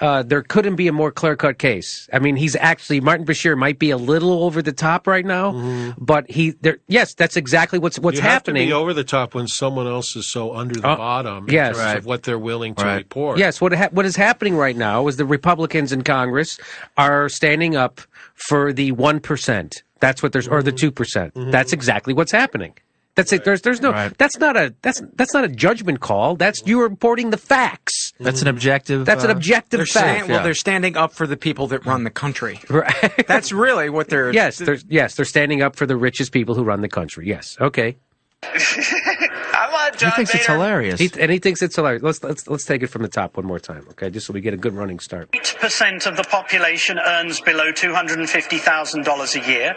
uh, 0.00 0.22
there 0.22 0.42
couldn't 0.42 0.76
be 0.76 0.88
a 0.88 0.92
more 0.92 1.10
clear 1.10 1.36
cut 1.36 1.58
case. 1.58 2.08
I 2.12 2.18
mean, 2.18 2.36
he's 2.36 2.56
actually, 2.56 3.00
Martin 3.00 3.26
Bashir 3.26 3.56
might 3.56 3.78
be 3.78 3.90
a 3.90 3.96
little 3.96 4.44
over 4.44 4.62
the 4.62 4.72
top 4.72 5.06
right 5.06 5.24
now, 5.26 5.94
but 5.98 6.30
he, 6.30 6.52
there, 6.62 6.78
yes, 6.88 7.14
that's 7.14 7.36
exactly 7.36 7.78
what's, 7.78 7.98
what's 7.98 8.16
you 8.16 8.22
have 8.22 8.32
happening. 8.32 8.62
to 8.62 8.66
be 8.68 8.72
over 8.72 8.94
the 8.94 9.04
top 9.04 9.34
when 9.34 9.46
someone 9.46 9.86
else 9.86 10.16
is 10.16 10.26
so 10.30 10.54
under 10.54 10.80
the 10.80 10.88
Uh, 10.88 10.96
bottom 10.96 11.46
in 11.48 11.54
yes. 11.54 11.76
terms 11.76 11.78
Right. 11.86 11.98
of 11.98 12.06
what 12.06 12.22
they're 12.22 12.38
willing 12.38 12.74
to 12.76 12.84
Right. 12.84 12.96
report. 12.96 13.38
Yes, 13.38 13.60
what 13.60 13.72
ha- 13.74 13.88
what 13.90 14.06
is 14.06 14.16
happening 14.16 14.56
right 14.56 14.76
now 14.76 15.06
is 15.08 15.16
the 15.16 15.24
Republicans 15.26 15.92
in 15.92 16.02
Congress 16.02 16.58
are 16.96 17.28
standing 17.28 17.76
up 17.76 18.00
for 18.34 18.72
the 18.72 18.92
one 18.92 19.20
percent. 19.20 19.82
That's 20.00 20.22
what 20.22 20.32
there's, 20.32 20.48
or 20.48 20.62
the 20.62 20.72
two 20.72 20.90
percent. 20.90 21.32
That's 21.36 21.72
exactly 21.74 22.14
what's 22.14 22.32
happening. 22.32 22.72
That's 23.16 23.32
it. 23.32 23.44
There's 23.44 23.62
there's 23.62 23.80
no. 23.80 23.92
That's 24.18 24.38
not 24.38 24.56
a 24.56 24.74
that's 24.82 25.02
that's 25.14 25.34
not 25.34 25.44
a 25.44 25.48
judgment 25.48 26.00
call. 26.00 26.36
That's 26.36 26.62
you 26.64 26.80
are 26.80 26.88
reporting 26.88 27.30
the 27.30 27.36
facts. 27.36 28.12
That's 28.20 28.40
an 28.40 28.48
objective. 28.48 29.04
That's 29.04 29.24
an 29.24 29.30
uh, 29.30 29.34
objective 29.34 29.80
fact. 29.80 29.90
stand- 29.90 30.28
well, 30.28 30.42
they're 30.44 30.54
standing 30.54 30.96
up 30.96 31.12
for 31.12 31.26
the 31.26 31.36
people 31.36 31.66
that 31.68 31.84
run 31.84 32.04
the 32.04 32.10
country. 32.10 32.60
Right. 32.70 33.26
That's 33.26 33.52
really 33.52 33.90
what 33.90 34.08
they're. 34.08 34.32
Yes, 34.32 34.58
they're 34.58 34.78
yes 34.88 35.16
they're 35.16 35.24
standing 35.24 35.60
up 35.60 35.76
for 35.76 35.86
the 35.86 35.96
richest 35.96 36.32
people 36.32 36.54
who 36.54 36.62
run 36.62 36.80
the 36.80 36.88
country. 36.88 37.26
Yes. 37.26 37.56
Okay. 37.60 37.96
I 39.52 39.68
want 39.72 39.96
John 39.98 40.10
he 40.10 40.16
thinks 40.16 40.34
it's 40.34 40.46
hilarious. 40.46 41.00
He, 41.00 41.10
and 41.18 41.30
he 41.30 41.38
thinks 41.38 41.62
it's 41.62 41.76
hilarious. 41.76 42.02
Let's 42.02 42.22
let's 42.22 42.48
let's 42.48 42.64
take 42.64 42.82
it 42.82 42.88
from 42.88 43.02
the 43.02 43.08
top 43.08 43.36
one 43.36 43.46
more 43.46 43.58
time. 43.58 43.86
Okay, 43.90 44.10
just 44.10 44.26
so 44.26 44.32
we 44.32 44.40
get 44.40 44.54
a 44.54 44.56
good 44.56 44.74
running 44.74 44.98
start. 44.98 45.30
8% 45.32 46.06
of 46.06 46.16
the 46.16 46.24
population 46.24 46.98
earns 46.98 47.40
below 47.40 47.72
$250,000 47.72 49.42
a 49.42 49.50
year. 49.50 49.74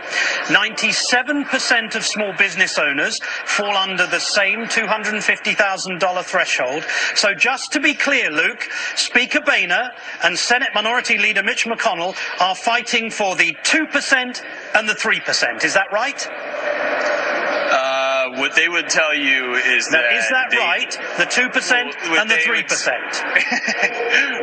97% 0.47 1.95
of 1.95 2.05
small 2.05 2.33
business 2.37 2.77
owners 2.77 3.19
fall 3.45 3.75
under 3.75 4.05
the 4.07 4.19
same 4.19 4.65
$250,000 4.65 6.23
threshold. 6.23 6.85
So 7.15 7.33
just 7.33 7.71
to 7.73 7.79
be 7.79 7.93
clear, 7.93 8.29
Luke, 8.29 8.69
Speaker 8.95 9.41
Boehner 9.41 9.91
and 10.23 10.37
Senate 10.37 10.69
Minority 10.73 11.17
Leader 11.17 11.43
Mitch 11.43 11.65
McConnell 11.65 12.15
are 12.39 12.55
fighting 12.55 13.09
for 13.09 13.35
the 13.35 13.55
2% 13.63 14.43
and 14.75 14.89
the 14.89 14.93
3%. 14.93 15.63
Is 15.63 15.73
that 15.73 15.91
right? 15.91 17.22
Uh, 18.33 18.39
what 18.39 18.55
they 18.55 18.69
would 18.69 18.89
tell 18.89 19.13
you 19.15 19.53
is 19.55 19.89
Now, 19.91 20.01
that 20.01 20.13
is 20.13 20.29
that 20.29 20.49
they- 20.51 20.57
right? 20.57 20.91
The 21.17 21.25
2% 21.25 21.95
What 22.09 22.19
and 22.19 22.29
the 22.29 22.35
3%? 22.35 23.23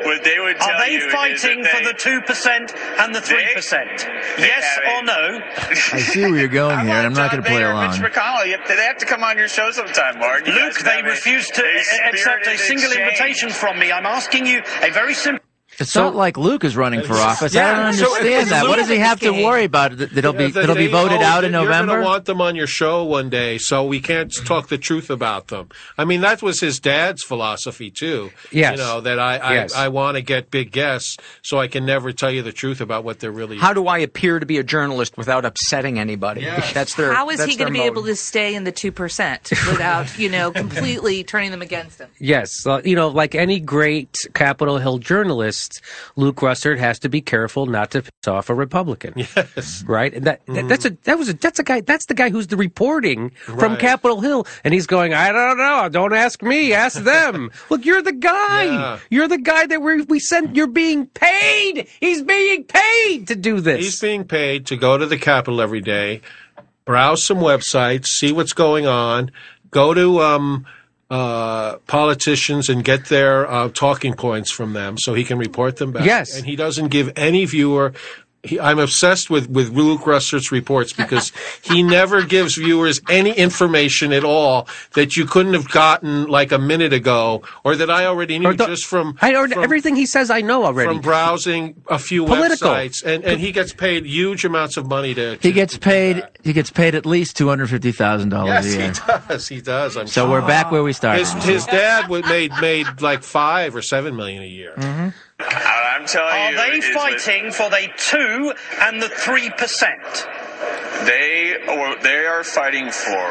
What 0.05 0.24
they 0.24 0.38
would 0.41 0.59
tell 0.59 0.70
Are 0.70 0.80
they 0.86 0.93
you 0.95 1.07
is 1.07 1.12
fighting 1.12 1.62
that 1.62 1.76
for 1.76 1.84
the 1.84 1.95
2% 1.95 2.74
and 3.01 3.14
the 3.14 3.20
3%? 3.20 4.09
yes 4.38 4.78
or 4.97 5.03
no? 5.03 5.41
I 5.59 5.74
see 6.01 6.22
where 6.22 6.36
you're 6.38 6.49
going 6.49 6.80
here, 6.86 6.97
and 6.97 7.07
I'm 7.07 7.12
not 7.12 7.30
going 7.30 7.43
to 7.43 7.49
play 7.49 7.59
Mayor 7.59 7.72
along. 7.72 7.91
Mitch 7.91 8.01
McConnell, 8.01 8.47
you 8.47 8.53
have 8.57 8.66
to, 8.66 8.74
they 8.76 8.84
have 8.84 8.99
to 8.99 9.07
come 9.07 9.22
on 9.24 9.36
your 9.36 9.49
show 9.49 9.70
sometime, 9.70 10.18
Mark. 10.18 10.47
You 10.47 10.55
Luke, 10.55 10.78
they 10.80 10.97
have 10.97 11.07
a- 11.07 11.11
refused 11.11 11.55
to 11.55 11.62
a 11.62 11.66
a- 11.66 12.09
accept 12.11 12.47
a 12.47 12.57
single 12.57 12.86
exchange. 12.91 13.07
invitation 13.07 13.51
from 13.51 13.78
me. 13.78 13.93
I'm 13.93 14.07
asking 14.07 14.47
you 14.47 14.62
a 14.82 14.91
very 14.91 15.14
simple. 15.14 15.45
It's 15.81 15.95
not 15.95 16.14
like 16.14 16.37
Luke 16.37 16.64
is 16.64 16.76
running 16.76 17.03
for 17.03 17.14
office. 17.14 17.57
I 17.57 17.74
don't 17.74 17.87
understand 17.87 18.26
it's 18.26 18.51
that. 18.51 18.68
What 18.68 18.76
does 18.76 18.89
he 18.89 18.99
have 18.99 19.20
to 19.20 19.31
worry 19.31 19.64
about? 19.64 19.97
That 19.97 20.16
it'll 20.16 20.33
be 20.33 20.51
that 20.51 20.64
it'll 20.64 20.76
be 20.76 20.87
voted 20.87 21.22
out 21.22 21.45
in 21.45 21.53
November. 21.53 21.61
You're 21.61 21.70
November. 21.70 21.93
going 21.93 22.03
to 22.03 22.09
want 22.09 22.24
them 22.26 22.41
on 22.41 22.57
your 22.57 22.66
show 22.66 23.05
one 23.05 23.31
day, 23.31 23.59
so 23.59 23.85
we 23.85 24.01
can't 24.01 24.33
talk 24.45 24.68
the 24.68 24.78
truth 24.78 25.11
about 25.11 25.49
them. 25.49 25.68
I 25.97 26.05
mean, 26.05 26.20
that 26.20 26.43
was 26.43 26.61
his 26.61 26.81
dad's 26.81 27.22
philosophy 27.22 27.91
too. 27.91 28.31
Yes. 28.53 28.72
You 28.72 28.85
know 28.85 29.01
that 29.01 29.18
I 29.18 29.39
I, 29.39 29.55
Yes. 29.55 29.74
I 29.74 29.89
want 29.89 30.16
to 30.16 30.22
get 30.22 30.51
big 30.51 30.70
guests, 30.70 31.16
so 31.43 31.59
I 31.59 31.66
can 31.68 31.85
never 31.87 32.12
tell 32.12 32.31
you 32.31 32.43
the 32.43 32.53
truth 32.53 32.81
about 32.81 33.05
what 33.05 33.20
they're 33.20 33.33
really. 33.33 33.59
How 33.59 33.72
do 33.72 33.87
I 33.87 33.99
appear 33.99 34.39
to 34.39 34.47
be 34.47 34.59
a 34.59 34.62
journalist 34.62 35.16
without 35.16 35.45
upsetting 35.45 35.99
anybody? 35.99 36.43
Yes. 36.43 36.72
That's 36.72 36.95
their. 36.95 37.12
How 37.12 37.31
is 37.31 37.43
he 37.45 37.57
going 37.57 37.68
to 37.68 37.72
be 37.72 37.78
motive. 37.78 37.93
able 37.93 38.05
to 38.05 38.16
stay 38.16 38.55
in 38.55 38.64
the 38.64 38.72
2% 38.72 39.51
without, 39.68 40.18
you 40.18 40.28
know, 40.28 40.51
completely 40.64 41.24
turning 41.24 41.51
them 41.51 41.62
against 41.62 42.01
him? 42.01 42.09
Yes, 42.18 42.66
uh, 42.66 42.81
you 42.85 42.95
know, 42.97 43.09
like 43.09 43.35
any 43.35 43.61
great 43.61 44.16
Capitol 44.35 44.78
Hill 44.78 44.99
journalist, 44.99 45.69
Luke 46.16 46.36
Russert 46.36 46.78
has 46.78 46.98
to 47.00 47.08
be 47.08 47.20
careful 47.20 47.66
not 47.66 47.90
to 47.92 48.02
piss 48.02 48.28
off 48.28 48.50
a 48.50 48.54
Republican. 48.54 49.14
Yes, 49.16 49.84
right. 49.86 50.12
And 50.14 50.24
that, 50.26 50.44
that 50.46 50.68
that's 50.68 50.84
a 50.84 50.90
that 51.04 51.18
was 51.18 51.28
a 51.28 51.34
that's 51.34 51.58
a 51.58 51.62
guy 51.62 51.80
that's 51.82 52.06
the 52.06 52.14
guy 52.14 52.30
who's 52.30 52.46
the 52.48 52.56
reporting 52.56 53.30
from 53.30 53.72
Right. 53.72 53.78
Capitol 53.80 54.20
Hill, 54.20 54.46
and 54.64 54.74
he's 54.74 54.86
going, 54.86 55.14
I 55.14 55.30
don't 55.32 55.58
know, 55.58 55.88
don't 55.88 56.12
ask 56.14 56.42
me, 56.42 56.72
ask 56.72 57.02
them. 57.02 57.50
Look, 57.70 57.84
you're 57.84 58.02
the 58.02 58.12
guy. 58.12 58.64
Yeah. 58.64 58.98
You're 59.10 59.28
the 59.28 59.38
guy 59.38 59.66
that 59.66 59.82
we 59.82 60.02
we 60.02 60.18
sent. 60.18 60.56
You're 60.56 60.66
being 60.66 61.06
paid. 61.06 61.86
He's 62.00 62.22
being 62.22 62.64
paid 62.64 63.26
to 63.28 63.36
do 63.36 63.60
this. 63.60 63.84
He's 63.84 64.00
being 64.00 64.24
paid 64.24 64.66
to 64.66 64.76
go 64.76 64.96
to 64.98 65.06
the 65.06 65.18
Capitol 65.18 65.60
every 65.60 65.80
day, 65.80 66.20
browse 66.84 67.24
some 67.24 67.38
websites, 67.38 68.06
see 68.06 68.32
what's 68.32 68.52
going 68.52 68.86
on, 68.86 69.30
go 69.70 69.94
to 69.94 70.20
um, 70.20 70.66
uh, 71.11 71.76
politicians 71.86 72.68
and 72.68 72.84
get 72.84 73.06
their 73.06 73.50
uh, 73.50 73.68
talking 73.68 74.14
points 74.14 74.52
from 74.52 74.72
them 74.72 74.96
so 74.96 75.12
he 75.14 75.24
can 75.24 75.38
report 75.38 75.76
them 75.76 75.92
back. 75.92 76.06
Yes. 76.06 76.36
And 76.36 76.46
he 76.46 76.56
doesn't 76.56 76.88
give 76.88 77.12
any 77.16 77.44
viewer. 77.44 77.92
He, 78.43 78.59
I'm 78.59 78.78
obsessed 78.78 79.28
with, 79.28 79.51
with 79.51 79.68
Luke 79.70 80.01
Russert's 80.03 80.51
reports 80.51 80.95
because 80.95 81.30
he 81.62 81.82
never 81.82 82.22
gives 82.22 82.55
viewers 82.57 82.99
any 83.11 83.32
information 83.32 84.14
at 84.14 84.24
all 84.24 84.66
that 84.95 85.14
you 85.16 85.26
couldn't 85.26 85.53
have 85.53 85.68
gotten 85.68 86.24
like 86.26 86.51
a 86.51 86.59
minute 86.59 86.95
ago 86.95 87.43
or 87.64 87.76
that 87.76 87.91
I 87.91 88.07
already 88.07 88.38
knew 88.38 88.49
Or 88.49 88.55
the- 88.55 88.66
just 88.66 88.86
from 88.86 89.18
I 89.20 89.34
already, 89.34 89.57
everything 89.57 89.95
he 89.95 90.07
says 90.07 90.30
I 90.30 90.41
know 90.41 90.64
already. 90.64 90.88
from 90.88 91.01
browsing 91.03 91.82
a 91.91 91.99
few 91.99 92.24
Political. 92.24 92.70
websites, 92.70 93.05
and, 93.05 93.24
and 93.24 93.38
he 93.41 93.53
gets 93.53 93.74
paid 93.74 94.07
huge 94.07 94.45
amounts 94.47 94.78
of 94.78 94.86
money 94.88 95.12
to. 95.14 95.36
he 95.43 95.53
gets 95.53 95.76
paid. 95.76 96.26
He 96.43 96.55
gets 96.55 96.70
paid 96.70 96.95
at 96.95 97.05
least 97.05 97.36
two 97.36 97.49
hundred 97.49 97.68
fifty 97.68 97.93
thousand 97.93 98.30
dollars 98.30 98.64
Yes, 98.74 98.74
a 98.74 99.18
he 99.20 99.28
does. 99.28 99.49
He 99.49 99.61
does. 99.61 99.97
I'm 99.99 100.07
So 100.07 100.22
sure. 100.22 100.30
we're 100.30 100.47
back 100.47 100.72
where 100.72 100.82
we 100.82 100.95
started. 100.95 101.26
His, 101.26 101.45
his 101.45 101.66
dad 101.66 102.09
would 102.09 102.24
made 102.24 102.53
made 102.62 103.03
like 103.03 103.22
five 103.22 103.76
or 103.76 103.82
seven 103.82 104.16
million 104.16 104.43
a 104.43 104.47
year. 104.47 104.72
Mm-hmm. 104.78 105.09
I'm 105.41 106.07
telling 106.07 106.32
Are 106.32 106.51
you, 106.51 106.57
they 106.57 106.80
fighting 106.93 107.53
for 107.53 107.68
the 107.70 107.88
2 107.97 108.53
and 108.80 109.03
the 109.03 109.09
3%? 109.09 110.89
They 111.07 111.57
or 111.68 111.96
they 112.03 112.26
are 112.26 112.44
fighting 112.44 112.90
for, 112.90 113.28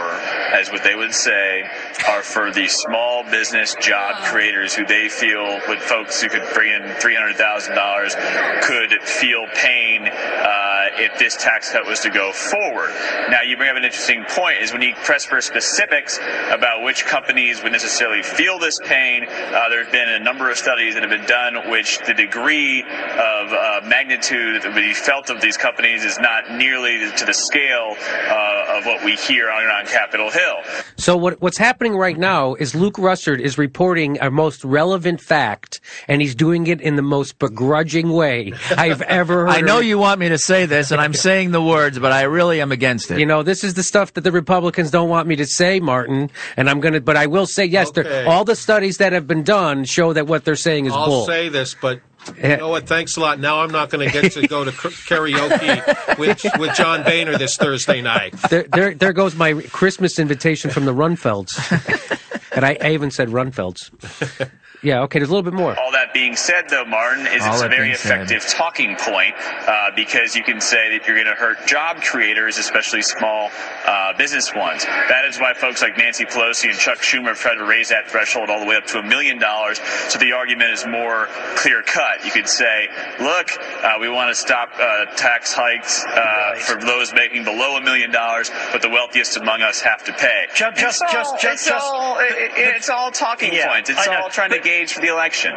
as 0.54 0.72
what 0.72 0.84
they 0.84 0.96
would 0.96 1.14
say, 1.14 1.64
are 2.08 2.24
for 2.24 2.52
the 2.52 2.68
small 2.68 3.24
business 3.30 3.76
job 3.76 4.24
creators 4.24 4.74
who 4.74 4.86
they 4.86 5.08
feel, 5.10 5.60
with 5.68 5.80
folks 5.80 6.22
who 6.22 6.30
could 6.30 6.48
bring 6.54 6.72
in 6.72 6.96
three 6.96 7.16
hundred 7.16 7.36
thousand 7.36 7.76
dollars, 7.76 8.16
could 8.64 9.02
feel 9.04 9.46
pain 9.54 10.08
uh, 10.08 10.86
if 10.98 11.18
this 11.20 11.36
tax 11.38 11.72
cut 11.72 11.86
was 11.86 12.00
to 12.00 12.10
go 12.10 12.32
forward. 12.32 12.90
Now, 13.30 13.42
you 13.42 13.56
bring 13.56 13.70
up 13.70 13.78
an 13.78 13.84
interesting 13.84 14.24
point: 14.30 14.62
is 14.62 14.74
when 14.74 14.82
you 14.82 14.96
press 15.04 15.26
for 15.26 15.40
specifics 15.40 16.18
about 16.50 16.84
which 16.84 17.06
companies 17.06 17.62
would 17.62 17.72
necessarily 17.72 18.24
feel 18.24 18.58
this 18.58 18.80
pain. 18.84 19.26
Uh, 19.26 19.70
there 19.70 19.84
have 19.84 19.92
been 19.92 20.10
a 20.10 20.20
number 20.20 20.50
of 20.50 20.58
studies 20.58 20.96
that 20.96 21.04
have 21.04 21.12
been 21.12 21.28
done, 21.28 21.70
which 21.70 22.00
the 22.08 22.14
degree 22.14 22.82
of 22.82 23.54
uh, 23.54 23.82
magnitude 23.86 24.64
that 24.64 24.74
would 24.74 24.82
be 24.82 24.94
felt 24.94 25.30
of 25.30 25.40
these 25.40 25.58
companies 25.58 26.04
is 26.04 26.18
not 26.20 26.52
nearly 26.52 27.12
to 27.12 27.26
the 27.26 27.34
scale 27.34 27.59
uh, 27.68 28.78
of 28.78 28.86
what 28.86 29.04
we 29.04 29.16
hear 29.16 29.50
on, 29.50 29.66
on 29.66 29.86
Capitol 29.86 30.30
Hill. 30.30 30.58
So 30.98 31.18
what 31.18 31.42
what's 31.42 31.58
happening 31.58 31.96
right 31.96 32.18
now 32.18 32.56
is 32.56 32.76
Luke 32.76 32.96
Russert 32.96 33.40
is 33.40 33.58
reporting 33.58 34.18
a 34.22 34.30
most 34.32 34.64
relevant 34.64 35.22
fact, 35.22 35.82
and 36.08 36.22
he's 36.22 36.36
doing 36.36 36.68
it 36.68 36.82
in 36.82 36.96
the 36.96 37.02
most 37.02 37.40
begrudging 37.40 38.12
way 38.12 38.54
I've 38.78 39.02
ever 39.04 39.48
heard. 39.48 39.50
I 39.50 39.62
know 39.62 39.80
you 39.80 39.98
want 39.98 40.20
me 40.20 40.30
to 40.30 40.38
say 40.38 40.66
this, 40.66 40.92
and 40.92 41.02
I'm 41.02 41.14
saying 41.30 41.52
the 41.52 41.62
words, 41.62 42.00
but 42.00 42.12
I 42.12 42.24
really 42.24 42.62
am 42.62 42.72
against 42.72 43.12
it. 43.12 43.20
You 43.20 43.26
know, 43.26 43.44
this 43.44 43.64
is 43.64 43.74
the 43.74 43.84
stuff 43.84 44.14
that 44.14 44.22
the 44.22 44.32
Republicans 44.32 44.92
don't 44.92 45.10
want 45.10 45.28
me 45.28 45.36
to 45.38 45.46
say, 45.46 45.80
Martin. 45.80 46.30
And 46.58 46.70
I'm 46.70 46.80
gonna, 46.80 47.02
but 47.02 47.18
I 47.18 47.28
will 47.28 47.46
say 47.46 47.66
yes. 47.66 47.90
Okay. 47.90 48.26
All 48.26 48.46
the 48.46 48.56
studies 48.56 48.98
that 48.98 49.14
have 49.14 49.28
been 49.28 49.44
done 49.44 49.84
show 49.86 50.14
that 50.14 50.28
what 50.28 50.46
they're 50.46 50.56
saying 50.56 50.86
is 50.86 50.94
bull. 50.94 51.22
I'll 51.22 51.26
say 51.26 51.50
this, 51.50 51.76
but 51.80 52.02
you 52.28 52.44
eh. 52.44 52.56
know 52.58 52.70
what? 52.70 52.88
Thanks 52.88 53.18
a 53.18 53.22
lot. 53.22 53.40
Now 53.40 53.60
I'm 53.62 53.72
not 53.72 53.90
going 53.90 54.08
to 54.08 54.22
get 54.22 54.32
to 54.34 54.48
go 54.48 54.64
to 54.64 54.72
karaoke 54.72 56.18
with 56.18 56.46
with 56.60 56.76
John 56.76 57.04
Boehner 57.04 57.38
this 57.38 57.58
Thursday 57.58 58.02
night. 58.02 58.34
there, 58.50 58.64
there, 58.64 58.94
there 58.94 59.14
goes 59.14 59.36
my 59.36 59.54
Christmas 59.72 60.20
invitation 60.20 60.70
from 60.70 60.86
the 60.86 60.94
Runfelds. 60.94 61.56
and 62.56 62.66
I, 62.66 62.78
I 62.82 62.92
even 62.92 63.12
said 63.12 63.30
Runfelds. 63.30 63.90
Yeah, 64.82 65.02
okay, 65.02 65.20
there's 65.20 65.30
a 65.30 65.34
little 65.34 65.44
bit 65.50 65.58
more. 65.58 65.78
All 65.78 65.92
that 65.92 66.14
being 66.14 66.38
said, 66.38 66.70
though, 66.70 66.86
Martin, 66.86 67.28
is 67.28 67.44
All 67.44 67.52
it's 67.54 67.62
a 67.64 67.68
very 67.68 67.88
being 67.88 67.96
said. 67.98 68.22
effective 68.22 68.48
talking 68.50 68.96
point 68.96 69.36
uh, 69.68 69.92
because 69.94 70.38
you 70.38 70.44
can 70.44 70.62
say 70.62 70.98
that 70.98 71.06
you're 71.06 71.18
going 71.18 71.28
to 71.28 71.34
hurt 71.36 71.68
job 71.68 72.02
creators, 72.02 72.58
especially 72.58 73.02
small 73.02 73.52
uh, 73.86 74.14
business 74.18 74.56
ones. 74.56 74.86
That 74.86 75.26
is 75.26 75.38
why 75.38 75.54
folks 75.54 75.82
like 75.82 75.98
Nancy 75.98 76.24
Pelosi 76.24 76.70
and 76.70 76.80
Chuck 76.80 77.00
Schumer 77.00 77.28
have 77.30 77.40
tried 77.40 77.56
to 77.56 77.66
raise 77.66 77.90
that 77.90 78.10
threshold 78.10 78.50
all 78.50 78.62
the 78.62 78.66
way 78.66 78.78
up 78.78 78.86
to 78.88 79.00
a 79.00 79.04
million 79.04 79.38
dollars. 79.38 79.80
So 80.08 80.18
the 80.18 80.32
argument 80.32 80.72
is 80.72 80.86
more 80.88 81.28
clear 81.58 81.82
cut. 81.84 82.24
You 82.26 82.32
could 82.32 82.48
say, 82.48 82.88
look, 83.20 83.52
uh, 83.84 83.98
we 84.00 84.08
want 84.08 84.30
to 84.30 84.36
stop 84.36 84.70
uh, 84.80 85.06
tax 85.18 85.52
hikes 85.52 86.06
uh, 86.06 86.56
for 86.56 86.80
those 86.80 87.14
making 87.14 87.44
below 87.44 87.76
a 87.76 87.82
million 87.82 88.12
dollars, 88.12 88.50
but 88.72 88.82
the 88.82 88.90
wealthiest 88.90 89.36
among 89.36 89.62
us 89.62 89.82
have 89.82 90.06
to 90.06 90.14
pay. 90.14 90.46
Just, 90.56 90.78
just, 90.80 91.02
it's 91.04 91.12
just, 91.12 91.32
all, 91.34 91.38
just, 91.38 91.68
it's 91.68 91.72
all, 91.72 92.20
it- 92.20 92.32
it- 92.32 92.76
it's 92.80 92.90
all 92.90 93.12
talking 93.12 93.52
Yeah, 93.54 93.68
points. 93.74 93.90
It's 93.90 94.08
I 94.08 94.14
know. 94.14 94.22
all 94.24 94.30
trying 94.30 94.52
to 94.52 94.60
gauge 94.70 94.94
for 94.94 95.02
the 95.02 95.08
election. 95.08 95.54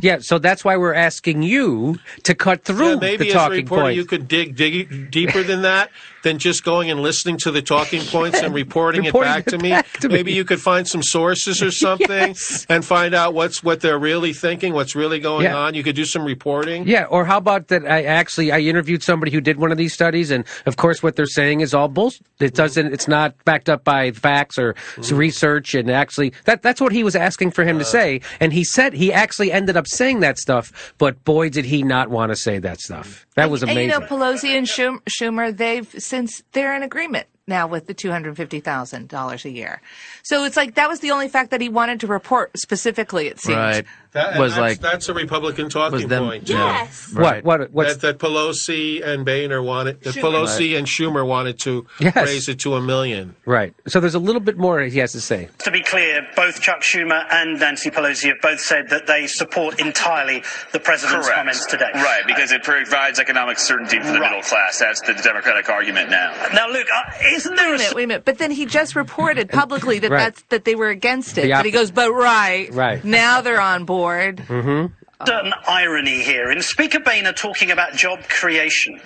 Yeah, 0.00 0.18
so 0.20 0.38
that's 0.38 0.64
why 0.64 0.76
we're 0.76 0.94
asking 0.94 1.42
you 1.42 1.98
to 2.24 2.34
cut 2.34 2.64
through 2.64 2.90
Yeah, 2.90 2.94
maybe 2.96 3.24
the 3.24 3.28
as 3.30 3.34
a 3.34 3.38
talking 3.38 3.56
reporter 3.64 3.82
points. 3.84 3.96
you 3.96 4.04
could 4.04 4.28
dig 4.28 4.56
dig 4.56 5.10
deeper 5.10 5.42
than 5.42 5.62
that 5.62 5.90
than 6.22 6.38
just 6.38 6.64
going 6.64 6.90
and 6.90 7.00
listening 7.00 7.36
to 7.38 7.50
the 7.50 7.62
talking 7.62 8.02
points 8.02 8.40
and 8.42 8.54
reporting, 8.54 9.02
Reporting 9.04 9.30
it 9.30 9.34
back 9.34 9.46
it 9.46 9.50
to 9.50 9.58
me. 9.58 9.70
back 9.70 9.92
to 10.00 10.08
me. 10.08 10.14
maybe 10.14 10.32
you 10.32 10.44
could 10.44 10.60
find 10.60 10.86
some 10.86 11.02
sources 11.02 11.62
or 11.62 11.70
something 11.86 12.34
and 12.68 12.84
find 12.84 13.14
out 13.14 13.34
what's 13.34 13.62
what 13.62 13.80
they're 13.80 13.98
really 13.98 14.32
thinking, 14.32 14.72
what's 14.72 14.94
really 14.94 15.18
going 15.20 15.44
Yeah. 15.44 15.56
on. 15.56 15.74
You 15.74 15.82
could 15.82 15.96
do 15.96 16.04
some 16.04 16.24
reporting. 16.24 16.86
Yeah, 16.86 17.04
or 17.04 17.24
how 17.24 17.38
about 17.38 17.68
that? 17.68 17.84
I 17.86 18.02
actually 18.04 18.50
I 18.52 18.60
interviewed 18.60 19.02
somebody 19.02 19.30
who 19.32 19.40
did 19.40 19.58
one 19.58 19.72
of 19.72 19.78
these 19.78 19.92
studies, 19.94 20.30
and 20.30 20.44
of 20.66 20.76
course, 20.76 21.02
what 21.02 21.16
they're 21.16 21.26
saying 21.26 21.60
is 21.60 21.74
all 21.74 21.88
bullshit. 21.88 22.22
It 22.40 22.54
doesn't. 22.54 22.92
It's 22.92 23.08
not 23.08 23.34
backed 23.44 23.68
up 23.68 23.84
by 23.84 24.10
facts 24.12 24.58
or 24.58 24.74
s 24.98 25.12
research, 25.12 25.74
and 25.74 25.90
actually, 25.90 26.32
that 26.44 26.62
that's 26.62 26.80
what 26.80 26.92
he 26.92 27.02
was 27.04 27.16
asking 27.16 27.50
for 27.52 27.64
him 27.64 27.78
to 27.78 27.84
uh. 27.84 27.88
say. 27.88 28.20
And 28.40 28.52
he 28.52 28.64
said 28.64 28.92
he 28.92 29.12
actually 29.12 29.52
ended 29.52 29.76
up 29.76 29.86
saying 29.86 30.20
that 30.20 30.38
stuff, 30.38 30.94
but 30.98 31.22
boy, 31.24 31.48
did 31.50 31.64
he 31.64 31.82
not 31.82 32.10
want 32.10 32.30
to 32.32 32.36
say 32.36 32.58
that 32.58 32.80
stuff. 32.80 33.26
That 33.34 33.50
was 33.50 33.62
amazing. 33.62 33.90
And 33.90 33.92
amazing. 33.92 34.10
you 34.10 34.18
know, 34.18 34.24
Pelosi 34.26 34.58
and 34.58 34.66
Schum- 34.66 35.02
Schumer, 35.08 35.56
they've 35.56 35.88
since 36.08 36.42
they're 36.52 36.74
in 36.74 36.82
agreement 36.82 37.26
now 37.48 37.66
with 37.66 37.86
the 37.86 37.94
two 37.94 38.10
hundred 38.10 38.36
fifty 38.36 38.60
thousand 38.60 39.08
dollars 39.08 39.44
a 39.44 39.50
year. 39.50 39.80
So 40.22 40.44
it's 40.44 40.56
like 40.56 40.74
that 40.74 40.88
was 40.88 41.00
the 41.00 41.10
only 41.10 41.28
fact 41.28 41.50
that 41.50 41.60
he 41.60 41.68
wanted 41.68 42.00
to 42.00 42.06
report 42.06 42.56
specifically. 42.58 43.26
It 43.28 43.40
seems. 43.40 43.56
Right. 43.56 43.86
That 44.12 44.38
was 44.38 44.52
that's, 44.54 44.60
like 44.60 44.80
that's 44.80 45.08
a 45.10 45.14
Republican 45.14 45.68
talking 45.68 46.08
them- 46.08 46.24
point. 46.24 46.48
yeah. 46.48 46.82
Yes. 46.84 47.12
Right. 47.12 47.44
What? 47.44 47.60
What? 47.60 47.72
What's 47.72 47.96
that, 47.98 48.18
that 48.18 48.26
Pelosi 48.26 49.04
and 49.06 49.24
Boehner 49.24 49.62
wanted, 49.62 50.00
that 50.02 50.14
Schumer. 50.14 50.46
Pelosi 50.46 50.78
and 50.78 50.86
Schumer 50.86 51.26
wanted 51.26 51.58
to 51.60 51.86
Yes. 52.00 52.16
raise 52.16 52.48
it 52.48 52.58
to 52.60 52.74
a 52.74 52.80
million. 52.80 53.36
right? 53.44 53.74
So 53.86 54.00
there's 54.00 54.14
a 54.14 54.18
little 54.18 54.40
bit 54.40 54.56
more 54.56 54.80
he 54.80 54.98
has 55.00 55.12
to 55.12 55.20
say. 55.20 55.48
To 55.58 55.70
be 55.70 55.82
clear, 55.82 56.26
both 56.34 56.60
Chuck 56.60 56.80
Schumer 56.80 57.26
and 57.30 57.60
Nancy 57.60 57.90
Pelosi 57.90 58.28
have 58.28 58.40
both 58.40 58.60
said 58.60 58.88
that 58.88 59.06
they 59.06 59.26
support 59.26 59.78
entirely 59.78 60.42
the 60.72 60.80
president's 60.80 61.26
Correct. 61.26 61.38
comments 61.38 61.66
today. 61.66 61.90
Right, 61.94 62.22
because 62.26 62.50
it 62.50 62.62
provides 62.62 63.18
economic 63.18 63.58
certainty 63.58 63.98
for 64.00 64.06
the 64.12 64.20
middle 64.20 64.42
class. 64.42 64.78
That's 64.78 65.02
the 65.02 65.14
Democratic 65.14 65.68
argument 65.68 66.10
now. 66.10 66.32
Now, 66.54 66.68
look, 66.68 66.86
uh, 66.94 67.12
isn't 67.46 67.56
there 67.56 67.70
Wait 67.70 67.74
a 67.74 67.78
minute, 67.78 67.94
wait 67.94 68.04
a 68.04 68.06
minute. 68.06 68.24
But 68.24 68.38
then 68.38 68.50
he 68.50 68.66
just 68.66 68.94
reported 68.96 69.48
publicly 69.50 69.98
that 70.00 70.10
Right. 70.10 70.18
that's 70.18 70.42
that 70.50 70.64
they 70.64 70.74
were 70.74 70.88
against 70.90 71.38
it. 71.38 71.42
The 71.42 71.50
but 71.52 71.64
he 71.64 71.70
goes, 71.70 71.90
but 71.90 72.10
right, 72.12 72.72
Right. 72.72 73.02
now 73.04 73.40
they're 73.40 73.60
on 73.60 73.84
board. 73.84 74.40
hmm 74.40 74.86
certain 75.26 75.52
irony 75.66 76.22
here 76.22 76.52
in 76.52 76.62
Speaker 76.62 77.00
Boehner 77.00 77.32
talking 77.32 77.72
about 77.72 77.92
job 77.92 78.20
creation. 78.28 79.00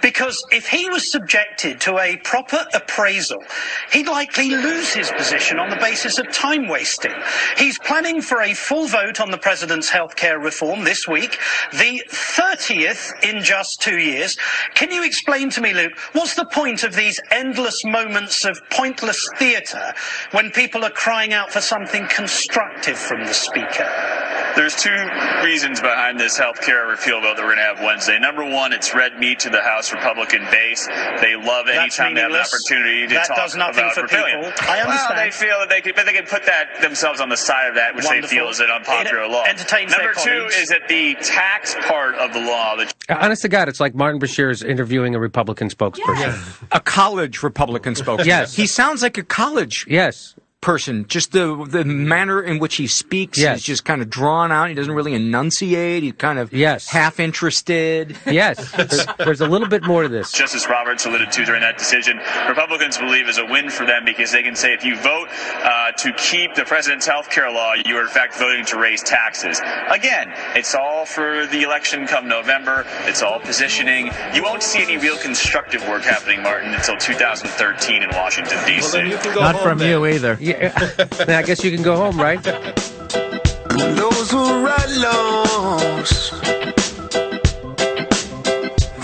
Because 0.00 0.42
if 0.50 0.66
he 0.66 0.88
was 0.88 1.12
subjected 1.12 1.78
to 1.82 1.98
a 1.98 2.16
proper 2.24 2.64
appraisal, 2.72 3.42
he'd 3.92 4.08
likely 4.08 4.48
lose 4.48 4.94
his 4.94 5.10
position 5.10 5.58
on 5.58 5.68
the 5.68 5.76
basis 5.76 6.18
of 6.18 6.32
time 6.32 6.68
wasting. 6.68 7.12
He's 7.58 7.78
planning 7.80 8.22
for 8.22 8.40
a 8.40 8.54
full 8.54 8.86
vote 8.86 9.20
on 9.20 9.30
the 9.30 9.36
President's 9.36 9.90
healthcare 9.90 10.42
reform 10.42 10.84
this 10.84 11.06
week, 11.06 11.38
the 11.72 12.02
30th 12.08 13.12
in 13.22 13.42
just 13.44 13.82
two 13.82 13.98
years. 13.98 14.38
Can 14.74 14.90
you 14.90 15.04
explain 15.04 15.50
to 15.50 15.60
me, 15.60 15.74
Luke, 15.74 15.98
what's 16.12 16.34
the 16.34 16.46
point 16.46 16.82
of 16.82 16.94
these 16.94 17.20
endless 17.30 17.84
moments 17.84 18.46
of 18.46 18.58
pointless 18.70 19.28
theatre 19.36 19.92
when 20.30 20.50
people 20.50 20.82
are 20.82 20.90
crying 20.90 21.34
out 21.34 21.52
for 21.52 21.60
something 21.60 22.06
constructive 22.08 22.96
from 22.96 23.20
the 23.26 23.34
Speaker? 23.34 24.37
There's 24.58 24.74
two 24.74 24.90
reasons 25.44 25.80
behind 25.80 26.18
this 26.18 26.36
health 26.36 26.60
care 26.60 26.88
repeal 26.88 27.20
bill 27.20 27.32
that 27.36 27.40
we're 27.40 27.54
going 27.54 27.58
to 27.58 27.62
have 27.62 27.78
Wednesday. 27.80 28.18
Number 28.18 28.44
one, 28.44 28.72
it's 28.72 28.92
red 28.92 29.16
meat 29.16 29.38
to 29.40 29.50
the 29.50 29.62
House 29.62 29.92
Republican 29.92 30.42
base. 30.50 30.84
They 31.22 31.36
love 31.36 31.68
any 31.68 31.88
time 31.90 32.14
they 32.14 32.22
have 32.22 32.32
an 32.32 32.38
opportunity 32.42 33.06
to 33.06 33.14
That 33.14 33.28
talk 33.28 33.36
does 33.36 33.54
nothing 33.54 33.84
about 33.84 33.94
for 33.94 34.02
repealing. 34.02 34.34
people. 34.42 34.52
I 34.68 34.78
Well, 34.82 34.90
understand. 34.90 35.18
they 35.20 35.30
feel 35.30 35.60
that 35.60 35.68
they 35.68 35.80
can, 35.80 35.92
but 35.94 36.06
they 36.06 36.12
can 36.12 36.26
put 36.26 36.44
that 36.46 36.80
themselves 36.82 37.20
on 37.20 37.28
the 37.28 37.36
side 37.36 37.68
of 37.68 37.76
that, 37.76 37.94
which 37.94 38.04
Wonderful. 38.04 38.28
they 38.28 38.34
feel 38.34 38.48
is 38.48 38.58
an 38.58 38.68
unpopular 38.68 39.22
It 39.22 39.30
law. 39.30 39.44
entertains 39.44 39.92
their 39.94 40.06
Number 40.06 40.20
two 40.20 40.28
colleagues. 40.50 40.56
is 40.56 40.68
that 40.70 40.88
the 40.88 41.14
tax 41.22 41.76
part 41.86 42.16
of 42.16 42.32
the 42.32 42.40
law 42.40 42.74
that 42.76 42.92
uh, 43.08 43.14
Honest 43.20 43.42
to 43.42 43.48
God, 43.48 43.68
it's 43.68 43.78
like 43.78 43.94
Martin 43.94 44.20
Bashir 44.20 44.50
is 44.50 44.64
interviewing 44.64 45.14
a 45.14 45.20
Republican 45.20 45.68
spokesperson. 45.70 46.34
A 46.72 46.80
college 46.80 47.44
Republican 47.44 47.94
spokesperson. 47.94 48.24
Yes. 48.26 48.56
He 48.56 48.66
sounds 48.66 49.02
like 49.02 49.16
a 49.18 49.22
college 49.22 49.86
Yes. 49.88 50.34
Person. 50.60 51.06
Just 51.08 51.32
the 51.32 51.64
the 51.68 51.84
manner 51.84 52.42
in 52.42 52.58
which 52.58 52.76
he 52.76 52.86
speaks 52.86 53.38
Yes. 53.38 53.58
is 53.58 53.64
just 53.64 53.84
kind 53.84 54.02
of 54.02 54.10
drawn 54.10 54.50
out. 54.50 54.68
He 54.68 54.74
doesn't 54.74 54.92
really 54.92 55.14
enunciate. 55.14 56.02
He's 56.02 56.14
kind 56.14 56.38
of 56.38 56.52
yes. 56.52 56.88
half 56.88 57.20
interested. 57.20 58.16
Yes. 58.26 58.70
There's, 58.76 59.06
there's 59.18 59.40
a 59.40 59.46
little 59.46 59.68
bit 59.68 59.84
more 59.84 60.02
to 60.02 60.08
this. 60.08 60.32
Justice 60.32 60.68
Roberts 60.68 61.04
alluded 61.06 61.30
to 61.32 61.44
during 61.44 61.60
that 61.62 61.78
decision, 61.78 62.20
Republicans 62.48 62.98
believe 62.98 63.28
is 63.28 63.38
a 63.38 63.44
win 63.46 63.70
for 63.70 63.86
them 63.86 64.04
because 64.04 64.32
they 64.32 64.42
can 64.42 64.54
say 64.56 64.72
if 64.72 64.84
you 64.84 64.96
vote 64.96 65.28
uh, 65.62 65.92
to 65.92 66.12
keep 66.14 66.54
the 66.54 66.64
president's 66.64 67.06
health 67.06 67.30
care 67.30 67.50
law, 67.50 67.74
you 67.84 67.96
are 67.96 68.02
in 68.02 68.08
fact 68.08 68.34
voting 68.36 68.64
to 68.66 68.78
raise 68.78 69.02
taxes. 69.02 69.60
Again, 69.90 70.32
it's 70.54 70.74
all 70.74 71.04
for 71.06 71.46
the 71.46 71.62
election 71.62 72.06
come 72.06 72.28
November. 72.28 72.84
It's 73.04 73.22
all 73.22 73.40
positioning. 73.40 74.10
You 74.34 74.42
won't 74.42 74.62
see 74.62 74.82
any 74.82 74.96
real 74.98 75.16
constructive 75.18 75.86
work 75.88 76.02
happening, 76.02 76.42
Martin, 76.42 76.74
until 76.74 76.96
2013 76.96 78.02
in 78.02 78.10
Washington, 78.10 78.58
D.C. 78.66 79.02
Not 79.34 79.60
from 79.62 79.80
you 79.80 80.06
either. 80.06 80.36
Yeah. 80.48 80.72
I 81.28 81.42
guess 81.42 81.62
you 81.62 81.70
can 81.70 81.82
go 81.82 81.94
home, 81.94 82.18
right? 82.18 82.42
Those 82.42 84.30
who 84.30 84.64
write 84.64 84.88
laws, 84.96 86.30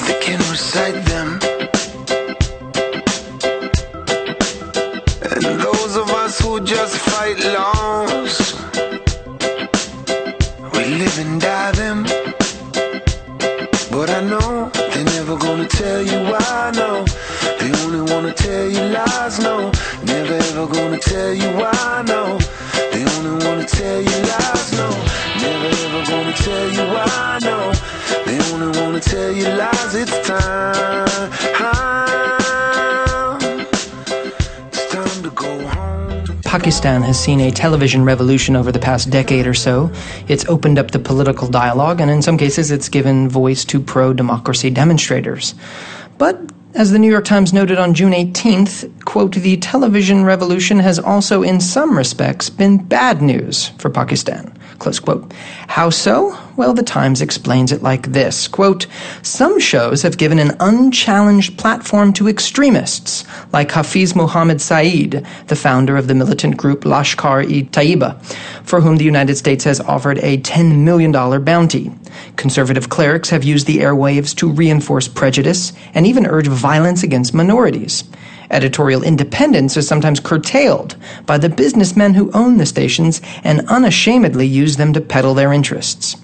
they 0.07 0.18
can 0.22 0.40
recite 0.51 1.05
them. 1.05 1.38
And 5.20 5.61
those 5.61 5.97
of 5.97 6.09
us 6.12 6.40
who 6.40 6.64
just 6.64 6.97
fight 6.97 7.38
laws, 7.45 8.55
we 10.72 10.84
live 10.97 11.18
and 11.18 11.38
die 11.42 11.72
them. 11.72 12.05
But 13.90 14.09
I 14.09 14.22
know 14.22 14.70
they're 14.72 15.05
never 15.05 15.36
gonna 15.36 15.68
tell 15.68 16.03
you 16.03 16.20
why, 16.30 16.72
no. 16.74 17.05
They 17.59 17.70
only 17.84 18.11
wanna 18.11 18.32
tell 18.32 18.66
you 18.66 18.80
lies, 18.97 19.38
no. 19.40 19.70
Never 20.24 20.36
ever 20.36 20.66
gonna 20.72 20.98
tell 20.98 21.34
you 21.34 21.50
why, 21.50 22.02
no. 22.06 22.38
They 22.92 23.04
only 23.04 23.44
wanna 23.44 23.66
tell 23.66 24.00
you 24.00 24.18
lies, 24.30 24.72
no. 24.72 24.88
Never 25.36 25.66
ever 25.66 26.10
gonna 26.10 26.32
tell 26.32 26.70
you 26.70 26.84
why, 26.94 27.38
no. 27.42 27.72
They 28.24 28.38
only 28.50 28.80
wanna 28.80 29.00
tell 29.00 29.32
you 29.32 29.48
lies. 29.48 29.94
It's 29.94 30.26
time. 30.26 31.30
Pakistan 36.42 37.02
has 37.02 37.18
seen 37.22 37.40
a 37.40 37.50
television 37.50 38.04
revolution 38.04 38.56
over 38.56 38.72
the 38.72 38.78
past 38.78 39.10
decade 39.10 39.46
or 39.46 39.52
so. 39.52 39.90
It's 40.28 40.46
opened 40.46 40.78
up 40.78 40.92
the 40.92 41.00
political 41.00 41.48
dialogue, 41.48 42.00
and 42.00 42.10
in 42.10 42.22
some 42.22 42.38
cases, 42.38 42.70
it's 42.70 42.88
given 42.88 43.28
voice 43.28 43.64
to 43.66 43.80
pro 43.80 44.14
democracy 44.14 44.70
demonstrators. 44.70 45.54
But 46.16 46.40
as 46.74 46.90
the 46.90 46.98
New 46.98 47.10
York 47.10 47.24
Times 47.24 47.52
noted 47.52 47.78
on 47.78 47.94
June 47.94 48.12
18th, 48.12 49.04
quote, 49.04 49.34
the 49.36 49.56
television 49.58 50.24
revolution 50.24 50.80
has 50.80 50.98
also, 50.98 51.42
in 51.42 51.60
some 51.60 51.96
respects, 51.96 52.50
been 52.50 52.78
bad 52.78 53.22
news 53.22 53.68
for 53.78 53.90
Pakistan. 53.90 54.52
Close 54.78 54.98
quote. 54.98 55.32
How 55.68 55.90
so? 55.90 56.38
Well, 56.56 56.74
the 56.74 56.82
Times 56.82 57.20
explains 57.20 57.72
it 57.72 57.82
like 57.82 58.12
this 58.12 58.48
quote, 58.48 58.86
Some 59.22 59.58
shows 59.58 60.02
have 60.02 60.18
given 60.18 60.38
an 60.38 60.56
unchallenged 60.60 61.58
platform 61.58 62.12
to 62.14 62.28
extremists, 62.28 63.24
like 63.52 63.70
Hafiz 63.70 64.14
Mohammed 64.14 64.60
Saeed, 64.60 65.26
the 65.48 65.56
founder 65.56 65.96
of 65.96 66.06
the 66.06 66.14
militant 66.14 66.56
group 66.56 66.82
Lashkar-e 66.82 67.64
Taiba, 67.64 68.22
for 68.64 68.80
whom 68.80 68.96
the 68.96 69.04
United 69.04 69.36
States 69.36 69.64
has 69.64 69.80
offered 69.80 70.18
a 70.18 70.38
$10 70.38 70.84
million 70.84 71.12
bounty. 71.12 71.92
Conservative 72.36 72.88
clerics 72.88 73.30
have 73.30 73.44
used 73.44 73.66
the 73.66 73.78
airwaves 73.78 74.34
to 74.36 74.50
reinforce 74.50 75.08
prejudice 75.08 75.72
and 75.94 76.06
even 76.06 76.26
urge 76.26 76.46
violence 76.46 77.02
against 77.02 77.34
minorities. 77.34 78.04
Editorial 78.51 79.03
independence 79.03 79.76
is 79.76 79.88
sometimes 79.88 80.20
curtailed 80.20 80.97
by 81.26 81.38
the 81.38 81.49
businessmen 81.49 82.14
who 82.14 82.30
own 82.32 82.59
the 82.59 82.66
stations 82.66 83.20
and 83.42 83.68
unashamedly 83.68 84.47
use 84.47 84.76
them 84.76 84.92
to 84.92 85.01
peddle 85.01 85.34
their 85.34 85.53
interests. 85.53 86.16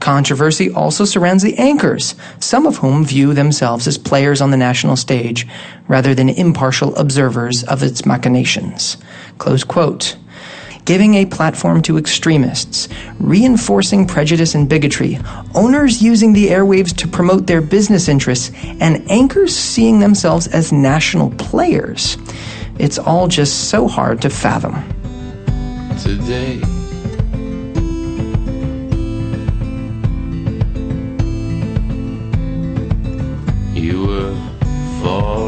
Controversy 0.00 0.70
also 0.72 1.04
surrounds 1.04 1.42
the 1.42 1.56
anchors, 1.58 2.14
some 2.40 2.66
of 2.66 2.78
whom 2.78 3.04
view 3.04 3.34
themselves 3.34 3.86
as 3.86 3.98
players 3.98 4.40
on 4.40 4.50
the 4.50 4.56
national 4.56 4.96
stage 4.96 5.46
rather 5.86 6.14
than 6.14 6.28
impartial 6.28 6.94
observers 6.96 7.64
of 7.64 7.82
its 7.82 8.04
machinations. 8.04 8.96
Close 9.38 9.64
quote 9.64 10.16
giving 10.88 11.16
a 11.16 11.26
platform 11.26 11.82
to 11.82 11.98
extremists, 11.98 12.88
reinforcing 13.20 14.06
prejudice 14.06 14.54
and 14.54 14.70
bigotry, 14.70 15.18
owners 15.54 16.00
using 16.00 16.32
the 16.32 16.46
airwaves 16.46 16.96
to 16.96 17.06
promote 17.06 17.46
their 17.46 17.60
business 17.60 18.08
interests, 18.08 18.50
and 18.80 19.04
anchors 19.10 19.54
seeing 19.54 20.00
themselves 20.00 20.46
as 20.46 20.72
national 20.72 21.30
players. 21.32 22.16
It's 22.78 22.98
all 22.98 23.28
just 23.28 23.68
so 23.68 23.86
hard 23.86 24.22
to 24.22 24.30
fathom. 24.30 24.82
Today. 26.00 26.54
You 33.74 34.06
were 34.06 34.34
away. 35.04 35.47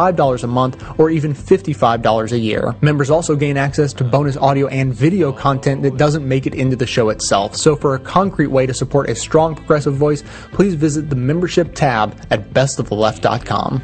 a 0.00 0.46
month 0.46 0.82
or 0.98 1.10
even 1.10 1.34
$55 1.34 2.32
a 2.32 2.38
year. 2.38 2.74
Members 2.80 3.10
also 3.10 3.36
gain 3.36 3.56
access 3.56 3.92
to 3.94 4.04
bonus 4.04 4.36
audio 4.36 4.66
and 4.68 4.94
video 4.94 5.32
content 5.32 5.82
that 5.82 5.96
doesn't 5.96 6.26
make 6.26 6.46
it 6.46 6.54
into 6.54 6.76
the 6.76 6.86
show 6.86 7.10
itself. 7.10 7.54
So 7.54 7.76
for 7.76 7.94
a 7.94 7.98
concrete 7.98 8.48
way 8.48 8.66
to 8.66 8.74
support 8.74 9.10
a 9.10 9.14
strong 9.14 9.54
progressive 9.54 9.94
voice, 9.94 10.24
please 10.52 10.74
visit 10.74 11.10
the 11.10 11.16
membership 11.16 11.74
tab 11.74 12.16
at 12.30 12.50
bestoftheleft.com. 12.50 13.82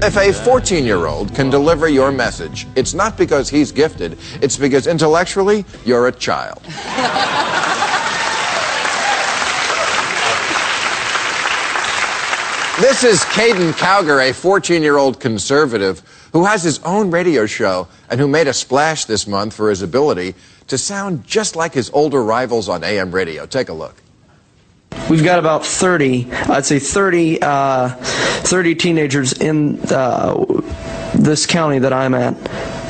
If 0.00 0.16
a 0.16 0.32
14 0.32 0.84
year 0.84 1.06
old 1.06 1.34
can 1.34 1.50
deliver 1.50 1.88
your 1.88 2.12
message, 2.12 2.68
it's 2.76 2.94
not 2.94 3.16
because 3.18 3.50
he's 3.50 3.72
gifted, 3.72 4.16
it's 4.40 4.56
because 4.56 4.86
intellectually 4.86 5.64
you're 5.84 6.06
a 6.06 6.12
child. 6.12 6.62
This 12.80 13.02
is 13.02 13.18
Caden 13.22 13.72
Cowger, 13.72 14.30
a 14.30 14.32
14 14.32 14.84
year 14.84 14.98
old 14.98 15.18
conservative 15.18 16.00
who 16.32 16.44
has 16.44 16.62
his 16.62 16.78
own 16.84 17.10
radio 17.10 17.44
show 17.44 17.88
and 18.08 18.20
who 18.20 18.28
made 18.28 18.46
a 18.46 18.52
splash 18.52 19.04
this 19.04 19.26
month 19.26 19.52
for 19.52 19.68
his 19.68 19.82
ability 19.82 20.36
to 20.68 20.78
sound 20.78 21.26
just 21.26 21.56
like 21.56 21.74
his 21.74 21.90
older 21.90 22.22
rivals 22.22 22.68
on 22.68 22.84
AM 22.84 23.10
radio. 23.10 23.46
Take 23.46 23.68
a 23.68 23.72
look. 23.72 23.96
We've 25.10 25.24
got 25.24 25.40
about 25.40 25.66
30, 25.66 26.30
I'd 26.32 26.66
say 26.66 26.78
30, 26.78 27.42
uh, 27.42 27.88
30 27.88 28.76
teenagers 28.76 29.32
in 29.32 29.80
uh, 29.90 30.44
this 31.16 31.46
county 31.46 31.80
that 31.80 31.92
I'm 31.92 32.14
at 32.14 32.36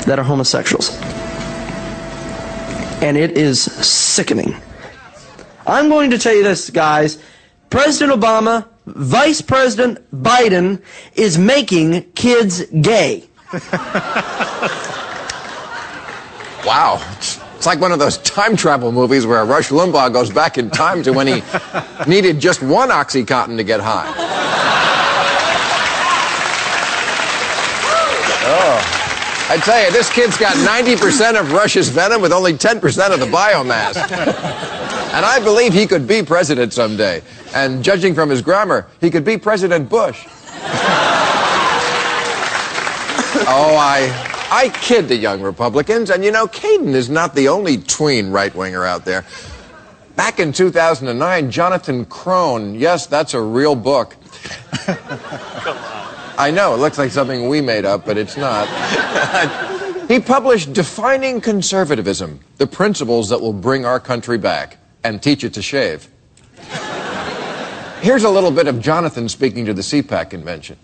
that 0.05 0.19
are 0.19 0.23
homosexuals. 0.23 0.95
And 3.01 3.17
it 3.17 3.39
is 3.39 3.63
sickening. 3.63 4.55
I'm 5.65 5.89
going 5.89 6.11
to 6.11 6.19
tell 6.19 6.35
you 6.35 6.43
this, 6.43 6.69
guys. 6.69 7.17
President 7.71 8.19
Obama, 8.21 8.67
Vice 8.95 9.41
President 9.41 9.99
Biden 10.11 10.81
is 11.15 11.37
making 11.37 12.03
kids 12.13 12.65
gay. 12.81 13.23
Wow. 16.65 17.01
It's, 17.17 17.65
like 17.65 17.79
one 17.81 17.91
of 17.91 17.99
those 17.99 18.17
time 18.19 18.55
travel 18.55 18.91
movies 18.91 19.25
where 19.25 19.43
Rush 19.43 19.69
Limbaugh 19.69 20.13
goes 20.13 20.29
back 20.29 20.57
in 20.57 20.69
time 20.69 21.03
to 21.03 21.11
when 21.11 21.27
he 21.27 21.43
needed 22.07 22.39
just 22.39 22.61
one 22.61 22.89
Oxycontin 22.89 23.57
to 23.57 23.63
get 23.63 23.81
high. 23.81 24.07
Oh. 28.45 28.95
I 29.49 29.57
tell 29.57 29.83
you, 29.83 29.91
this 29.91 30.09
kid's 30.09 30.37
got 30.37 30.53
90% 30.55 31.39
of 31.39 31.51
Rush's 31.51 31.89
venom 31.89 32.21
with 32.21 32.31
only 32.31 32.53
10% 32.53 33.13
of 33.13 33.19
the 33.19 33.25
biomass. 33.25 34.85
And 35.09 35.25
I 35.25 35.39
believe 35.39 35.73
he 35.73 35.87
could 35.87 36.07
be 36.07 36.21
president 36.21 36.71
someday. 36.71 37.23
And 37.53 37.83
judging 37.83 38.13
from 38.13 38.29
his 38.29 38.41
grammar, 38.41 38.87
he 39.01 39.09
could 39.09 39.25
be 39.25 39.37
President 39.37 39.89
Bush. 39.89 40.25
Oh, 43.51 43.75
I 43.77 44.29
I 44.51 44.69
kid 44.69 45.07
the 45.07 45.15
young 45.15 45.41
Republicans, 45.41 46.09
and 46.09 46.23
you 46.23 46.31
know, 46.31 46.47
Caden 46.47 46.93
is 46.93 47.09
not 47.09 47.33
the 47.35 47.47
only 47.47 47.77
tween 47.77 48.31
right 48.31 48.53
winger 48.53 48.85
out 48.85 49.05
there. 49.05 49.25
Back 50.15 50.39
in 50.39 50.51
2009, 50.51 51.49
Jonathan 51.49 52.05
Krohn, 52.05 52.77
yes, 52.77 53.07
that's 53.07 53.33
a 53.33 53.41
real 53.41 53.75
book. 53.75 54.15
I 56.37 56.51
know, 56.53 56.73
it 56.73 56.77
looks 56.77 56.97
like 56.97 57.11
something 57.11 57.47
we 57.47 57.61
made 57.61 57.85
up, 57.85 58.05
but 58.05 58.17
it's 58.17 58.37
not. 58.37 58.67
he 60.07 60.19
published 60.19 60.73
Defining 60.73 61.41
Conservatism, 61.41 62.39
the 62.57 62.67
principles 62.67 63.29
that 63.29 63.39
will 63.39 63.53
bring 63.53 63.85
our 63.85 63.99
country 63.99 64.37
back, 64.37 64.77
and 65.03 65.21
teach 65.21 65.43
it 65.43 65.53
to 65.53 65.61
shave. 65.61 66.07
Here's 68.01 68.23
a 68.23 68.29
little 68.29 68.51
bit 68.51 68.67
of 68.67 68.79
Jonathan 68.79 69.27
speaking 69.27 69.65
to 69.65 69.73
the 69.73 69.81
CPAC 69.81 70.29
convention. 70.29 70.77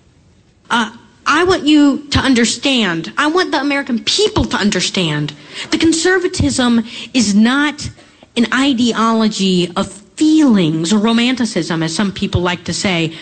Uh, 0.70 0.96
I 1.26 1.46
want 1.46 1.64
you 1.64 2.08
to 2.10 2.20
understand. 2.20 3.14
I 3.18 3.28
want 3.28 3.52
the 3.52 3.62
American 3.62 4.04
people 4.04 4.44
to 4.46 4.58
understand. 4.58 5.34
The 5.72 5.78
conservatism 5.78 6.84
is 7.14 7.34
not 7.34 7.90
an 8.36 8.48
ideology 8.54 9.72
of 9.78 9.90
feelings 9.90 10.92
or 10.92 11.00
romanticism, 11.00 11.84
as 11.84 11.96
some 11.96 12.12
people 12.12 12.42
like 12.42 12.66
to 12.66 12.74
say. 12.74 13.16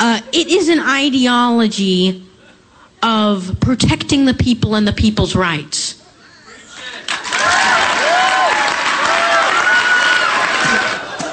Uh, 0.00 0.20
it 0.32 0.48
is 0.48 0.68
an 0.68 0.80
ideology 0.80 2.26
of 3.02 3.56
protecting 3.60 4.24
the 4.24 4.34
people 4.34 4.74
and 4.74 4.88
the 4.88 4.92
people's 4.92 5.36
rights. 5.36 6.02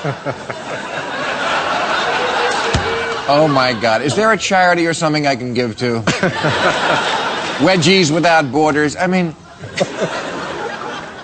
Oh 3.25 3.47
my 3.47 3.73
God. 3.73 4.01
Is 4.01 4.15
there 4.15 4.31
a 4.33 4.37
charity 4.37 4.85
or 4.85 4.93
something 4.93 5.25
I 5.25 5.35
can 5.35 5.53
give 5.53 5.77
to? 5.77 6.01
Wedgies 7.59 8.13
Without 8.13 8.51
Borders. 8.51 8.97
I 8.97 9.07
mean, 9.07 9.33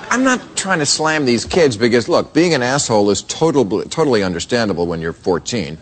I'm 0.10 0.24
not 0.24 0.56
trying 0.56 0.80
to 0.80 0.86
slam 0.86 1.26
these 1.26 1.43
kids 1.43 1.76
because, 1.76 2.08
look, 2.08 2.34
being 2.34 2.54
an 2.54 2.64
asshole 2.64 3.10
is 3.10 3.24
total, 3.24 3.66
totally 3.84 4.24
understandable 4.24 4.88
when 4.88 5.02
you're 5.02 5.12
14. 5.12 5.78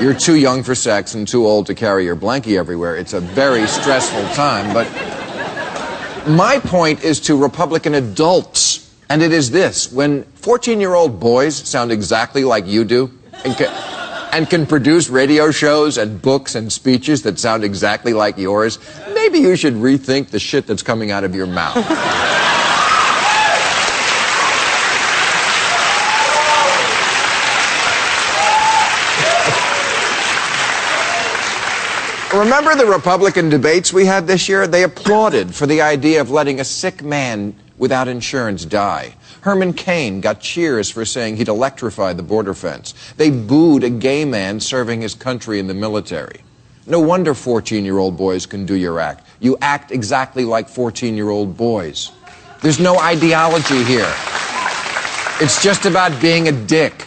You're 0.00 0.14
too 0.14 0.36
young 0.36 0.62
for 0.62 0.74
sex 0.74 1.14
and 1.14 1.26
too 1.26 1.46
old 1.46 1.66
to 1.66 1.74
carry 1.74 2.04
your 2.04 2.16
blankie 2.16 2.58
everywhere. 2.58 2.96
It's 2.96 3.14
a 3.14 3.20
very 3.20 3.66
stressful 3.66 4.24
time, 4.34 4.74
but 4.74 4.86
my 6.28 6.58
point 6.58 7.04
is 7.04 7.20
to 7.20 7.36
Republican 7.36 7.94
adults, 7.94 8.94
and 9.08 9.22
it 9.22 9.32
is 9.32 9.50
this 9.50 9.90
when 9.90 10.24
14 10.34 10.80
year 10.80 10.94
old 10.94 11.18
boys 11.18 11.56
sound 11.56 11.90
exactly 11.90 12.44
like 12.44 12.66
you 12.66 12.84
do, 12.84 13.10
and 14.32 14.48
can 14.48 14.66
produce 14.66 15.10
radio 15.10 15.50
shows 15.50 15.98
and 15.98 16.20
books 16.20 16.54
and 16.54 16.72
speeches 16.72 17.22
that 17.22 17.38
sound 17.38 17.62
exactly 17.62 18.14
like 18.14 18.38
yours, 18.38 18.78
maybe 19.12 19.38
you 19.38 19.54
should 19.54 19.74
rethink 19.74 20.30
the 20.30 20.38
shit 20.40 20.66
that's 20.66 20.82
coming 20.82 21.10
out 21.10 21.22
of 21.22 21.34
your 21.34 21.46
mouth. 21.46 21.76
Remember 32.32 32.74
the 32.74 32.86
Republican 32.86 33.50
debates 33.50 33.92
we 33.92 34.06
had 34.06 34.26
this 34.26 34.48
year? 34.48 34.66
They 34.66 34.84
applauded 34.84 35.54
for 35.54 35.66
the 35.66 35.82
idea 35.82 36.22
of 36.22 36.30
letting 36.30 36.60
a 36.60 36.64
sick 36.64 37.02
man 37.02 37.54
without 37.76 38.08
insurance 38.08 38.64
die. 38.64 39.14
Herman 39.42 39.72
Cain 39.72 40.20
got 40.20 40.40
cheers 40.40 40.88
for 40.88 41.04
saying 41.04 41.36
he'd 41.36 41.48
electrify 41.48 42.12
the 42.12 42.22
border 42.22 42.54
fence. 42.54 42.94
They 43.16 43.30
booed 43.30 43.82
a 43.82 43.90
gay 43.90 44.24
man 44.24 44.60
serving 44.60 45.00
his 45.00 45.16
country 45.16 45.58
in 45.58 45.66
the 45.66 45.74
military. 45.74 46.42
No 46.86 47.00
wonder 47.00 47.34
14 47.34 47.84
year 47.84 47.98
old 47.98 48.16
boys 48.16 48.46
can 48.46 48.66
do 48.66 48.74
your 48.74 49.00
act. 49.00 49.26
You 49.40 49.58
act 49.60 49.90
exactly 49.90 50.44
like 50.44 50.68
14 50.68 51.16
year 51.16 51.28
old 51.28 51.56
boys. 51.56 52.12
There's 52.60 52.78
no 52.78 52.98
ideology 53.00 53.82
here. 53.82 54.12
It's 55.40 55.60
just 55.60 55.86
about 55.86 56.20
being 56.22 56.46
a 56.46 56.52
dick. 56.52 57.04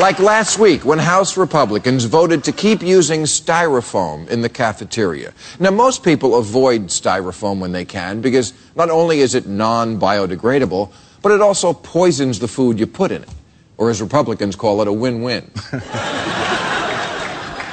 Like 0.00 0.18
last 0.18 0.58
week 0.58 0.84
when 0.84 0.98
House 0.98 1.36
Republicans 1.36 2.04
voted 2.04 2.42
to 2.44 2.52
keep 2.52 2.82
using 2.82 3.22
styrofoam 3.22 4.28
in 4.28 4.42
the 4.42 4.48
cafeteria. 4.48 5.32
Now, 5.60 5.70
most 5.70 6.02
people 6.02 6.36
avoid 6.36 6.88
styrofoam 6.88 7.60
when 7.60 7.70
they 7.70 7.84
can 7.84 8.20
because 8.20 8.54
not 8.74 8.90
only 8.90 9.20
is 9.20 9.36
it 9.36 9.46
non 9.46 10.00
biodegradable, 10.00 10.92
but 11.22 11.30
it 11.30 11.40
also 11.40 11.72
poisons 11.72 12.40
the 12.40 12.48
food 12.48 12.80
you 12.80 12.88
put 12.88 13.12
in 13.12 13.22
it. 13.22 13.28
Or 13.76 13.88
as 13.88 14.02
Republicans 14.02 14.56
call 14.56 14.82
it, 14.82 14.88
a 14.88 14.92
win 14.92 15.22
win. 15.22 15.48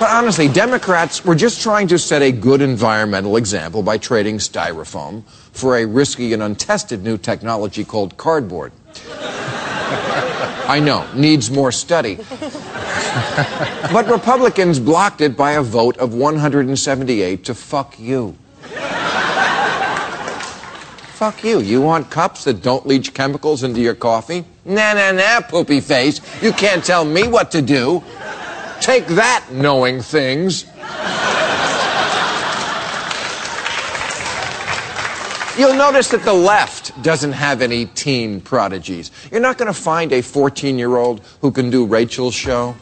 but 0.02 0.10
honestly, 0.10 0.48
Democrats 0.48 1.24
were 1.24 1.36
just 1.36 1.62
trying 1.62 1.88
to 1.88 2.00
set 2.00 2.24
a 2.24 2.32
good 2.32 2.60
environmental 2.60 3.38
example 3.38 3.84
by 3.84 4.00
trading 4.00 4.40
styrofoam 4.40 5.22
for 5.52 5.78
a 5.78 5.86
risky 5.86 6.34
and 6.34 6.42
untested 6.42 7.04
new 7.04 7.20
technology 7.20 7.86
called 7.86 8.18
cardboard. 8.18 8.72
I 10.68 10.82
know, 10.84 11.08
needs 11.14 11.52
more 11.52 11.72
study. 11.72 12.16
but 13.94 14.08
Republicans 14.10 14.80
blocked 14.80 15.22
it 15.22 15.38
by 15.38 15.52
a 15.52 15.62
vote 15.62 15.98
of 15.98 16.16
178 16.16 17.46
to 17.46 17.54
fuck 17.54 18.00
you. 18.00 18.36
fuck 21.14 21.44
you. 21.44 21.60
You 21.60 21.80
want 21.80 22.10
cups 22.10 22.46
that 22.46 22.64
don't 22.64 22.88
leach 22.88 23.14
chemicals 23.14 23.62
into 23.62 23.80
your 23.80 23.94
coffee? 23.94 24.46
Nah, 24.66 24.94
nah, 24.94 25.12
nah, 25.12 25.42
poopy 25.42 25.80
face. 25.80 26.22
You 26.42 26.54
can't 26.54 26.84
tell 26.84 27.06
me 27.06 27.28
what 27.28 27.52
to 27.52 27.62
do. 27.62 28.04
Take 28.82 29.06
that, 29.10 29.46
knowing 29.52 30.02
things. 30.02 30.66
You'll 35.56 35.76
notice 35.76 36.08
that 36.10 36.24
the 36.24 36.34
left 36.34 37.00
doesn't 37.04 37.34
have 37.34 37.62
any 37.62 37.86
teen 37.86 38.42
prodigies. 38.42 39.12
You're 39.32 39.40
not 39.40 39.60
going 39.60 39.72
to 39.72 39.80
find 39.80 40.12
a 40.12 40.24
14 40.24 40.80
year 40.80 40.98
old 40.98 41.22
who 41.42 41.52
can 41.52 41.70
do 41.70 41.86
Rachel's 41.86 42.34
show. 42.34 42.76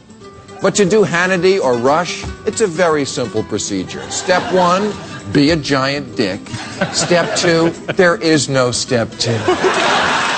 But 0.62 0.74
to 0.76 0.86
do 0.86 1.04
Hannity 1.04 1.60
or 1.60 1.78
Rush, 1.78 2.24
it's 2.46 2.62
a 2.62 2.68
very 2.68 3.04
simple 3.04 3.44
procedure. 3.44 4.10
Step 4.10 4.54
one, 4.54 4.94
be 5.34 5.52
a 5.52 5.58
giant 5.58 6.16
dick. 6.16 6.40
Step 6.94 7.36
two, 7.36 7.72
there 7.94 8.16
is 8.16 8.48
no 8.48 8.72
step 8.72 9.12
two. 9.18 9.38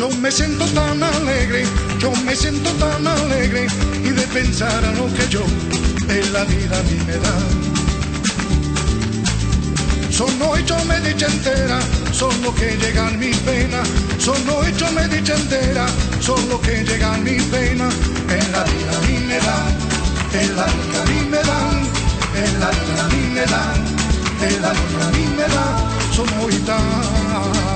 Yo 0.00 0.08
me 0.12 0.32
siento 0.32 0.64
tan 0.68 1.02
alegre, 1.02 1.66
yo 1.98 2.10
me 2.24 2.34
siento 2.34 2.70
tan 2.84 3.06
alegre 3.06 3.66
y 4.02 4.08
de 4.08 4.26
pensar 4.28 4.82
a 4.82 4.92
lo 4.92 5.12
que 5.12 5.28
yo 5.28 5.42
en 6.08 6.32
la 6.32 6.42
vida 6.44 6.78
a 6.78 6.82
mí 6.84 6.98
me 7.06 7.16
da. 7.18 7.34
Sono 10.10 10.56
hecho 10.56 10.82
me 10.86 10.98
dicha 11.00 11.26
entera, 11.26 11.80
solo 12.12 12.54
que 12.54 12.78
llegan 12.78 13.18
mis 13.18 13.36
penas. 13.40 13.86
Sono 14.16 14.64
hecho 14.64 14.90
me 14.92 15.06
dicha 15.06 15.34
entera, 15.34 15.86
solo 16.18 16.58
que 16.62 16.82
llegan 16.82 17.22
mis 17.22 17.42
penas. 17.54 17.94
En 18.30 18.52
la 18.52 18.64
vida 18.64 18.96
a 18.96 19.00
mí 19.06 19.18
me 19.28 19.38
dan, 19.38 19.76
en 20.32 20.56
la 20.56 20.64
vida 20.64 21.02
a 21.02 21.04
mí 21.10 21.20
me 21.28 21.42
dan, 21.50 21.76
en 22.42 22.60
la 22.60 22.70
vida 22.70 23.04
a 23.04 23.08
mí 23.08 23.22
me 23.34 23.44
dan, 23.44 23.84
en 24.48 24.62
la 24.62 24.70
vida 24.70 25.06
a 25.06 25.10
mí 25.10 25.26
me 25.36 25.42
dan. 25.42 25.76
Somos 26.10 26.50
gitanos, 26.50 27.69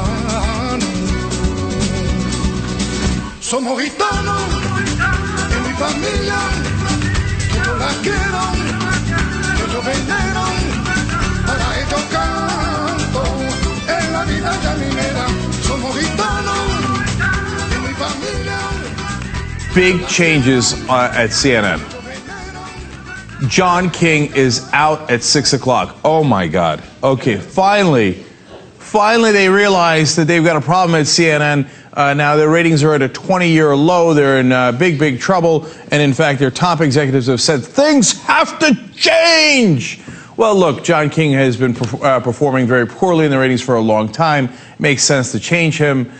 somos 3.55 3.81
gitanos, 3.81 4.43
mi 5.65 5.73
familia, 5.75 6.39
yo 7.55 7.77
la 7.77 7.91
quiero, 8.03 8.43
yo 9.73 9.81
venero, 9.83 10.45
para 11.47 11.69
canto, 12.11 13.23
en 13.87 14.13
la 14.13 14.25
vida. 14.25 14.51
Somos 15.63 15.95
gitanos, 15.97 16.63
mi 17.87 17.95
familia. 17.95 18.59
Big 19.73 20.05
changes 20.09 20.73
uh, 20.89 21.13
at 21.15 21.31
CNN. 21.31 21.81
John 23.49 23.89
King 23.91 24.33
is 24.35 24.69
out 24.73 25.09
at 25.09 25.23
six 25.23 25.53
o'clock. 25.53 25.97
Oh 26.05 26.25
my 26.25 26.49
God. 26.49 26.83
Okay, 27.05 27.37
finally, 27.37 28.15
finally 28.79 29.31
they 29.31 29.49
realize 29.49 30.17
that 30.17 30.27
they've 30.27 30.45
got 30.45 30.57
a 30.57 30.61
problem 30.61 31.01
at 31.01 31.07
CNN. 31.07 31.69
Uh, 31.95 32.13
now 32.13 32.35
their 32.35 32.49
ratings 32.49 32.83
are 32.83 32.93
at 32.93 33.03
a 33.03 33.09
20-year 33.09 33.75
low. 33.77 34.15
They're 34.15 34.41
in 34.41 34.51
uh, 34.51 34.73
big, 34.73 34.99
big 34.99 35.21
trouble. 35.21 35.67
And 35.93 36.03
in 36.03 36.13
fact, 36.13 36.41
their 36.41 36.51
top 36.51 36.81
executives 36.81 37.29
have 37.29 37.41
said 37.41 37.63
things 37.63 38.21
have 38.23 38.59
to 38.59 38.75
change. 38.95 40.01
Well, 40.37 40.57
look, 40.57 40.83
John 40.83 41.09
King 41.09 41.33
has 41.33 41.57
been 41.57 41.73
perf- 41.73 42.05
uh, 42.05 42.19
performing 42.19 42.67
very 42.67 42.87
poorly 42.87 43.25
in 43.25 43.31
the 43.31 43.39
ratings 43.39 43.63
for 43.63 43.77
a 43.77 43.81
long 43.81 44.11
time. 44.11 44.47
It 44.47 44.81
makes 44.81 45.05
sense 45.05 45.31
to 45.33 45.41
change 45.41 45.79
him. 45.79 46.13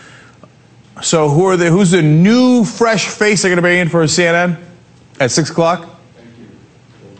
So 1.01 1.27
who 1.27 1.45
are 1.45 1.57
the, 1.57 1.69
who's 1.69 1.91
the 1.91 2.01
new, 2.01 2.63
fresh 2.63 3.07
face 3.07 3.41
they're 3.41 3.49
going 3.49 3.57
to 3.57 3.61
bring 3.61 3.79
in 3.79 3.89
for 3.89 4.01
CNN 4.03 4.57
at 5.19 5.31
six 5.31 5.49
o'clock? 5.49 5.89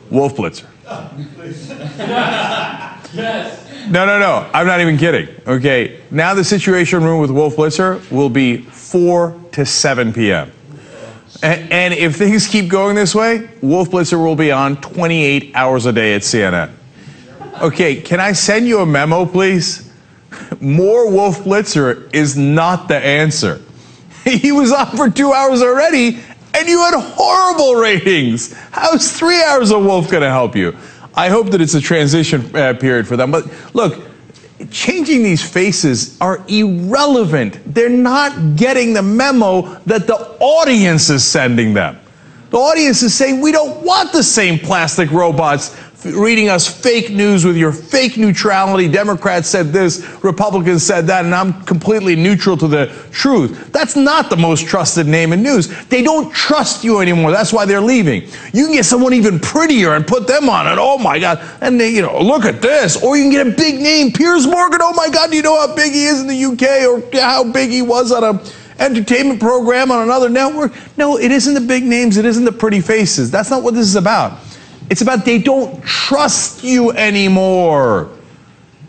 Wolf 0.09 0.37
Blitzer. 0.37 0.67
No, 3.89 4.05
no, 4.05 4.19
no. 4.19 4.49
I'm 4.53 4.65
not 4.65 4.81
even 4.81 4.97
kidding. 4.97 5.29
Okay. 5.45 5.99
Now 6.11 6.33
the 6.33 6.43
Situation 6.43 7.03
Room 7.03 7.21
with 7.21 7.31
Wolf 7.31 7.55
Blitzer 7.55 8.09
will 8.11 8.29
be 8.29 8.57
4 8.57 9.39
to 9.53 9.65
7 9.65 10.13
p.m. 10.13 10.51
And, 11.43 11.71
and 11.71 11.93
if 11.93 12.15
things 12.15 12.47
keep 12.47 12.69
going 12.69 12.95
this 12.95 13.13
way, 13.13 13.49
Wolf 13.61 13.91
Blitzer 13.91 14.17
will 14.17 14.35
be 14.35 14.51
on 14.51 14.79
28 14.81 15.51
hours 15.55 15.85
a 15.85 15.93
day 15.93 16.15
at 16.15 16.21
CNN. 16.21 16.71
Okay, 17.61 18.01
can 18.01 18.19
I 18.19 18.31
send 18.31 18.67
you 18.67 18.79
a 18.79 18.85
memo, 18.85 19.25
please? 19.25 19.91
More 20.59 21.09
Wolf 21.09 21.43
Blitzer 21.43 22.13
is 22.13 22.37
not 22.37 22.87
the 22.87 22.97
answer. 22.97 23.61
He 24.25 24.51
was 24.51 24.71
on 24.71 24.97
for 24.97 25.07
two 25.07 25.33
hours 25.33 25.61
already, 25.61 26.17
and 26.55 26.67
you 26.67 26.79
had 26.79 26.95
horrible 26.95 27.75
ratings. 27.75 28.53
How's 28.71 29.15
three 29.15 29.39
hours 29.43 29.71
of 29.71 29.85
Wolf 29.85 30.09
going 30.09 30.23
to 30.23 30.31
help 30.31 30.55
you? 30.55 30.75
I 31.15 31.29
hope 31.29 31.49
that 31.51 31.61
it's 31.61 31.73
a 31.75 31.81
transition 31.81 32.55
uh, 32.55 32.73
period 32.73 33.07
for 33.07 33.15
them. 33.15 33.31
But 33.31 33.45
look, 33.73 34.03
changing 34.69 35.23
these 35.23 35.47
faces 35.47 36.19
are 36.21 36.43
irrelevant. 36.47 37.59
They're 37.73 37.89
not 37.89 38.55
getting 38.55 38.93
the 38.93 39.01
memo 39.01 39.79
that 39.85 40.07
the 40.07 40.15
audience 40.39 41.09
is 41.09 41.23
sending 41.23 41.73
them. 41.73 41.99
The 42.51 42.57
audience 42.57 43.01
is 43.01 43.13
saying, 43.13 43.41
we 43.41 43.51
don't 43.51 43.83
want 43.83 44.11
the 44.11 44.23
same 44.23 44.59
plastic 44.59 45.11
robots 45.11 45.75
reading 46.05 46.49
us 46.49 46.67
fake 46.67 47.09
news 47.09 47.43
with 47.43 47.57
your 47.57 47.71
fake 47.71 48.17
neutrality. 48.17 48.87
Democrats 48.87 49.49
said 49.49 49.67
this, 49.67 50.05
Republicans 50.23 50.83
said 50.83 51.07
that, 51.07 51.25
and 51.25 51.33
I'm 51.33 51.63
completely 51.63 52.15
neutral 52.15 52.55
to 52.57 52.67
the 52.67 52.87
truth. 53.11 53.71
That's 53.71 53.95
not 53.95 54.29
the 54.29 54.37
most 54.37 54.67
trusted 54.67 55.07
name 55.07 55.33
in 55.33 55.41
news. 55.41 55.67
They 55.87 56.03
don't 56.03 56.33
trust 56.33 56.83
you 56.83 56.99
anymore. 56.99 57.31
That's 57.31 57.51
why 57.51 57.65
they're 57.65 57.81
leaving. 57.81 58.23
You 58.53 58.65
can 58.65 58.73
get 58.73 58.85
someone 58.85 59.13
even 59.13 59.39
prettier 59.39 59.95
and 59.95 60.05
put 60.05 60.27
them 60.27 60.49
on 60.49 60.67
it. 60.67 60.77
Oh 60.79 60.97
my 60.97 61.19
God. 61.19 61.41
And 61.61 61.79
they, 61.79 61.89
you 61.89 62.01
know, 62.01 62.21
look 62.21 62.45
at 62.45 62.61
this. 62.61 63.01
Or 63.01 63.17
you 63.17 63.23
can 63.23 63.31
get 63.31 63.47
a 63.47 63.51
big 63.51 63.81
name, 63.81 64.11
Piers 64.11 64.45
Morgan. 64.45 64.79
Oh 64.81 64.93
my 64.93 65.09
God, 65.09 65.31
do 65.31 65.37
you 65.37 65.43
know 65.43 65.59
how 65.59 65.75
big 65.75 65.93
he 65.93 66.05
is 66.05 66.21
in 66.21 66.27
the 66.27 66.45
UK 66.45 66.87
or 66.87 67.19
how 67.19 67.51
big 67.51 67.69
he 67.71 67.81
was 67.81 68.11
on 68.11 68.23
a 68.23 68.41
entertainment 68.79 69.39
program 69.39 69.91
on 69.91 70.03
another 70.03 70.29
network. 70.29 70.73
No, 70.97 71.17
it 71.17 71.31
isn't 71.31 71.53
the 71.53 71.61
big 71.61 71.83
names, 71.83 72.17
it 72.17 72.25
isn't 72.25 72.43
the 72.43 72.51
pretty 72.51 72.81
faces. 72.81 73.31
That's 73.31 73.49
not 73.49 73.63
what 73.63 73.73
this 73.73 73.87
is 73.87 73.95
about. 73.95 74.39
It's 74.89 75.01
about 75.01 75.25
they 75.25 75.39
don't 75.39 75.83
trust 75.83 76.63
you 76.63 76.91
anymore. 76.91 78.11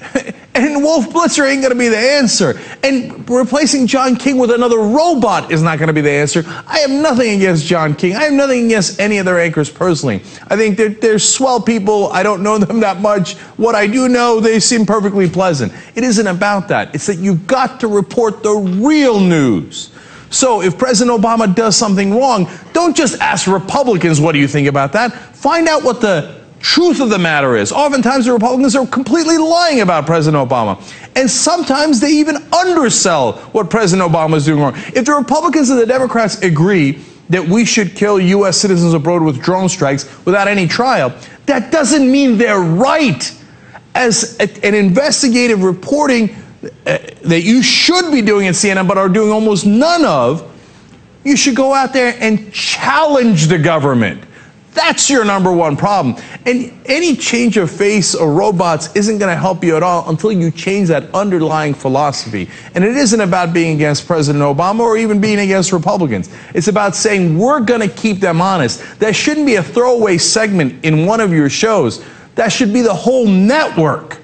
and 0.54 0.82
Wolf 0.82 1.08
Blitzer 1.08 1.48
ain't 1.48 1.62
going 1.62 1.72
to 1.72 1.78
be 1.78 1.88
the 1.88 1.98
answer. 1.98 2.60
And 2.82 3.28
replacing 3.28 3.86
John 3.86 4.16
King 4.16 4.38
with 4.38 4.50
another 4.50 4.78
robot 4.78 5.50
is 5.50 5.62
not 5.62 5.78
going 5.78 5.88
to 5.88 5.94
be 5.94 6.00
the 6.00 6.10
answer. 6.10 6.44
I 6.66 6.78
have 6.80 6.90
nothing 6.90 7.34
against 7.36 7.66
John 7.66 7.94
King. 7.94 8.14
I 8.14 8.24
have 8.24 8.32
nothing 8.32 8.66
against 8.66 9.00
any 9.00 9.18
of 9.18 9.24
their 9.24 9.40
anchors 9.40 9.70
personally. 9.70 10.16
I 10.48 10.56
think 10.56 10.76
they're, 10.76 10.90
they're 10.90 11.18
swell 11.18 11.60
people. 11.60 12.08
I 12.12 12.22
don't 12.22 12.42
know 12.42 12.58
them 12.58 12.80
that 12.80 13.00
much. 13.00 13.34
What 13.56 13.74
I 13.74 13.86
do 13.86 14.08
know, 14.08 14.40
they 14.40 14.60
seem 14.60 14.86
perfectly 14.86 15.28
pleasant. 15.28 15.72
It 15.94 16.04
isn't 16.04 16.26
about 16.26 16.68
that. 16.68 16.94
It's 16.94 17.06
that 17.06 17.16
you've 17.16 17.46
got 17.46 17.80
to 17.80 17.88
report 17.88 18.42
the 18.42 18.54
real 18.54 19.20
news. 19.20 19.90
So 20.30 20.62
if 20.62 20.76
President 20.76 21.20
Obama 21.20 21.54
does 21.54 21.76
something 21.76 22.14
wrong, 22.14 22.48
don't 22.72 22.96
just 22.96 23.20
ask 23.20 23.46
Republicans, 23.46 24.20
what 24.20 24.32
do 24.32 24.38
you 24.38 24.48
think 24.48 24.68
about 24.68 24.92
that? 24.92 25.12
Find 25.12 25.68
out 25.68 25.82
what 25.84 26.00
the 26.00 26.40
truth 26.60 27.00
of 27.00 27.10
the 27.10 27.18
matter 27.18 27.56
is. 27.56 27.70
Oftentimes 27.70 28.26
the 28.26 28.32
Republicans 28.32 28.74
are 28.74 28.86
completely 28.86 29.38
lying 29.38 29.80
about 29.82 30.06
President 30.06 30.48
Obama. 30.48 30.80
And 31.14 31.30
sometimes 31.30 32.00
they 32.00 32.10
even 32.10 32.36
undersell 32.52 33.34
what 33.52 33.70
President 33.70 34.10
Obama 34.10 34.36
is 34.36 34.46
doing 34.46 34.60
wrong. 34.60 34.74
If 34.94 35.04
the 35.04 35.14
Republicans 35.14 35.70
and 35.70 35.78
the 35.78 35.86
Democrats 35.86 36.40
agree 36.42 37.02
that 37.30 37.46
we 37.46 37.64
should 37.64 37.94
kill 37.94 38.20
U.S. 38.20 38.56
citizens 38.56 38.94
abroad 38.94 39.22
with 39.22 39.40
drone 39.40 39.68
strikes 39.68 40.04
without 40.24 40.48
any 40.48 40.66
trial, 40.66 41.12
that 41.46 41.70
doesn't 41.72 42.10
mean 42.10 42.38
they're 42.38 42.60
right. 42.60 43.32
As 43.94 44.36
a- 44.38 44.66
an 44.66 44.74
investigative 44.74 45.62
reporting 45.62 46.36
that 46.84 47.42
you 47.42 47.62
should 47.62 48.10
be 48.10 48.22
doing 48.22 48.46
at 48.46 48.54
CNN 48.54 48.86
but 48.86 48.98
are 48.98 49.08
doing 49.08 49.30
almost 49.30 49.66
none 49.66 50.04
of, 50.04 50.52
you 51.24 51.36
should 51.36 51.56
go 51.56 51.74
out 51.74 51.92
there 51.92 52.16
and 52.20 52.52
challenge 52.52 53.48
the 53.48 53.58
government. 53.58 54.22
That's 54.76 55.08
your 55.08 55.24
number 55.24 55.50
one 55.50 55.74
problem. 55.74 56.22
And 56.44 56.70
any 56.84 57.16
change 57.16 57.56
of 57.56 57.70
face 57.70 58.14
or 58.14 58.30
robots 58.30 58.94
isn't 58.94 59.16
going 59.16 59.34
to 59.34 59.40
help 59.40 59.64
you 59.64 59.74
at 59.74 59.82
all 59.82 60.08
until 60.10 60.30
you 60.30 60.50
change 60.50 60.88
that 60.88 61.12
underlying 61.14 61.72
philosophy. 61.72 62.50
And 62.74 62.84
it 62.84 62.94
isn't 62.94 63.20
about 63.20 63.54
being 63.54 63.74
against 63.74 64.06
President 64.06 64.44
Obama 64.44 64.80
or 64.80 64.98
even 64.98 65.18
being 65.18 65.38
against 65.38 65.72
Republicans. 65.72 66.28
It's 66.54 66.68
about 66.68 66.94
saying 66.94 67.38
we're 67.38 67.60
going 67.60 67.80
to 67.80 67.88
keep 67.88 68.20
them 68.20 68.42
honest. 68.42 69.00
That 69.00 69.16
shouldn't 69.16 69.46
be 69.46 69.54
a 69.54 69.62
throwaway 69.62 70.18
segment 70.18 70.84
in 70.84 71.06
one 71.06 71.20
of 71.20 71.32
your 71.32 71.48
shows. 71.48 72.04
That 72.34 72.52
should 72.52 72.74
be 72.74 72.82
the 72.82 72.94
whole 72.94 73.26
network. 73.26 74.20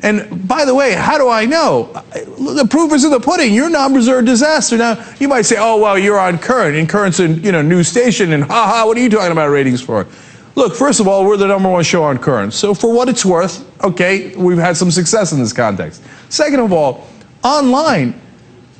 And 0.00 0.46
by 0.46 0.64
the 0.64 0.74
way, 0.74 0.92
how 0.94 1.18
do 1.18 1.28
I 1.28 1.44
know? 1.44 1.92
The 2.12 2.66
proof 2.70 2.92
is 2.92 3.04
in 3.04 3.10
the 3.10 3.18
pudding. 3.18 3.52
Your 3.52 3.68
numbers 3.68 4.06
are 4.08 4.20
a 4.20 4.24
disaster. 4.24 4.76
Now, 4.76 5.04
you 5.18 5.26
might 5.26 5.42
say, 5.42 5.56
oh, 5.58 5.76
well, 5.78 5.98
you're 5.98 6.18
on 6.18 6.38
Current, 6.38 6.76
and 6.76 6.88
Current's 6.88 7.18
a 7.18 7.26
you 7.28 7.50
know, 7.50 7.62
news 7.62 7.88
station, 7.88 8.32
and 8.32 8.44
ha 8.44 8.66
ha, 8.66 8.86
what 8.86 8.96
are 8.96 9.00
you 9.00 9.10
talking 9.10 9.32
about 9.32 9.48
ratings 9.48 9.80
for? 9.80 10.06
Look, 10.54 10.74
first 10.74 11.00
of 11.00 11.08
all, 11.08 11.24
we're 11.24 11.36
the 11.36 11.46
number 11.48 11.68
one 11.68 11.84
show 11.84 12.04
on 12.04 12.18
Current. 12.18 12.52
So 12.52 12.74
for 12.74 12.92
what 12.92 13.08
it's 13.08 13.24
worth, 13.24 13.64
okay, 13.82 14.34
we've 14.36 14.58
had 14.58 14.76
some 14.76 14.90
success 14.90 15.32
in 15.32 15.40
this 15.40 15.52
context. 15.52 16.02
Second 16.28 16.60
of 16.60 16.72
all, 16.72 17.06
online, 17.42 18.20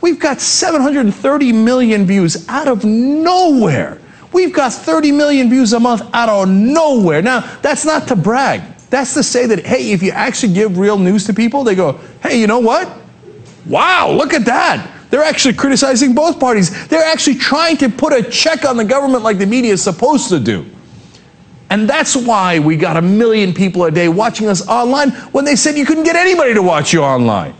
we've 0.00 0.18
got 0.20 0.40
730 0.40 1.52
million 1.52 2.06
views 2.06 2.48
out 2.48 2.68
of 2.68 2.84
nowhere. 2.84 4.00
We've 4.32 4.52
got 4.52 4.72
30 4.72 5.12
million 5.12 5.50
views 5.50 5.72
a 5.72 5.80
month 5.80 6.02
out 6.12 6.28
of 6.28 6.48
nowhere. 6.48 7.22
Now, 7.22 7.40
that's 7.62 7.84
not 7.84 8.06
to 8.08 8.16
brag. 8.16 8.62
That's 8.90 9.14
to 9.14 9.22
say 9.22 9.46
that, 9.46 9.66
hey, 9.66 9.92
if 9.92 10.02
you 10.02 10.12
actually 10.12 10.54
give 10.54 10.78
real 10.78 10.98
news 10.98 11.24
to 11.26 11.34
people, 11.34 11.64
they 11.64 11.74
go, 11.74 12.00
hey, 12.22 12.40
you 12.40 12.46
know 12.46 12.58
what? 12.58 12.90
Wow, 13.66 14.10
look 14.12 14.32
at 14.32 14.44
that. 14.46 14.90
They're 15.10 15.22
actually 15.22 15.54
criticizing 15.54 16.14
both 16.14 16.38
parties. 16.38 16.88
They're 16.88 17.04
actually 17.04 17.36
trying 17.36 17.76
to 17.78 17.88
put 17.88 18.12
a 18.12 18.22
check 18.22 18.64
on 18.64 18.76
the 18.76 18.84
government 18.84 19.22
like 19.22 19.38
the 19.38 19.46
media 19.46 19.72
is 19.72 19.82
supposed 19.82 20.28
to 20.30 20.40
do. 20.40 20.66
And 21.70 21.88
that's 21.88 22.16
why 22.16 22.58
we 22.58 22.76
got 22.76 22.96
a 22.96 23.02
million 23.02 23.52
people 23.52 23.84
a 23.84 23.90
day 23.90 24.08
watching 24.08 24.48
us 24.48 24.66
online 24.68 25.10
when 25.32 25.44
they 25.44 25.54
said 25.54 25.76
you 25.76 25.84
couldn't 25.84 26.04
get 26.04 26.16
anybody 26.16 26.54
to 26.54 26.62
watch 26.62 26.92
you 26.92 27.02
online. 27.02 27.54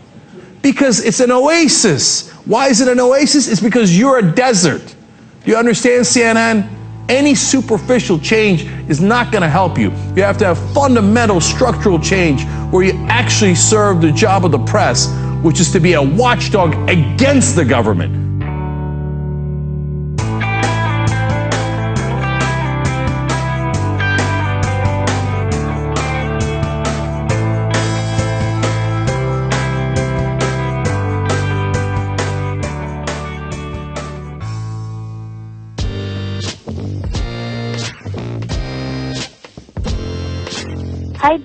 Because 0.61 1.03
it's 1.03 1.19
an 1.19 1.31
oasis. 1.31 2.31
Why 2.45 2.67
is 2.67 2.81
it 2.81 2.87
an 2.87 2.99
oasis? 2.99 3.47
It's 3.47 3.61
because 3.61 3.97
you're 3.97 4.17
a 4.17 4.31
desert. 4.31 4.95
Do 5.43 5.51
you 5.51 5.57
understand, 5.57 6.05
CNN? 6.05 6.78
Any 7.09 7.33
superficial 7.33 8.19
change 8.19 8.65
is 8.87 9.01
not 9.01 9.31
going 9.31 9.41
to 9.41 9.49
help 9.49 9.79
you. 9.79 9.89
You 10.15 10.21
have 10.21 10.37
to 10.37 10.45
have 10.45 10.73
fundamental 10.73 11.41
structural 11.41 11.99
change 11.99 12.45
where 12.71 12.83
you 12.83 12.93
actually 13.09 13.55
serve 13.55 13.99
the 13.99 14.11
job 14.11 14.45
of 14.45 14.51
the 14.51 14.59
press, 14.59 15.07
which 15.41 15.59
is 15.59 15.71
to 15.71 15.79
be 15.79 15.93
a 15.93 16.01
watchdog 16.01 16.75
against 16.87 17.55
the 17.55 17.65
government. 17.65 18.28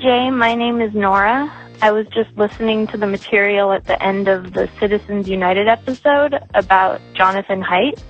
Jay. 0.04 0.28
My 0.28 0.54
name 0.54 0.82
is 0.82 0.92
Nora. 0.92 1.50
I 1.80 1.90
was 1.90 2.06
just 2.08 2.28
listening 2.36 2.86
to 2.88 2.98
the 2.98 3.06
material 3.06 3.72
at 3.72 3.86
the 3.86 4.02
end 4.02 4.28
of 4.28 4.52
the 4.52 4.68
Citizens 4.78 5.30
United 5.30 5.66
episode 5.66 6.38
about 6.52 7.00
Jonathan 7.14 7.62
Haidt. 7.62 8.02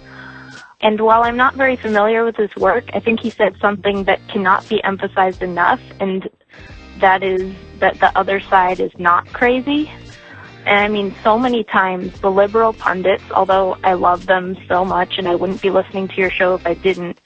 And 0.80 1.00
while 1.00 1.22
I'm 1.22 1.36
not 1.36 1.54
very 1.54 1.76
familiar 1.76 2.24
with 2.24 2.34
his 2.34 2.52
work, 2.56 2.82
I 2.94 2.98
think 2.98 3.20
he 3.20 3.30
said 3.30 3.54
something 3.60 4.02
that 4.04 4.18
cannot 4.26 4.68
be 4.68 4.82
emphasized 4.82 5.40
enough, 5.40 5.80
and 6.00 6.28
that 6.98 7.22
is 7.22 7.54
that 7.78 8.00
the 8.00 8.10
other 8.18 8.40
side 8.40 8.80
is 8.80 8.90
not 8.98 9.32
crazy. 9.32 9.88
And 10.66 10.76
I 10.80 10.88
mean, 10.88 11.14
so 11.22 11.38
many 11.38 11.62
times 11.62 12.20
the 12.20 12.30
liberal 12.30 12.72
pundits, 12.72 13.22
although 13.30 13.78
I 13.84 13.92
love 13.92 14.26
them 14.26 14.56
so 14.66 14.84
much 14.84 15.16
and 15.16 15.28
I 15.28 15.36
wouldn't 15.36 15.62
be 15.62 15.70
listening 15.70 16.08
to 16.08 16.16
your 16.16 16.30
show 16.30 16.56
if 16.56 16.66
I 16.66 16.74
didn't, 16.74 17.20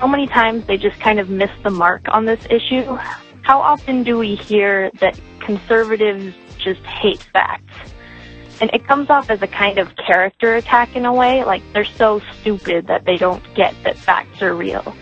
so 0.00 0.08
many 0.08 0.26
times 0.26 0.66
they 0.66 0.76
just 0.76 0.98
kind 0.98 1.20
of 1.20 1.30
miss 1.30 1.52
the 1.62 1.70
mark 1.70 2.02
on 2.08 2.24
this 2.24 2.44
issue. 2.50 2.98
How 3.42 3.60
often 3.60 4.04
do 4.04 4.18
we 4.18 4.36
hear 4.36 4.90
that 5.00 5.18
conservatives 5.40 6.34
just 6.58 6.80
hate 6.82 7.22
facts? 7.32 7.74
And 8.60 8.70
it 8.72 8.86
comes 8.86 9.10
off 9.10 9.30
as 9.30 9.42
a 9.42 9.48
kind 9.48 9.78
of 9.78 9.96
character 9.96 10.54
attack 10.54 10.94
in 10.94 11.04
a 11.04 11.12
way, 11.12 11.42
like 11.42 11.62
they're 11.72 11.84
so 11.84 12.20
stupid 12.40 12.86
that 12.86 13.04
they 13.04 13.16
don't 13.16 13.42
get 13.54 13.74
that 13.82 13.98
facts 13.98 14.40
are 14.42 14.54
real. 14.54 14.94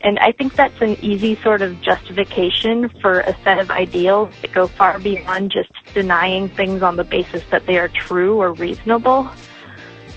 And 0.00 0.18
I 0.18 0.32
think 0.32 0.54
that's 0.54 0.80
an 0.80 0.96
easy 1.04 1.36
sort 1.42 1.60
of 1.60 1.80
justification 1.82 2.88
for 3.00 3.20
a 3.20 3.36
set 3.44 3.58
of 3.58 3.70
ideals 3.70 4.34
that 4.40 4.52
go 4.52 4.66
far 4.66 4.98
beyond 4.98 5.52
just 5.52 5.70
denying 5.92 6.48
things 6.48 6.82
on 6.82 6.96
the 6.96 7.04
basis 7.04 7.42
that 7.50 7.66
they 7.66 7.78
are 7.78 7.88
true 7.88 8.40
or 8.40 8.54
reasonable. 8.54 9.30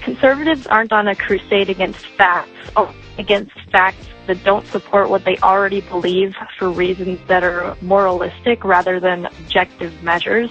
Conservatives 0.01 0.65
aren't 0.67 0.93
on 0.93 1.07
a 1.07 1.15
crusade 1.15 1.69
against 1.69 2.05
facts, 2.17 2.71
against 3.17 3.51
facts 3.71 4.07
that 4.27 4.43
don't 4.43 4.65
support 4.67 5.09
what 5.09 5.23
they 5.25 5.37
already 5.37 5.81
believe 5.81 6.35
for 6.57 6.69
reasons 6.69 7.19
that 7.27 7.43
are 7.43 7.75
moralistic 7.81 8.63
rather 8.63 8.99
than 8.99 9.25
objective 9.25 10.03
measures. 10.03 10.49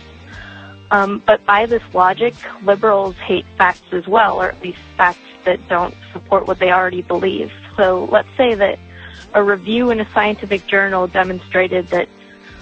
Um, 0.91 1.23
but 1.25 1.45
by 1.45 1.67
this 1.67 1.83
logic, 1.93 2.35
liberals 2.63 3.17
hate 3.17 3.47
facts 3.59 3.93
as 3.93 4.07
well, 4.07 4.41
or 4.41 4.51
at 4.51 4.63
least 4.63 4.79
facts 4.97 5.19
that 5.45 5.67
don't 5.69 5.95
support 6.13 6.47
what 6.47 6.59
they 6.59 6.71
already 6.71 7.03
believe. 7.03 7.51
So 7.77 8.05
let's 8.05 8.29
say 8.37 8.55
that 8.55 8.79
a 9.35 9.43
review 9.43 9.91
in 9.91 10.01
a 10.01 10.11
scientific 10.13 10.67
journal 10.67 11.07
demonstrated 11.07 11.89
that 11.89 12.09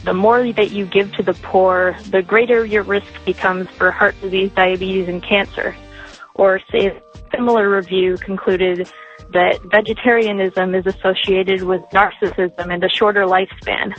the 0.04 0.14
more 0.14 0.52
that 0.52 0.70
you 0.70 0.86
give 0.86 1.12
to 1.14 1.22
the 1.22 1.34
poor, 1.34 1.96
the 2.10 2.22
greater 2.22 2.64
your 2.64 2.82
risk 2.82 3.06
becomes 3.24 3.68
for 3.70 3.90
heart 3.90 4.20
disease, 4.20 4.50
diabetes, 4.54 5.08
and 5.08 5.22
cancer. 5.22 5.76
Or 6.34 6.60
say 6.70 6.86
a 6.86 7.02
similar 7.30 7.68
review 7.68 8.16
concluded 8.16 8.90
that 9.32 9.60
vegetarianism 9.70 10.74
is 10.74 10.86
associated 10.86 11.62
with 11.62 11.82
narcissism 11.92 12.72
and 12.72 12.84
a 12.84 12.88
shorter 12.88 13.24
lifespan. 13.24 13.92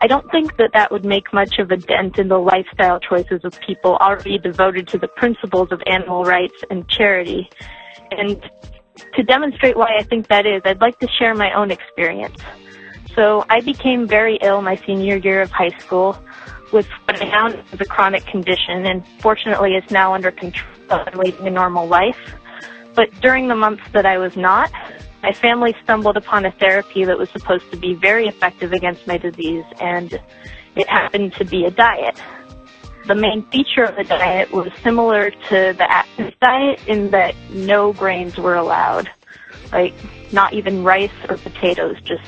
I 0.00 0.06
don't 0.06 0.30
think 0.30 0.56
that 0.58 0.70
that 0.74 0.90
would 0.92 1.04
make 1.04 1.32
much 1.32 1.58
of 1.58 1.70
a 1.70 1.76
dent 1.76 2.18
in 2.18 2.28
the 2.28 2.38
lifestyle 2.38 3.00
choices 3.00 3.40
of 3.44 3.58
people 3.60 3.96
already 3.96 4.38
devoted 4.38 4.88
to 4.88 4.98
the 4.98 5.08
principles 5.08 5.68
of 5.70 5.80
animal 5.86 6.24
rights 6.24 6.62
and 6.70 6.86
charity. 6.88 7.48
And 8.10 8.42
to 9.14 9.22
demonstrate 9.22 9.76
why 9.76 9.96
I 9.98 10.02
think 10.02 10.28
that 10.28 10.46
is, 10.46 10.62
I'd 10.64 10.80
like 10.80 10.98
to 10.98 11.08
share 11.18 11.34
my 11.34 11.52
own 11.54 11.70
experience. 11.70 12.38
So 13.14 13.44
I 13.48 13.60
became 13.60 14.06
very 14.06 14.38
ill 14.42 14.60
my 14.60 14.76
senior 14.84 15.16
year 15.16 15.40
of 15.40 15.50
high 15.50 15.76
school 15.78 16.18
with 16.72 16.88
what 17.04 17.22
I 17.22 17.30
found 17.30 17.62
was 17.70 17.80
a 17.80 17.84
chronic 17.84 18.26
condition 18.26 18.84
and 18.84 19.06
fortunately 19.20 19.74
it's 19.74 19.90
now 19.90 20.12
under 20.12 20.32
control 20.32 20.66
and 20.90 21.16
leading 21.16 21.46
a 21.46 21.50
normal 21.50 21.86
life. 21.86 22.34
But 22.94 23.10
during 23.20 23.48
the 23.48 23.56
months 23.56 23.82
that 23.92 24.06
I 24.06 24.18
was 24.18 24.36
not, 24.36 24.70
my 25.22 25.32
family 25.32 25.74
stumbled 25.82 26.16
upon 26.16 26.44
a 26.44 26.52
therapy 26.52 27.04
that 27.04 27.18
was 27.18 27.30
supposed 27.30 27.70
to 27.70 27.76
be 27.76 27.94
very 27.94 28.26
effective 28.26 28.72
against 28.72 29.06
my 29.06 29.16
disease 29.18 29.64
and 29.80 30.20
it 30.76 30.88
happened 30.88 31.32
to 31.34 31.44
be 31.44 31.64
a 31.64 31.70
diet. 31.70 32.20
The 33.06 33.14
main 33.14 33.42
feature 33.46 33.84
of 33.84 33.96
the 33.96 34.04
diet 34.04 34.50
was 34.52 34.70
similar 34.82 35.30
to 35.30 35.74
the 35.76 35.86
Atkins 35.90 36.34
diet 36.40 36.80
in 36.86 37.10
that 37.10 37.34
no 37.50 37.92
grains 37.92 38.36
were 38.36 38.54
allowed. 38.54 39.10
Like, 39.72 39.94
not 40.32 40.52
even 40.52 40.84
rice 40.84 41.12
or 41.28 41.36
potatoes, 41.36 41.96
just 42.02 42.22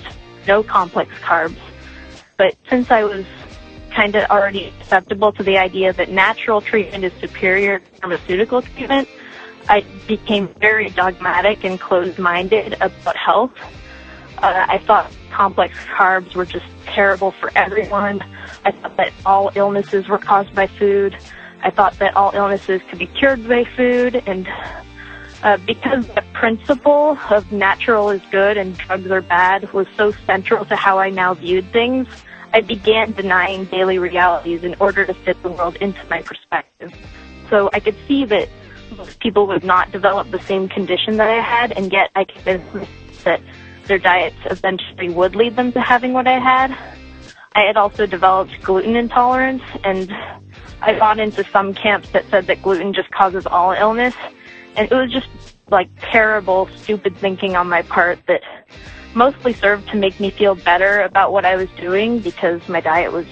no 0.46 0.62
complex 0.62 1.14
carbs. 1.20 1.58
But 2.36 2.56
since 2.68 2.90
I 2.90 3.04
was 3.04 3.24
kind 3.90 4.14
of 4.14 4.28
already 4.30 4.66
acceptable 4.66 5.32
to 5.32 5.42
the 5.42 5.56
idea 5.56 5.92
that 5.94 6.10
natural 6.10 6.60
treatment 6.60 7.04
is 7.04 7.12
superior 7.20 7.78
to 7.78 7.86
pharmaceutical 8.00 8.62
treatment, 8.62 9.08
I 9.68 9.84
became 10.06 10.48
very 10.60 10.88
dogmatic 10.90 11.64
and 11.64 11.80
closed-minded 11.80 12.74
about 12.80 13.16
health. 13.16 13.52
Uh, 14.38 14.66
I 14.68 14.78
thought 14.78 15.10
complex 15.30 15.76
carbs 15.96 16.34
were 16.34 16.44
just 16.44 16.66
terrible 16.84 17.32
for 17.32 17.50
everyone. 17.56 18.22
I 18.64 18.70
thought 18.70 18.96
that 18.96 19.12
all 19.24 19.50
illnesses 19.54 20.08
were 20.08 20.18
caused 20.18 20.54
by 20.54 20.66
food. 20.66 21.16
I 21.62 21.70
thought 21.70 21.98
that 21.98 22.16
all 22.16 22.32
illnesses 22.34 22.80
could 22.88 22.98
be 22.98 23.06
cured 23.06 23.48
by 23.48 23.64
food. 23.64 24.22
And 24.26 24.46
uh, 25.42 25.56
because 25.58 26.06
the 26.08 26.22
principle 26.32 27.18
of 27.30 27.50
natural 27.50 28.10
is 28.10 28.22
good 28.30 28.56
and 28.56 28.76
drugs 28.76 29.10
are 29.10 29.20
bad 29.20 29.72
was 29.72 29.86
so 29.96 30.12
central 30.26 30.64
to 30.66 30.76
how 30.76 30.98
I 30.98 31.10
now 31.10 31.34
viewed 31.34 31.70
things, 31.72 32.06
I 32.52 32.60
began 32.60 33.12
denying 33.12 33.64
daily 33.66 33.98
realities 33.98 34.64
in 34.64 34.76
order 34.80 35.04
to 35.04 35.12
fit 35.12 35.42
the 35.42 35.50
world 35.50 35.76
into 35.76 36.02
my 36.08 36.22
perspective. 36.22 36.94
So 37.50 37.68
I 37.72 37.80
could 37.80 37.96
see 38.06 38.24
that 38.26 38.48
people 39.20 39.46
would 39.46 39.64
not 39.64 39.92
develop 39.92 40.30
the 40.30 40.40
same 40.40 40.68
condition 40.68 41.16
that 41.16 41.28
I 41.28 41.40
had, 41.40 41.72
and 41.72 41.92
yet 41.92 42.10
I 42.14 42.24
convinced 42.24 43.24
that 43.24 43.40
their 43.86 43.98
diets 43.98 44.36
eventually 44.46 45.08
would 45.10 45.36
lead 45.36 45.56
them 45.56 45.72
to 45.72 45.80
having 45.80 46.12
what 46.12 46.26
I 46.26 46.38
had. 46.38 46.76
I 47.54 47.62
had 47.62 47.76
also 47.76 48.06
developed 48.06 48.60
gluten 48.62 48.96
intolerance, 48.96 49.62
and 49.84 50.12
I 50.82 50.98
got 50.98 51.18
into 51.18 51.44
some 51.44 51.74
camps 51.74 52.10
that 52.10 52.28
said 52.30 52.46
that 52.46 52.62
gluten 52.62 52.92
just 52.92 53.10
causes 53.10 53.46
all 53.46 53.72
illness, 53.72 54.14
and 54.76 54.90
it 54.90 54.94
was 54.94 55.10
just 55.10 55.28
like 55.70 55.88
terrible, 56.00 56.68
stupid 56.76 57.16
thinking 57.16 57.56
on 57.56 57.68
my 57.68 57.82
part 57.82 58.20
that 58.26 58.42
mostly 59.14 59.52
served 59.52 59.88
to 59.88 59.96
make 59.96 60.20
me 60.20 60.30
feel 60.30 60.54
better 60.54 61.00
about 61.00 61.32
what 61.32 61.44
I 61.44 61.56
was 61.56 61.68
doing 61.80 62.20
because 62.20 62.68
my 62.68 62.80
diet 62.80 63.12
was 63.12 63.26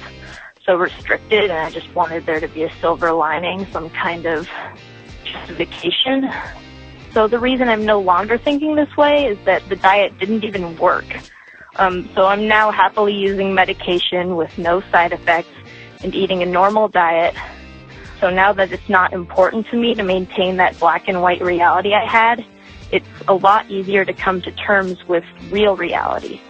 so 0.64 0.76
restricted 0.76 1.50
and 1.50 1.52
I 1.52 1.70
just 1.70 1.94
wanted 1.94 2.24
there 2.24 2.40
to 2.40 2.48
be 2.48 2.62
a 2.62 2.72
silver 2.76 3.12
lining, 3.12 3.66
some 3.66 3.90
kind 3.90 4.24
of 4.24 4.48
justification. 5.34 6.30
So 7.12 7.28
the 7.28 7.38
reason 7.38 7.68
I'm 7.68 7.84
no 7.84 8.00
longer 8.00 8.38
thinking 8.38 8.74
this 8.74 8.96
way 8.96 9.26
is 9.26 9.38
that 9.44 9.68
the 9.68 9.76
diet 9.76 10.18
didn't 10.18 10.44
even 10.44 10.76
work. 10.78 11.04
Um, 11.76 12.08
so 12.14 12.26
I'm 12.26 12.48
now 12.48 12.70
happily 12.70 13.14
using 13.14 13.54
medication 13.54 14.36
with 14.36 14.56
no 14.58 14.80
side 14.92 15.12
effects 15.12 15.50
and 16.02 16.14
eating 16.14 16.42
a 16.42 16.46
normal 16.46 16.88
diet. 16.88 17.34
So 18.20 18.30
now 18.30 18.52
that 18.52 18.72
it's 18.72 18.88
not 18.88 19.12
important 19.12 19.66
to 19.68 19.76
me 19.76 19.94
to 19.94 20.02
maintain 20.02 20.56
that 20.56 20.78
black 20.78 21.08
and 21.08 21.20
white 21.20 21.40
reality 21.40 21.94
I 21.94 22.04
had, 22.04 22.44
it's 22.90 23.08
a 23.26 23.34
lot 23.34 23.68
easier 23.70 24.04
to 24.04 24.12
come 24.12 24.40
to 24.42 24.52
terms 24.52 25.04
with 25.08 25.24
real 25.50 25.76
reality. 25.76 26.40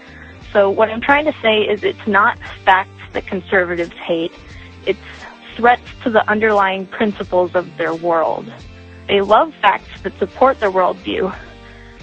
So 0.52 0.70
what 0.70 0.90
I'm 0.90 1.00
trying 1.00 1.24
to 1.24 1.34
say 1.42 1.62
is 1.62 1.82
it's 1.82 2.06
not 2.06 2.38
facts 2.64 2.90
that 3.12 3.26
conservatives 3.26 3.92
hate. 3.92 4.32
It's 4.86 4.98
threats 5.56 5.88
to 6.02 6.10
the 6.10 6.28
underlying 6.30 6.86
principles 6.86 7.54
of 7.54 7.76
their 7.76 7.94
world. 7.94 8.52
They 9.08 9.20
love 9.20 9.52
facts 9.60 10.02
that 10.02 10.18
support 10.18 10.60
their 10.60 10.70
worldview, 10.70 11.34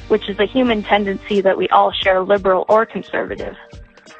which 0.07 0.29
is 0.29 0.39
a 0.39 0.45
human 0.45 0.83
tendency 0.83 1.41
that 1.41 1.57
we 1.57 1.67
all 1.69 1.91
share, 1.91 2.23
liberal 2.23 2.65
or 2.69 2.85
conservative. 2.85 3.55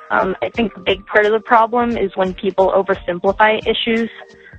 Um, 0.10 0.36
I 0.42 0.50
think 0.50 0.76
a 0.76 0.80
big 0.80 1.06
part 1.06 1.26
of 1.26 1.32
the 1.32 1.40
problem 1.40 1.98
is 1.98 2.12
when 2.16 2.34
people 2.34 2.72
oversimplify 2.72 3.66
issues 3.66 4.10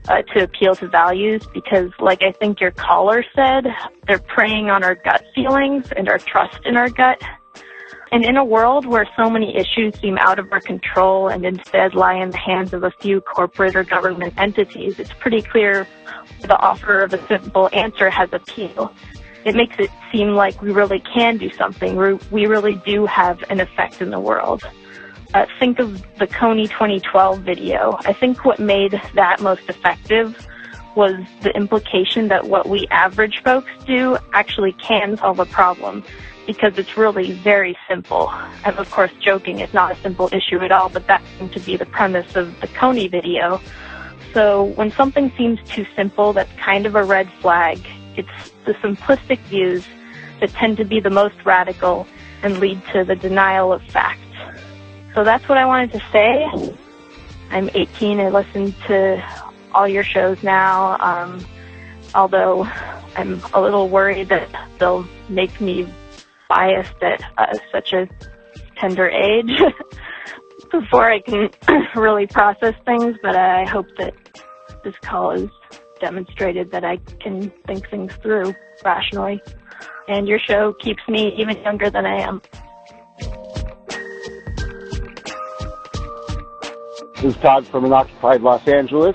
uh, 0.08 0.22
to 0.34 0.44
appeal 0.44 0.74
to 0.76 0.88
values 0.88 1.46
because, 1.52 1.90
like 2.00 2.22
I 2.22 2.32
think 2.32 2.60
your 2.60 2.70
caller 2.70 3.24
said, 3.34 3.66
they're 4.06 4.18
preying 4.18 4.70
on 4.70 4.82
our 4.82 4.94
gut 4.94 5.22
feelings 5.34 5.92
and 5.96 6.08
our 6.08 6.18
trust 6.18 6.58
in 6.64 6.76
our 6.76 6.88
gut. 6.88 7.20
And 8.12 8.24
in 8.26 8.36
a 8.36 8.44
world 8.44 8.84
where 8.84 9.06
so 9.16 9.30
many 9.30 9.56
issues 9.56 9.98
seem 9.98 10.18
out 10.18 10.38
of 10.38 10.52
our 10.52 10.60
control 10.60 11.28
and 11.28 11.46
instead 11.46 11.94
lie 11.94 12.16
in 12.16 12.30
the 12.30 12.38
hands 12.38 12.74
of 12.74 12.84
a 12.84 12.90
few 13.00 13.22
corporate 13.22 13.74
or 13.74 13.84
government 13.84 14.34
entities, 14.36 14.98
it's 14.98 15.12
pretty 15.14 15.40
clear 15.40 15.86
the 16.42 16.58
offer 16.58 17.00
of 17.00 17.12
a 17.14 17.26
simple 17.26 17.68
answer 17.72 18.10
has 18.10 18.28
appeal. 18.32 18.92
It 19.44 19.54
makes 19.54 19.76
it 19.78 19.90
seem 20.12 20.34
like 20.34 20.62
we 20.62 20.70
really 20.70 21.00
can 21.00 21.36
do 21.36 21.50
something. 21.50 21.96
we 21.96 22.14
we 22.30 22.46
really 22.46 22.76
do 22.86 23.06
have 23.06 23.42
an 23.50 23.60
effect 23.60 24.00
in 24.00 24.10
the 24.10 24.20
world. 24.20 24.62
Uh, 25.34 25.46
think 25.58 25.78
of 25.78 26.02
the 26.18 26.26
Kony 26.26 26.68
2012 26.68 27.40
video. 27.40 27.96
I 28.00 28.12
think 28.12 28.44
what 28.44 28.58
made 28.58 29.00
that 29.14 29.40
most 29.40 29.62
effective 29.68 30.46
was 30.94 31.14
the 31.40 31.50
implication 31.56 32.28
that 32.28 32.44
what 32.44 32.68
we 32.68 32.86
average 32.90 33.42
folks 33.42 33.70
do 33.86 34.18
actually 34.34 34.72
can 34.72 35.16
solve 35.16 35.38
a 35.38 35.46
problem 35.46 36.04
because 36.46 36.76
it's 36.76 36.96
really 36.96 37.32
very 37.32 37.76
simple. 37.88 38.28
I'm 38.30 38.76
of 38.76 38.90
course 38.90 39.12
joking, 39.20 39.60
it's 39.60 39.72
not 39.72 39.92
a 39.92 40.00
simple 40.02 40.28
issue 40.32 40.58
at 40.58 40.72
all, 40.72 40.88
but 40.88 41.06
that 41.06 41.22
seemed 41.38 41.52
to 41.52 41.60
be 41.60 41.76
the 41.76 41.86
premise 41.86 42.36
of 42.36 42.60
the 42.60 42.68
Kony 42.68 43.10
video. 43.10 43.60
So 44.32 44.64
when 44.64 44.90
something 44.92 45.32
seems 45.36 45.60
too 45.68 45.86
simple, 45.94 46.32
that's 46.32 46.52
kind 46.58 46.86
of 46.86 46.94
a 46.94 47.04
red 47.04 47.30
flag. 47.40 47.80
It's 48.16 48.28
the 48.64 48.72
simplistic 48.74 49.38
views 49.40 49.84
that 50.40 50.50
tend 50.50 50.76
to 50.78 50.84
be 50.84 51.00
the 51.00 51.10
most 51.10 51.36
radical 51.44 52.06
and 52.42 52.58
lead 52.58 52.82
to 52.92 53.04
the 53.04 53.14
denial 53.14 53.72
of 53.72 53.82
facts. 53.84 54.20
So 55.14 55.24
that's 55.24 55.48
what 55.48 55.58
I 55.58 55.66
wanted 55.66 55.92
to 55.92 56.02
say. 56.10 56.76
I'm 57.50 57.68
18. 57.74 58.20
I 58.20 58.28
listen 58.30 58.74
to 58.86 59.22
all 59.72 59.86
your 59.86 60.04
shows 60.04 60.42
now. 60.42 60.96
Um, 61.00 61.44
although 62.14 62.64
I'm 63.16 63.42
a 63.52 63.60
little 63.60 63.88
worried 63.88 64.30
that 64.30 64.48
they'll 64.78 65.06
make 65.28 65.60
me 65.60 65.86
biased 66.48 67.02
at 67.02 67.22
uh, 67.38 67.58
such 67.70 67.92
a 67.92 68.08
tender 68.76 69.08
age 69.08 69.60
before 70.72 71.10
I 71.10 71.20
can 71.20 71.50
really 71.94 72.26
process 72.26 72.74
things, 72.84 73.16
but 73.22 73.36
I 73.36 73.64
hope 73.68 73.86
that 73.98 74.14
this 74.82 74.94
call 75.02 75.32
has 75.32 75.48
demonstrated 76.00 76.72
that 76.72 76.84
I 76.84 76.96
can 77.20 77.50
think 77.66 77.88
things 77.88 78.12
through 78.22 78.54
rationally. 78.84 79.40
And 80.08 80.26
your 80.26 80.40
show 80.40 80.72
keeps 80.80 81.02
me 81.08 81.34
even 81.36 81.60
younger 81.62 81.90
than 81.90 82.06
I 82.06 82.20
am. 82.20 82.42
This 87.16 87.36
is 87.36 87.40
Todd 87.40 87.66
from 87.68 87.84
unoccupied 87.84 88.40
Los 88.40 88.66
Angeles. 88.66 89.14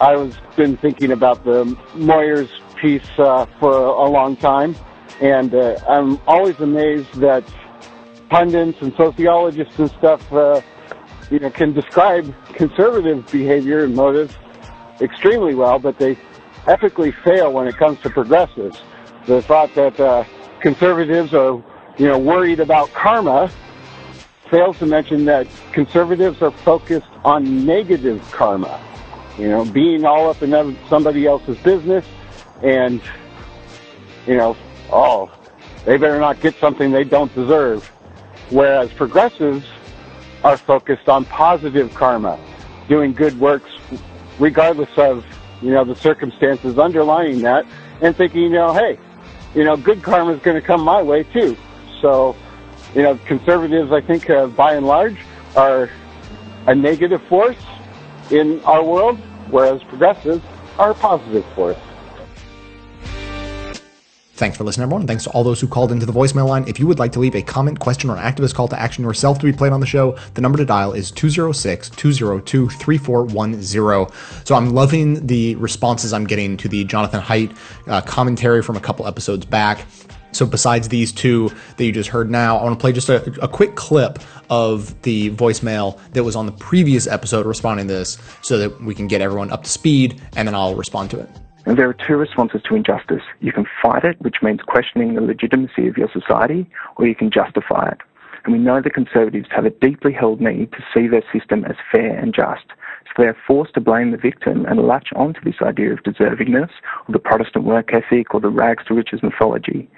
I 0.00 0.14
was 0.14 0.36
been 0.56 0.76
thinking 0.76 1.10
about 1.10 1.44
the 1.44 1.64
Moyers 1.94 2.48
piece 2.80 3.08
uh, 3.18 3.46
for 3.58 3.72
a 3.72 4.08
long 4.08 4.36
time, 4.36 4.76
and 5.20 5.52
uh, 5.54 5.76
I'm 5.88 6.20
always 6.26 6.58
amazed 6.60 7.12
that 7.14 7.44
pundits 8.28 8.80
and 8.80 8.94
sociologists 8.94 9.78
and 9.78 9.90
stuff 9.90 10.32
uh, 10.32 10.60
you 11.30 11.38
know, 11.38 11.50
can 11.50 11.72
describe 11.72 12.34
conservative 12.52 13.30
behavior 13.30 13.84
and 13.84 13.94
motives 13.94 14.34
extremely 15.00 15.54
well, 15.54 15.78
but 15.78 15.98
they 15.98 16.16
epically 16.64 17.14
fail 17.24 17.52
when 17.52 17.66
it 17.66 17.76
comes 17.76 18.00
to 18.00 18.10
progressives. 18.10 18.82
The 19.26 19.42
thought 19.42 19.74
that 19.74 19.98
uh, 19.98 20.24
conservatives 20.60 21.32
are, 21.32 21.62
you 21.98 22.06
know, 22.06 22.18
worried 22.18 22.60
about 22.60 22.92
karma 22.92 23.50
fails 24.50 24.78
to 24.78 24.86
mention 24.86 25.24
that 25.26 25.46
conservatives 25.72 26.42
are 26.42 26.50
focused 26.50 27.06
on 27.24 27.64
negative 27.64 28.20
karma. 28.32 28.84
You 29.38 29.48
know, 29.48 29.64
being 29.64 30.04
all 30.04 30.28
up 30.28 30.42
in 30.42 30.76
somebody 30.88 31.26
else's 31.26 31.56
business 31.58 32.04
and, 32.62 33.00
you 34.26 34.36
know, 34.36 34.56
oh, 34.90 35.30
they 35.84 35.96
better 35.96 36.18
not 36.18 36.40
get 36.40 36.56
something 36.56 36.90
they 36.90 37.04
don't 37.04 37.32
deserve. 37.34 37.86
Whereas 38.50 38.92
progressives 38.92 39.64
are 40.42 40.58
focused 40.58 41.08
on 41.08 41.24
positive 41.26 41.92
karma, 41.94 42.38
doing 42.88 43.12
good 43.12 43.38
works 43.38 43.70
regardless 44.38 44.88
of, 44.96 45.24
you 45.60 45.70
know, 45.70 45.84
the 45.84 45.96
circumstances 46.02 46.78
underlying 46.78 47.42
that 47.42 47.66
and 48.00 48.16
thinking, 48.16 48.42
you 48.42 48.48
know, 48.50 48.72
hey, 48.72 48.98
you 49.54 49.64
know, 49.64 49.76
good 49.76 50.02
karma 50.02 50.32
is 50.32 50.42
going 50.42 50.60
to 50.60 50.66
come 50.66 50.80
my 50.80 51.02
way 51.02 51.22
too. 51.24 51.56
So, 52.00 52.36
you 52.94 53.02
know, 53.02 53.18
conservatives, 53.26 53.92
I 53.92 54.00
think, 54.00 54.30
uh, 54.30 54.46
by 54.46 54.74
and 54.74 54.86
large, 54.86 55.18
are 55.54 55.90
a 56.66 56.74
negative 56.74 57.20
force 57.28 57.58
in 58.30 58.60
our 58.64 58.82
world, 58.82 59.18
whereas 59.50 59.82
progressives 59.84 60.42
are 60.78 60.92
a 60.92 60.94
positive 60.94 61.44
force. 61.54 61.78
Thanks 64.40 64.56
for 64.56 64.64
listening, 64.64 64.84
everyone. 64.84 65.06
Thanks 65.06 65.24
to 65.24 65.30
all 65.32 65.44
those 65.44 65.60
who 65.60 65.68
called 65.68 65.92
into 65.92 66.06
the 66.06 66.14
voicemail 66.14 66.48
line. 66.48 66.66
If 66.66 66.80
you 66.80 66.86
would 66.86 66.98
like 66.98 67.12
to 67.12 67.18
leave 67.18 67.34
a 67.34 67.42
comment, 67.42 67.78
question, 67.78 68.08
or 68.08 68.16
activist 68.16 68.54
call 68.54 68.68
to 68.68 68.80
action 68.80 69.04
yourself 69.04 69.38
to 69.40 69.44
be 69.44 69.52
played 69.52 69.70
on 69.70 69.80
the 69.80 69.86
show, 69.86 70.16
the 70.32 70.40
number 70.40 70.56
to 70.56 70.64
dial 70.64 70.94
is 70.94 71.10
206 71.10 71.90
202 71.90 72.70
3410. 72.70 74.46
So 74.46 74.54
I'm 74.54 74.70
loving 74.70 75.26
the 75.26 75.56
responses 75.56 76.14
I'm 76.14 76.24
getting 76.24 76.56
to 76.56 76.68
the 76.68 76.84
Jonathan 76.84 77.20
Haidt 77.20 77.54
uh, 77.86 78.00
commentary 78.00 78.62
from 78.62 78.78
a 78.78 78.80
couple 78.80 79.06
episodes 79.06 79.44
back. 79.44 79.84
So 80.32 80.46
besides 80.46 80.88
these 80.88 81.12
two 81.12 81.50
that 81.76 81.84
you 81.84 81.92
just 81.92 82.08
heard 82.08 82.30
now, 82.30 82.56
I 82.56 82.64
want 82.64 82.78
to 82.78 82.80
play 82.80 82.92
just 82.92 83.10
a, 83.10 83.22
a, 83.42 83.48
quick 83.48 83.74
clip 83.74 84.20
of 84.48 84.98
the 85.02 85.32
voicemail 85.32 85.98
that 86.12 86.24
was 86.24 86.34
on 86.34 86.46
the 86.46 86.52
previous 86.52 87.06
episode 87.06 87.44
responding 87.44 87.88
to 87.88 87.92
this 87.92 88.16
so 88.40 88.56
that 88.56 88.80
we 88.80 88.94
can 88.94 89.06
get 89.06 89.20
everyone 89.20 89.50
up 89.50 89.64
to 89.64 89.68
speed 89.68 90.22
and 90.34 90.48
then 90.48 90.54
I'll 90.54 90.76
respond 90.76 91.10
to 91.10 91.20
it. 91.20 91.28
And 91.70 91.78
there 91.78 91.88
are 91.88 91.94
two 91.94 92.16
responses 92.16 92.62
to 92.64 92.74
injustice. 92.74 93.22
You 93.38 93.52
can 93.52 93.64
fight 93.80 94.02
it, 94.02 94.20
which 94.20 94.42
means 94.42 94.58
questioning 94.60 95.14
the 95.14 95.20
legitimacy 95.20 95.86
of 95.86 95.96
your 95.96 96.08
society, 96.12 96.68
or 96.96 97.06
you 97.06 97.14
can 97.14 97.30
justify 97.30 97.90
it. 97.92 97.98
And 98.42 98.52
we 98.52 98.58
know 98.58 98.80
the 98.82 98.90
Conservatives 98.90 99.46
have 99.54 99.66
a 99.66 99.70
deeply 99.70 100.12
held 100.12 100.40
need 100.40 100.72
to 100.72 100.84
see 100.92 101.06
their 101.06 101.22
system 101.32 101.64
as 101.66 101.76
fair 101.92 102.18
and 102.18 102.34
just. 102.34 102.64
So 103.06 103.22
they 103.22 103.28
are 103.28 103.36
forced 103.46 103.74
to 103.74 103.80
blame 103.80 104.10
the 104.10 104.16
victim 104.16 104.66
and 104.66 104.84
latch 104.84 105.10
onto 105.14 105.40
this 105.44 105.62
idea 105.62 105.92
of 105.92 106.00
deservingness, 106.00 106.70
or 107.06 107.12
the 107.12 107.20
Protestant 107.20 107.64
work 107.64 107.94
ethic, 107.94 108.34
or 108.34 108.40
the 108.40 108.48
rags 108.48 108.82
to 108.88 108.94
riches 108.94 109.22
mythology. 109.22 109.88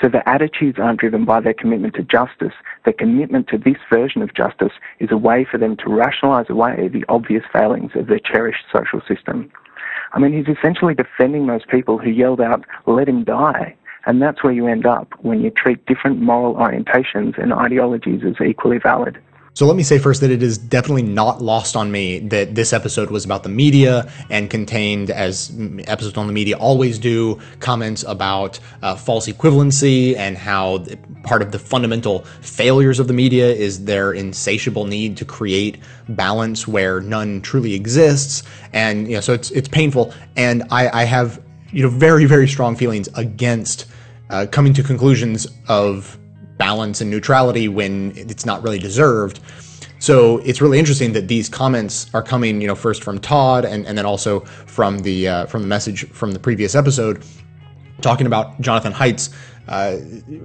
So 0.00 0.08
their 0.08 0.26
attitudes 0.26 0.78
aren't 0.80 1.00
driven 1.00 1.26
by 1.26 1.42
their 1.42 1.52
commitment 1.52 1.96
to 1.96 2.02
justice. 2.02 2.54
Their 2.86 2.94
commitment 2.94 3.46
to 3.48 3.58
this 3.58 3.76
version 3.92 4.22
of 4.22 4.32
justice 4.32 4.72
is 5.00 5.10
a 5.12 5.18
way 5.18 5.46
for 5.50 5.58
them 5.58 5.76
to 5.84 5.90
rationalise 5.90 6.48
away 6.48 6.88
the 6.90 7.04
obvious 7.10 7.44
failings 7.52 7.90
of 7.94 8.06
their 8.06 8.20
cherished 8.20 8.64
social 8.72 9.02
system. 9.06 9.52
I 10.12 10.18
mean, 10.18 10.32
he's 10.32 10.54
essentially 10.54 10.94
defending 10.94 11.46
those 11.46 11.64
people 11.64 11.98
who 11.98 12.10
yelled 12.10 12.40
out, 12.40 12.64
let 12.86 13.08
him 13.08 13.24
die. 13.24 13.76
And 14.06 14.20
that's 14.22 14.42
where 14.42 14.52
you 14.52 14.66
end 14.66 14.86
up 14.86 15.12
when 15.20 15.40
you 15.42 15.50
treat 15.50 15.84
different 15.86 16.20
moral 16.20 16.54
orientations 16.54 17.40
and 17.40 17.52
ideologies 17.52 18.22
as 18.24 18.34
equally 18.44 18.78
valid. 18.78 19.20
So 19.54 19.66
let 19.66 19.76
me 19.76 19.82
say 19.82 19.98
first 19.98 20.20
that 20.20 20.30
it 20.30 20.42
is 20.42 20.56
definitely 20.56 21.02
not 21.02 21.42
lost 21.42 21.76
on 21.76 21.90
me 21.90 22.20
that 22.20 22.54
this 22.54 22.72
episode 22.72 23.10
was 23.10 23.24
about 23.24 23.42
the 23.42 23.48
media 23.48 24.10
and 24.30 24.48
contained, 24.48 25.10
as 25.10 25.52
episodes 25.86 26.16
on 26.16 26.28
the 26.28 26.32
media 26.32 26.56
always 26.56 26.98
do, 26.98 27.38
comments 27.58 28.04
about 28.06 28.60
uh, 28.80 28.94
false 28.94 29.28
equivalency 29.28 30.16
and 30.16 30.38
how 30.38 30.84
part 31.22 31.42
of 31.42 31.52
the 31.52 31.58
fundamental 31.58 32.20
failures 32.40 32.98
of 32.98 33.06
the 33.06 33.12
media 33.12 33.46
is 33.52 33.84
their 33.84 34.12
insatiable 34.12 34.86
need 34.86 35.16
to 35.16 35.24
create 35.24 35.78
balance 36.10 36.66
where 36.66 37.00
none 37.00 37.40
truly 37.40 37.74
exists. 37.74 38.42
And 38.72 39.08
you 39.08 39.14
know, 39.14 39.20
so 39.20 39.32
it's 39.32 39.50
it's 39.50 39.68
painful. 39.68 40.14
And 40.36 40.64
I, 40.70 41.02
I 41.02 41.04
have 41.04 41.42
you 41.72 41.82
know 41.82 41.88
very 41.88 42.24
very 42.24 42.48
strong 42.48 42.76
feelings 42.76 43.08
against 43.14 43.86
uh, 44.30 44.46
coming 44.50 44.72
to 44.74 44.82
conclusions 44.82 45.46
of 45.68 46.18
balance 46.58 47.00
and 47.00 47.10
neutrality 47.10 47.68
when 47.68 48.12
it's 48.16 48.46
not 48.46 48.62
really 48.62 48.78
deserved. 48.78 49.40
So 49.98 50.38
it's 50.38 50.62
really 50.62 50.78
interesting 50.78 51.12
that 51.12 51.28
these 51.28 51.48
comments 51.48 52.12
are 52.14 52.22
coming, 52.22 52.60
you 52.62 52.66
know, 52.66 52.74
first 52.74 53.04
from 53.04 53.18
Todd 53.18 53.66
and, 53.66 53.86
and 53.86 53.98
then 53.98 54.06
also 54.06 54.40
from 54.40 55.00
the 55.00 55.28
uh, 55.28 55.46
from 55.46 55.62
the 55.62 55.68
message 55.68 56.08
from 56.10 56.32
the 56.32 56.38
previous 56.38 56.74
episode, 56.74 57.22
talking 58.00 58.26
about 58.26 58.58
Jonathan 58.60 58.92
Haidt's 58.92 59.28
uh, 59.68 59.96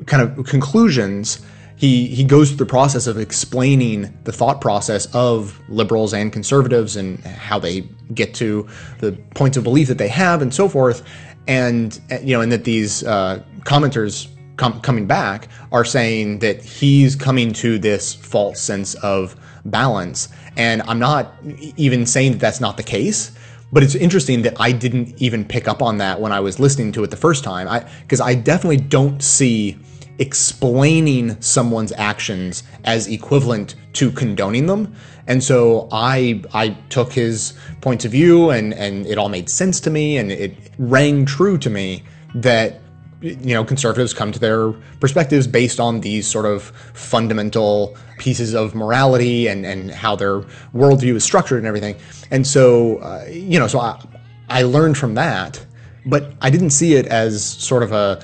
kind 0.05 0.21
of 0.21 0.45
conclusions. 0.45 1.39
He 1.77 2.07
he 2.07 2.23
goes 2.23 2.49
through 2.49 2.57
the 2.57 2.65
process 2.65 3.05
of 3.05 3.17
explaining 3.17 4.17
the 4.23 4.31
thought 4.31 4.61
process 4.61 5.07
of 5.13 5.59
liberals 5.67 6.13
and 6.13 6.31
conservatives 6.31 6.95
and 6.95 7.19
how 7.25 7.59
they 7.59 7.81
get 8.13 8.33
to 8.35 8.67
the 8.99 9.11
points 9.33 9.57
of 9.57 9.65
belief 9.65 9.89
that 9.89 9.97
they 9.97 10.07
have 10.07 10.41
and 10.41 10.53
so 10.53 10.69
forth, 10.69 11.03
and 11.47 11.99
you 12.21 12.35
know, 12.35 12.41
and 12.41 12.51
that 12.51 12.63
these 12.63 13.03
uh, 13.03 13.43
commenters 13.63 14.27
com- 14.57 14.79
coming 14.81 15.05
back 15.05 15.49
are 15.71 15.85
saying 15.85 16.39
that 16.39 16.63
he's 16.63 17.15
coming 17.15 17.51
to 17.53 17.77
this 17.77 18.13
false 18.13 18.61
sense 18.61 18.95
of 18.95 19.35
balance. 19.65 20.29
And 20.57 20.81
I'm 20.83 20.99
not 20.99 21.33
even 21.75 22.05
saying 22.05 22.33
that 22.33 22.39
that's 22.39 22.61
not 22.61 22.77
the 22.77 22.83
case, 22.83 23.31
but 23.75 23.83
it's 23.83 23.93
interesting 23.93 24.41
that 24.43 24.55
I 24.57 24.71
didn't 24.71 25.21
even 25.21 25.43
pick 25.43 25.67
up 25.67 25.81
on 25.81 25.97
that 25.97 26.21
when 26.21 26.31
I 26.31 26.39
was 26.39 26.61
listening 26.61 26.93
to 26.93 27.03
it 27.03 27.11
the 27.11 27.17
first 27.17 27.43
time. 27.43 27.67
I 27.67 27.85
because 28.03 28.21
I 28.21 28.33
definitely 28.33 28.77
don't 28.77 29.21
see 29.21 29.77
explaining 30.17 31.41
someone's 31.41 31.91
actions 31.97 32.63
as 32.85 33.07
equivalent 33.07 33.75
to 33.91 34.11
condoning 34.11 34.67
them. 34.67 34.95
And 35.27 35.43
so 35.43 35.89
I 35.91 36.41
I 36.53 36.69
took 36.87 37.11
his 37.11 37.53
points 37.81 38.05
of 38.05 38.13
view 38.13 38.49
and 38.49 38.73
and 38.73 39.05
it 39.07 39.17
all 39.17 39.27
made 39.27 39.49
sense 39.49 39.81
to 39.81 39.89
me 39.89 40.19
and 40.19 40.31
it 40.31 40.55
rang 40.79 41.25
true 41.25 41.57
to 41.57 41.69
me 41.69 42.03
that 42.33 42.79
you 43.21 43.53
know, 43.53 43.63
conservatives 43.63 44.13
come 44.13 44.31
to 44.31 44.39
their 44.39 44.71
perspectives 44.99 45.47
based 45.47 45.79
on 45.79 46.01
these 46.01 46.27
sort 46.27 46.45
of 46.45 46.63
fundamental 46.93 47.97
pieces 48.17 48.53
of 48.53 48.75
morality 48.75 49.47
and, 49.47 49.65
and 49.65 49.91
how 49.91 50.15
their 50.15 50.41
worldview 50.73 51.15
is 51.15 51.23
structured 51.23 51.59
and 51.59 51.67
everything. 51.67 51.95
And 52.31 52.45
so, 52.45 52.97
uh, 52.97 53.25
you 53.29 53.59
know, 53.59 53.67
so 53.67 53.79
I, 53.79 54.01
I 54.49 54.63
learned 54.63 54.97
from 54.97 55.15
that, 55.15 55.65
but 56.05 56.33
I 56.41 56.49
didn't 56.49 56.71
see 56.71 56.95
it 56.95 57.07
as 57.07 57.43
sort 57.43 57.83
of 57.83 57.91
a 57.91 58.23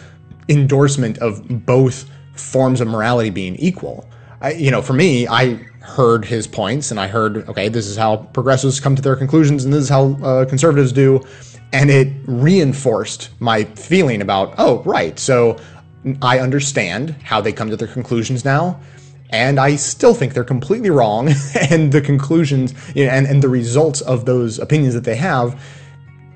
endorsement 0.50 1.18
of 1.20 1.66
both 1.66 2.10
forms 2.34 2.82
of 2.82 2.88
morality 2.88 3.30
being 3.30 3.56
equal. 3.56 4.10
I, 4.42 4.54
you 4.54 4.72
know, 4.72 4.82
for 4.82 4.94
me, 4.94 5.28
I 5.28 5.60
heard 5.82 6.26
his 6.26 6.48
points 6.48 6.92
and 6.92 7.00
I 7.00 7.08
heard, 7.08 7.50
okay, 7.50 7.70
this 7.70 7.88
is 7.88 7.98
how 7.98 8.18
progressives 8.18 8.80
come 8.80 8.96
to 8.96 9.02
their 9.02 9.16
conclusions 9.16 9.64
and 9.64 9.74
this 9.74 9.84
is 9.84 9.90
how 9.90 10.14
uh, 10.24 10.46
conservatives 10.46 10.92
do 10.92 11.24
and 11.74 11.90
it 11.90 12.14
reinforced 12.26 13.30
my 13.40 13.64
feeling 13.64 14.22
about, 14.22 14.56
oh, 14.58 14.84
right. 14.84 15.18
So 15.18 15.60
I 16.22 16.40
understand 16.40 17.12
how 17.24 17.42
they 17.42 17.54
come 17.54 17.70
to 17.70 17.78
their 17.78 17.88
conclusions 17.88 18.44
now. 18.44 18.80
And 19.30 19.60
I 19.60 19.78
still 19.78 20.14
think 20.14 20.34
they're 20.34 20.44
completely 20.44 20.90
wrong. 20.90 21.30
and 21.70 21.92
the 21.92 22.02
conclusions 22.02 22.74
you 22.96 23.06
know, 23.06 23.12
and, 23.12 23.26
and 23.26 23.42
the 23.42 23.50
results 23.50 24.02
of 24.02 24.26
those 24.26 24.60
opinions 24.60 24.94
that 24.94 25.06
they 25.06 25.16
have, 25.16 25.62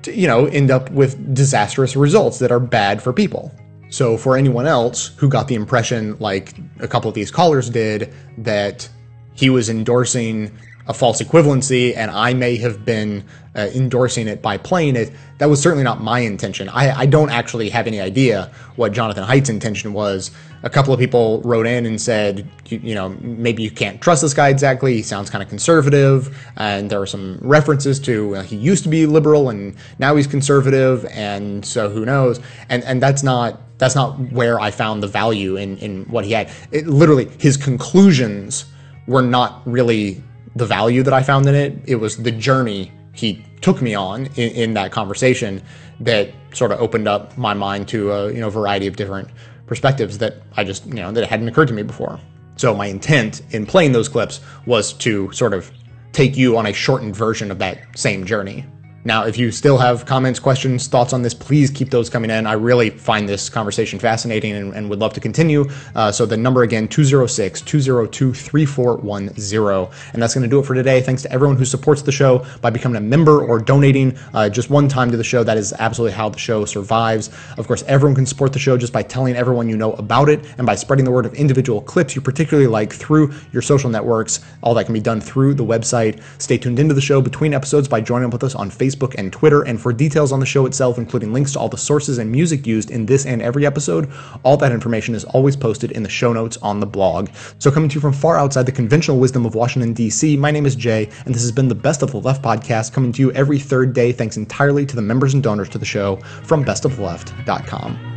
you 0.06 0.26
know, 0.26 0.46
end 0.46 0.70
up 0.70 0.90
with 0.90 1.34
disastrous 1.34 1.96
results 1.96 2.38
that 2.38 2.50
are 2.50 2.60
bad 2.60 3.02
for 3.02 3.12
people. 3.12 3.52
So 3.90 4.16
for 4.16 4.36
anyone 4.36 4.66
else 4.66 5.08
who 5.16 5.28
got 5.28 5.48
the 5.48 5.54
impression, 5.54 6.16
like 6.18 6.54
a 6.80 6.88
couple 6.88 7.08
of 7.08 7.14
these 7.14 7.30
callers 7.30 7.70
did, 7.70 8.12
that 8.38 8.88
he 9.34 9.50
was 9.50 9.68
endorsing 9.68 10.56
a 10.88 10.94
false 10.94 11.20
equivalency 11.20 11.96
and 11.96 12.10
I 12.10 12.32
may 12.32 12.56
have 12.56 12.84
been 12.84 13.24
uh, 13.54 13.68
endorsing 13.74 14.28
it 14.28 14.42
by 14.42 14.56
playing 14.56 14.96
it. 14.96 15.12
That 15.38 15.48
was 15.48 15.60
certainly 15.60 15.82
not 15.82 16.00
my 16.00 16.20
intention. 16.20 16.68
I, 16.68 17.00
I, 17.00 17.06
don't 17.06 17.30
actually 17.30 17.70
have 17.70 17.86
any 17.86 18.00
idea 18.00 18.50
what 18.76 18.92
Jonathan 18.92 19.24
Haidt's 19.24 19.48
intention 19.48 19.94
was. 19.94 20.30
A 20.62 20.70
couple 20.70 20.92
of 20.92 21.00
people 21.00 21.40
wrote 21.42 21.66
in 21.66 21.86
and 21.86 22.00
said, 22.00 22.46
you, 22.66 22.78
you 22.78 22.94
know, 22.94 23.10
maybe 23.20 23.62
you 23.62 23.70
can't 23.70 24.00
trust 24.00 24.22
this 24.22 24.34
guy 24.34 24.50
exactly. 24.50 24.94
He 24.94 25.02
sounds 25.02 25.30
kind 25.30 25.42
of 25.42 25.48
conservative. 25.48 26.36
And 26.56 26.90
there 26.90 27.00
are 27.00 27.06
some 27.06 27.38
references 27.40 27.98
to 28.00 28.36
uh, 28.36 28.42
he 28.42 28.56
used 28.56 28.82
to 28.84 28.90
be 28.90 29.06
liberal 29.06 29.48
and 29.48 29.74
now 29.98 30.16
he's 30.16 30.26
conservative. 30.26 31.06
And 31.06 31.64
so 31.64 31.88
who 31.88 32.04
knows? 32.04 32.40
And, 32.68 32.84
and 32.84 33.02
that's 33.02 33.22
not 33.22 33.60
that's 33.78 33.94
not 33.94 34.18
where 34.32 34.58
I 34.58 34.70
found 34.70 35.02
the 35.02 35.06
value 35.06 35.56
in, 35.56 35.76
in 35.78 36.04
what 36.04 36.24
he 36.24 36.32
had. 36.32 36.50
It, 36.72 36.86
literally, 36.86 37.26
his 37.38 37.56
conclusions 37.56 38.64
were 39.06 39.22
not 39.22 39.60
really 39.66 40.22
the 40.56 40.66
value 40.66 41.02
that 41.02 41.12
I 41.12 41.22
found 41.22 41.46
in 41.46 41.54
it. 41.54 41.78
It 41.86 41.96
was 41.96 42.16
the 42.16 42.32
journey 42.32 42.90
he 43.12 43.44
took 43.60 43.80
me 43.80 43.94
on 43.94 44.26
in, 44.36 44.50
in 44.52 44.74
that 44.74 44.90
conversation 44.90 45.62
that 46.00 46.32
sort 46.52 46.72
of 46.72 46.80
opened 46.80 47.08
up 47.08 47.36
my 47.38 47.54
mind 47.54 47.88
to 47.88 48.10
a 48.12 48.32
you 48.32 48.40
know 48.40 48.50
variety 48.50 48.86
of 48.86 48.96
different 48.96 49.28
perspectives 49.66 50.18
that 50.18 50.34
I 50.56 50.64
just 50.64 50.86
you 50.86 50.94
know 50.94 51.12
that 51.12 51.28
hadn't 51.28 51.48
occurred 51.48 51.68
to 51.68 51.74
me 51.74 51.82
before. 51.82 52.18
So 52.56 52.74
my 52.74 52.86
intent 52.86 53.42
in 53.50 53.66
playing 53.66 53.92
those 53.92 54.08
clips 54.08 54.40
was 54.64 54.94
to 54.94 55.30
sort 55.32 55.52
of 55.52 55.70
take 56.12 56.36
you 56.36 56.56
on 56.56 56.66
a 56.66 56.72
shortened 56.72 57.14
version 57.14 57.50
of 57.50 57.58
that 57.58 57.78
same 57.98 58.24
journey. 58.24 58.64
Now, 59.06 59.24
if 59.24 59.38
you 59.38 59.52
still 59.52 59.78
have 59.78 60.04
comments, 60.04 60.40
questions, 60.40 60.88
thoughts 60.88 61.12
on 61.12 61.22
this, 61.22 61.32
please 61.32 61.70
keep 61.70 61.90
those 61.90 62.10
coming 62.10 62.28
in. 62.28 62.44
I 62.44 62.54
really 62.54 62.90
find 62.90 63.28
this 63.28 63.48
conversation 63.48 64.00
fascinating 64.00 64.56
and, 64.56 64.74
and 64.74 64.90
would 64.90 64.98
love 64.98 65.12
to 65.12 65.20
continue. 65.20 65.70
Uh, 65.94 66.10
so 66.10 66.26
the 66.26 66.36
number 66.36 66.64
again, 66.64 66.88
206 66.88 67.60
202 67.60 68.34
3410. 68.34 70.12
And 70.12 70.20
that's 70.20 70.34
going 70.34 70.42
to 70.42 70.48
do 70.48 70.58
it 70.58 70.66
for 70.66 70.74
today. 70.74 71.00
Thanks 71.00 71.22
to 71.22 71.30
everyone 71.30 71.56
who 71.56 71.64
supports 71.64 72.02
the 72.02 72.10
show 72.10 72.44
by 72.60 72.70
becoming 72.70 72.96
a 72.96 73.00
member 73.00 73.44
or 73.44 73.60
donating 73.60 74.18
uh, 74.34 74.48
just 74.48 74.70
one 74.70 74.88
time 74.88 75.12
to 75.12 75.16
the 75.16 75.22
show. 75.22 75.44
That 75.44 75.56
is 75.56 75.72
absolutely 75.74 76.16
how 76.16 76.28
the 76.28 76.40
show 76.40 76.64
survives. 76.64 77.30
Of 77.58 77.68
course, 77.68 77.84
everyone 77.84 78.16
can 78.16 78.26
support 78.26 78.52
the 78.52 78.58
show 78.58 78.76
just 78.76 78.92
by 78.92 79.04
telling 79.04 79.36
everyone 79.36 79.68
you 79.68 79.76
know 79.76 79.92
about 79.92 80.28
it 80.28 80.44
and 80.58 80.66
by 80.66 80.74
spreading 80.74 81.04
the 81.04 81.12
word 81.12 81.26
of 81.26 81.34
individual 81.34 81.80
clips 81.80 82.16
you 82.16 82.22
particularly 82.22 82.66
like 82.66 82.92
through 82.92 83.32
your 83.52 83.62
social 83.62 83.88
networks. 83.88 84.40
All 84.64 84.74
that 84.74 84.86
can 84.86 84.94
be 84.94 85.00
done 85.00 85.20
through 85.20 85.54
the 85.54 85.64
website. 85.64 86.20
Stay 86.42 86.58
tuned 86.58 86.80
into 86.80 86.92
the 86.92 87.00
show 87.00 87.20
between 87.20 87.54
episodes 87.54 87.86
by 87.86 88.00
joining 88.00 88.26
up 88.26 88.32
with 88.32 88.42
us 88.42 88.56
on 88.56 88.68
Facebook 88.68 88.95
and 89.18 89.32
Twitter. 89.32 89.62
And 89.62 89.80
for 89.80 89.92
details 89.92 90.32
on 90.32 90.40
the 90.40 90.46
show 90.46 90.66
itself, 90.66 90.98
including 90.98 91.32
links 91.32 91.52
to 91.52 91.58
all 91.58 91.68
the 91.68 91.78
sources 91.78 92.18
and 92.18 92.30
music 92.30 92.66
used 92.66 92.90
in 92.90 93.06
this 93.06 93.26
and 93.26 93.42
every 93.42 93.66
episode, 93.66 94.10
all 94.42 94.56
that 94.56 94.72
information 94.72 95.14
is 95.14 95.24
always 95.24 95.56
posted 95.56 95.92
in 95.92 96.02
the 96.02 96.08
show 96.08 96.32
notes 96.32 96.56
on 96.58 96.80
the 96.80 96.86
blog. 96.86 97.28
So, 97.58 97.70
coming 97.70 97.88
to 97.90 97.94
you 97.94 98.00
from 98.00 98.12
far 98.12 98.36
outside 98.36 98.66
the 98.66 98.72
conventional 98.72 99.18
wisdom 99.18 99.46
of 99.46 99.54
Washington, 99.54 99.92
D.C., 99.92 100.36
my 100.36 100.50
name 100.50 100.66
is 100.66 100.74
Jay, 100.74 101.08
and 101.24 101.34
this 101.34 101.42
has 101.42 101.52
been 101.52 101.68
the 101.68 101.74
Best 101.74 102.02
of 102.02 102.10
the 102.10 102.20
Left 102.20 102.42
podcast, 102.42 102.92
coming 102.92 103.12
to 103.12 103.22
you 103.22 103.32
every 103.32 103.58
third 103.58 103.92
day, 103.92 104.12
thanks 104.12 104.36
entirely 104.36 104.86
to 104.86 104.96
the 104.96 105.02
members 105.02 105.34
and 105.34 105.42
donors 105.42 105.68
to 105.70 105.78
the 105.78 105.84
show 105.84 106.16
from 106.44 106.64
bestoftheleft.com. 106.64 108.16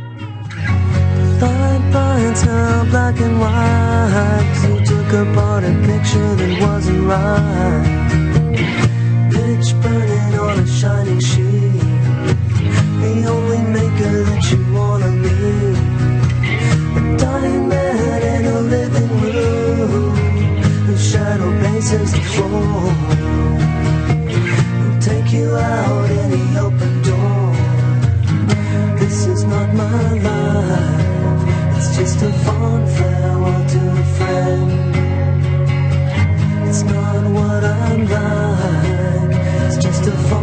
Black 2.90 3.20
and 3.20 3.38
white. 3.38 4.66
you 4.68 4.84
took 4.84 5.12
apart 5.12 5.62
a 5.62 5.72
picture 5.86 6.34
that 6.34 6.60
wasn't 6.60 7.06
right. 7.06 8.10
Pitch 9.30 9.72
burning 9.80 10.09
shining 10.80 11.20
shoe 11.20 11.72
The 13.02 13.26
only 13.28 13.60
maker 13.76 14.22
that 14.28 14.42
you 14.50 14.58
wanna 14.72 15.10
meet 15.24 15.76
A 16.96 17.16
dying 17.18 17.68
man 17.68 18.22
in 18.34 18.46
a 18.46 18.60
living 18.62 19.10
room. 19.20 20.14
The 20.86 20.96
shadow 20.96 21.50
bases 21.60 22.12
the 22.12 22.22
floor 22.32 22.80
Who'll 24.80 25.00
take 25.00 25.30
you 25.34 25.54
out 25.54 26.10
in 26.18 26.30
the 26.36 26.44
open 26.66 26.92
door. 27.08 27.52
This 29.00 29.26
is 29.26 29.44
not 29.44 29.68
my 29.74 30.12
life. 30.28 31.76
It's 31.76 31.90
just 31.98 32.22
a 32.22 32.32
fond 32.44 32.88
farewell 32.96 33.64
to 33.74 33.80
a 34.00 34.04
friend. 34.16 34.70
It's 36.68 36.82
not 36.84 37.22
what 37.36 37.64
I'm 37.64 38.00
like. 38.16 39.36
It's 39.66 39.76
just 39.84 40.06
a 40.06 40.16
fun 40.28 40.39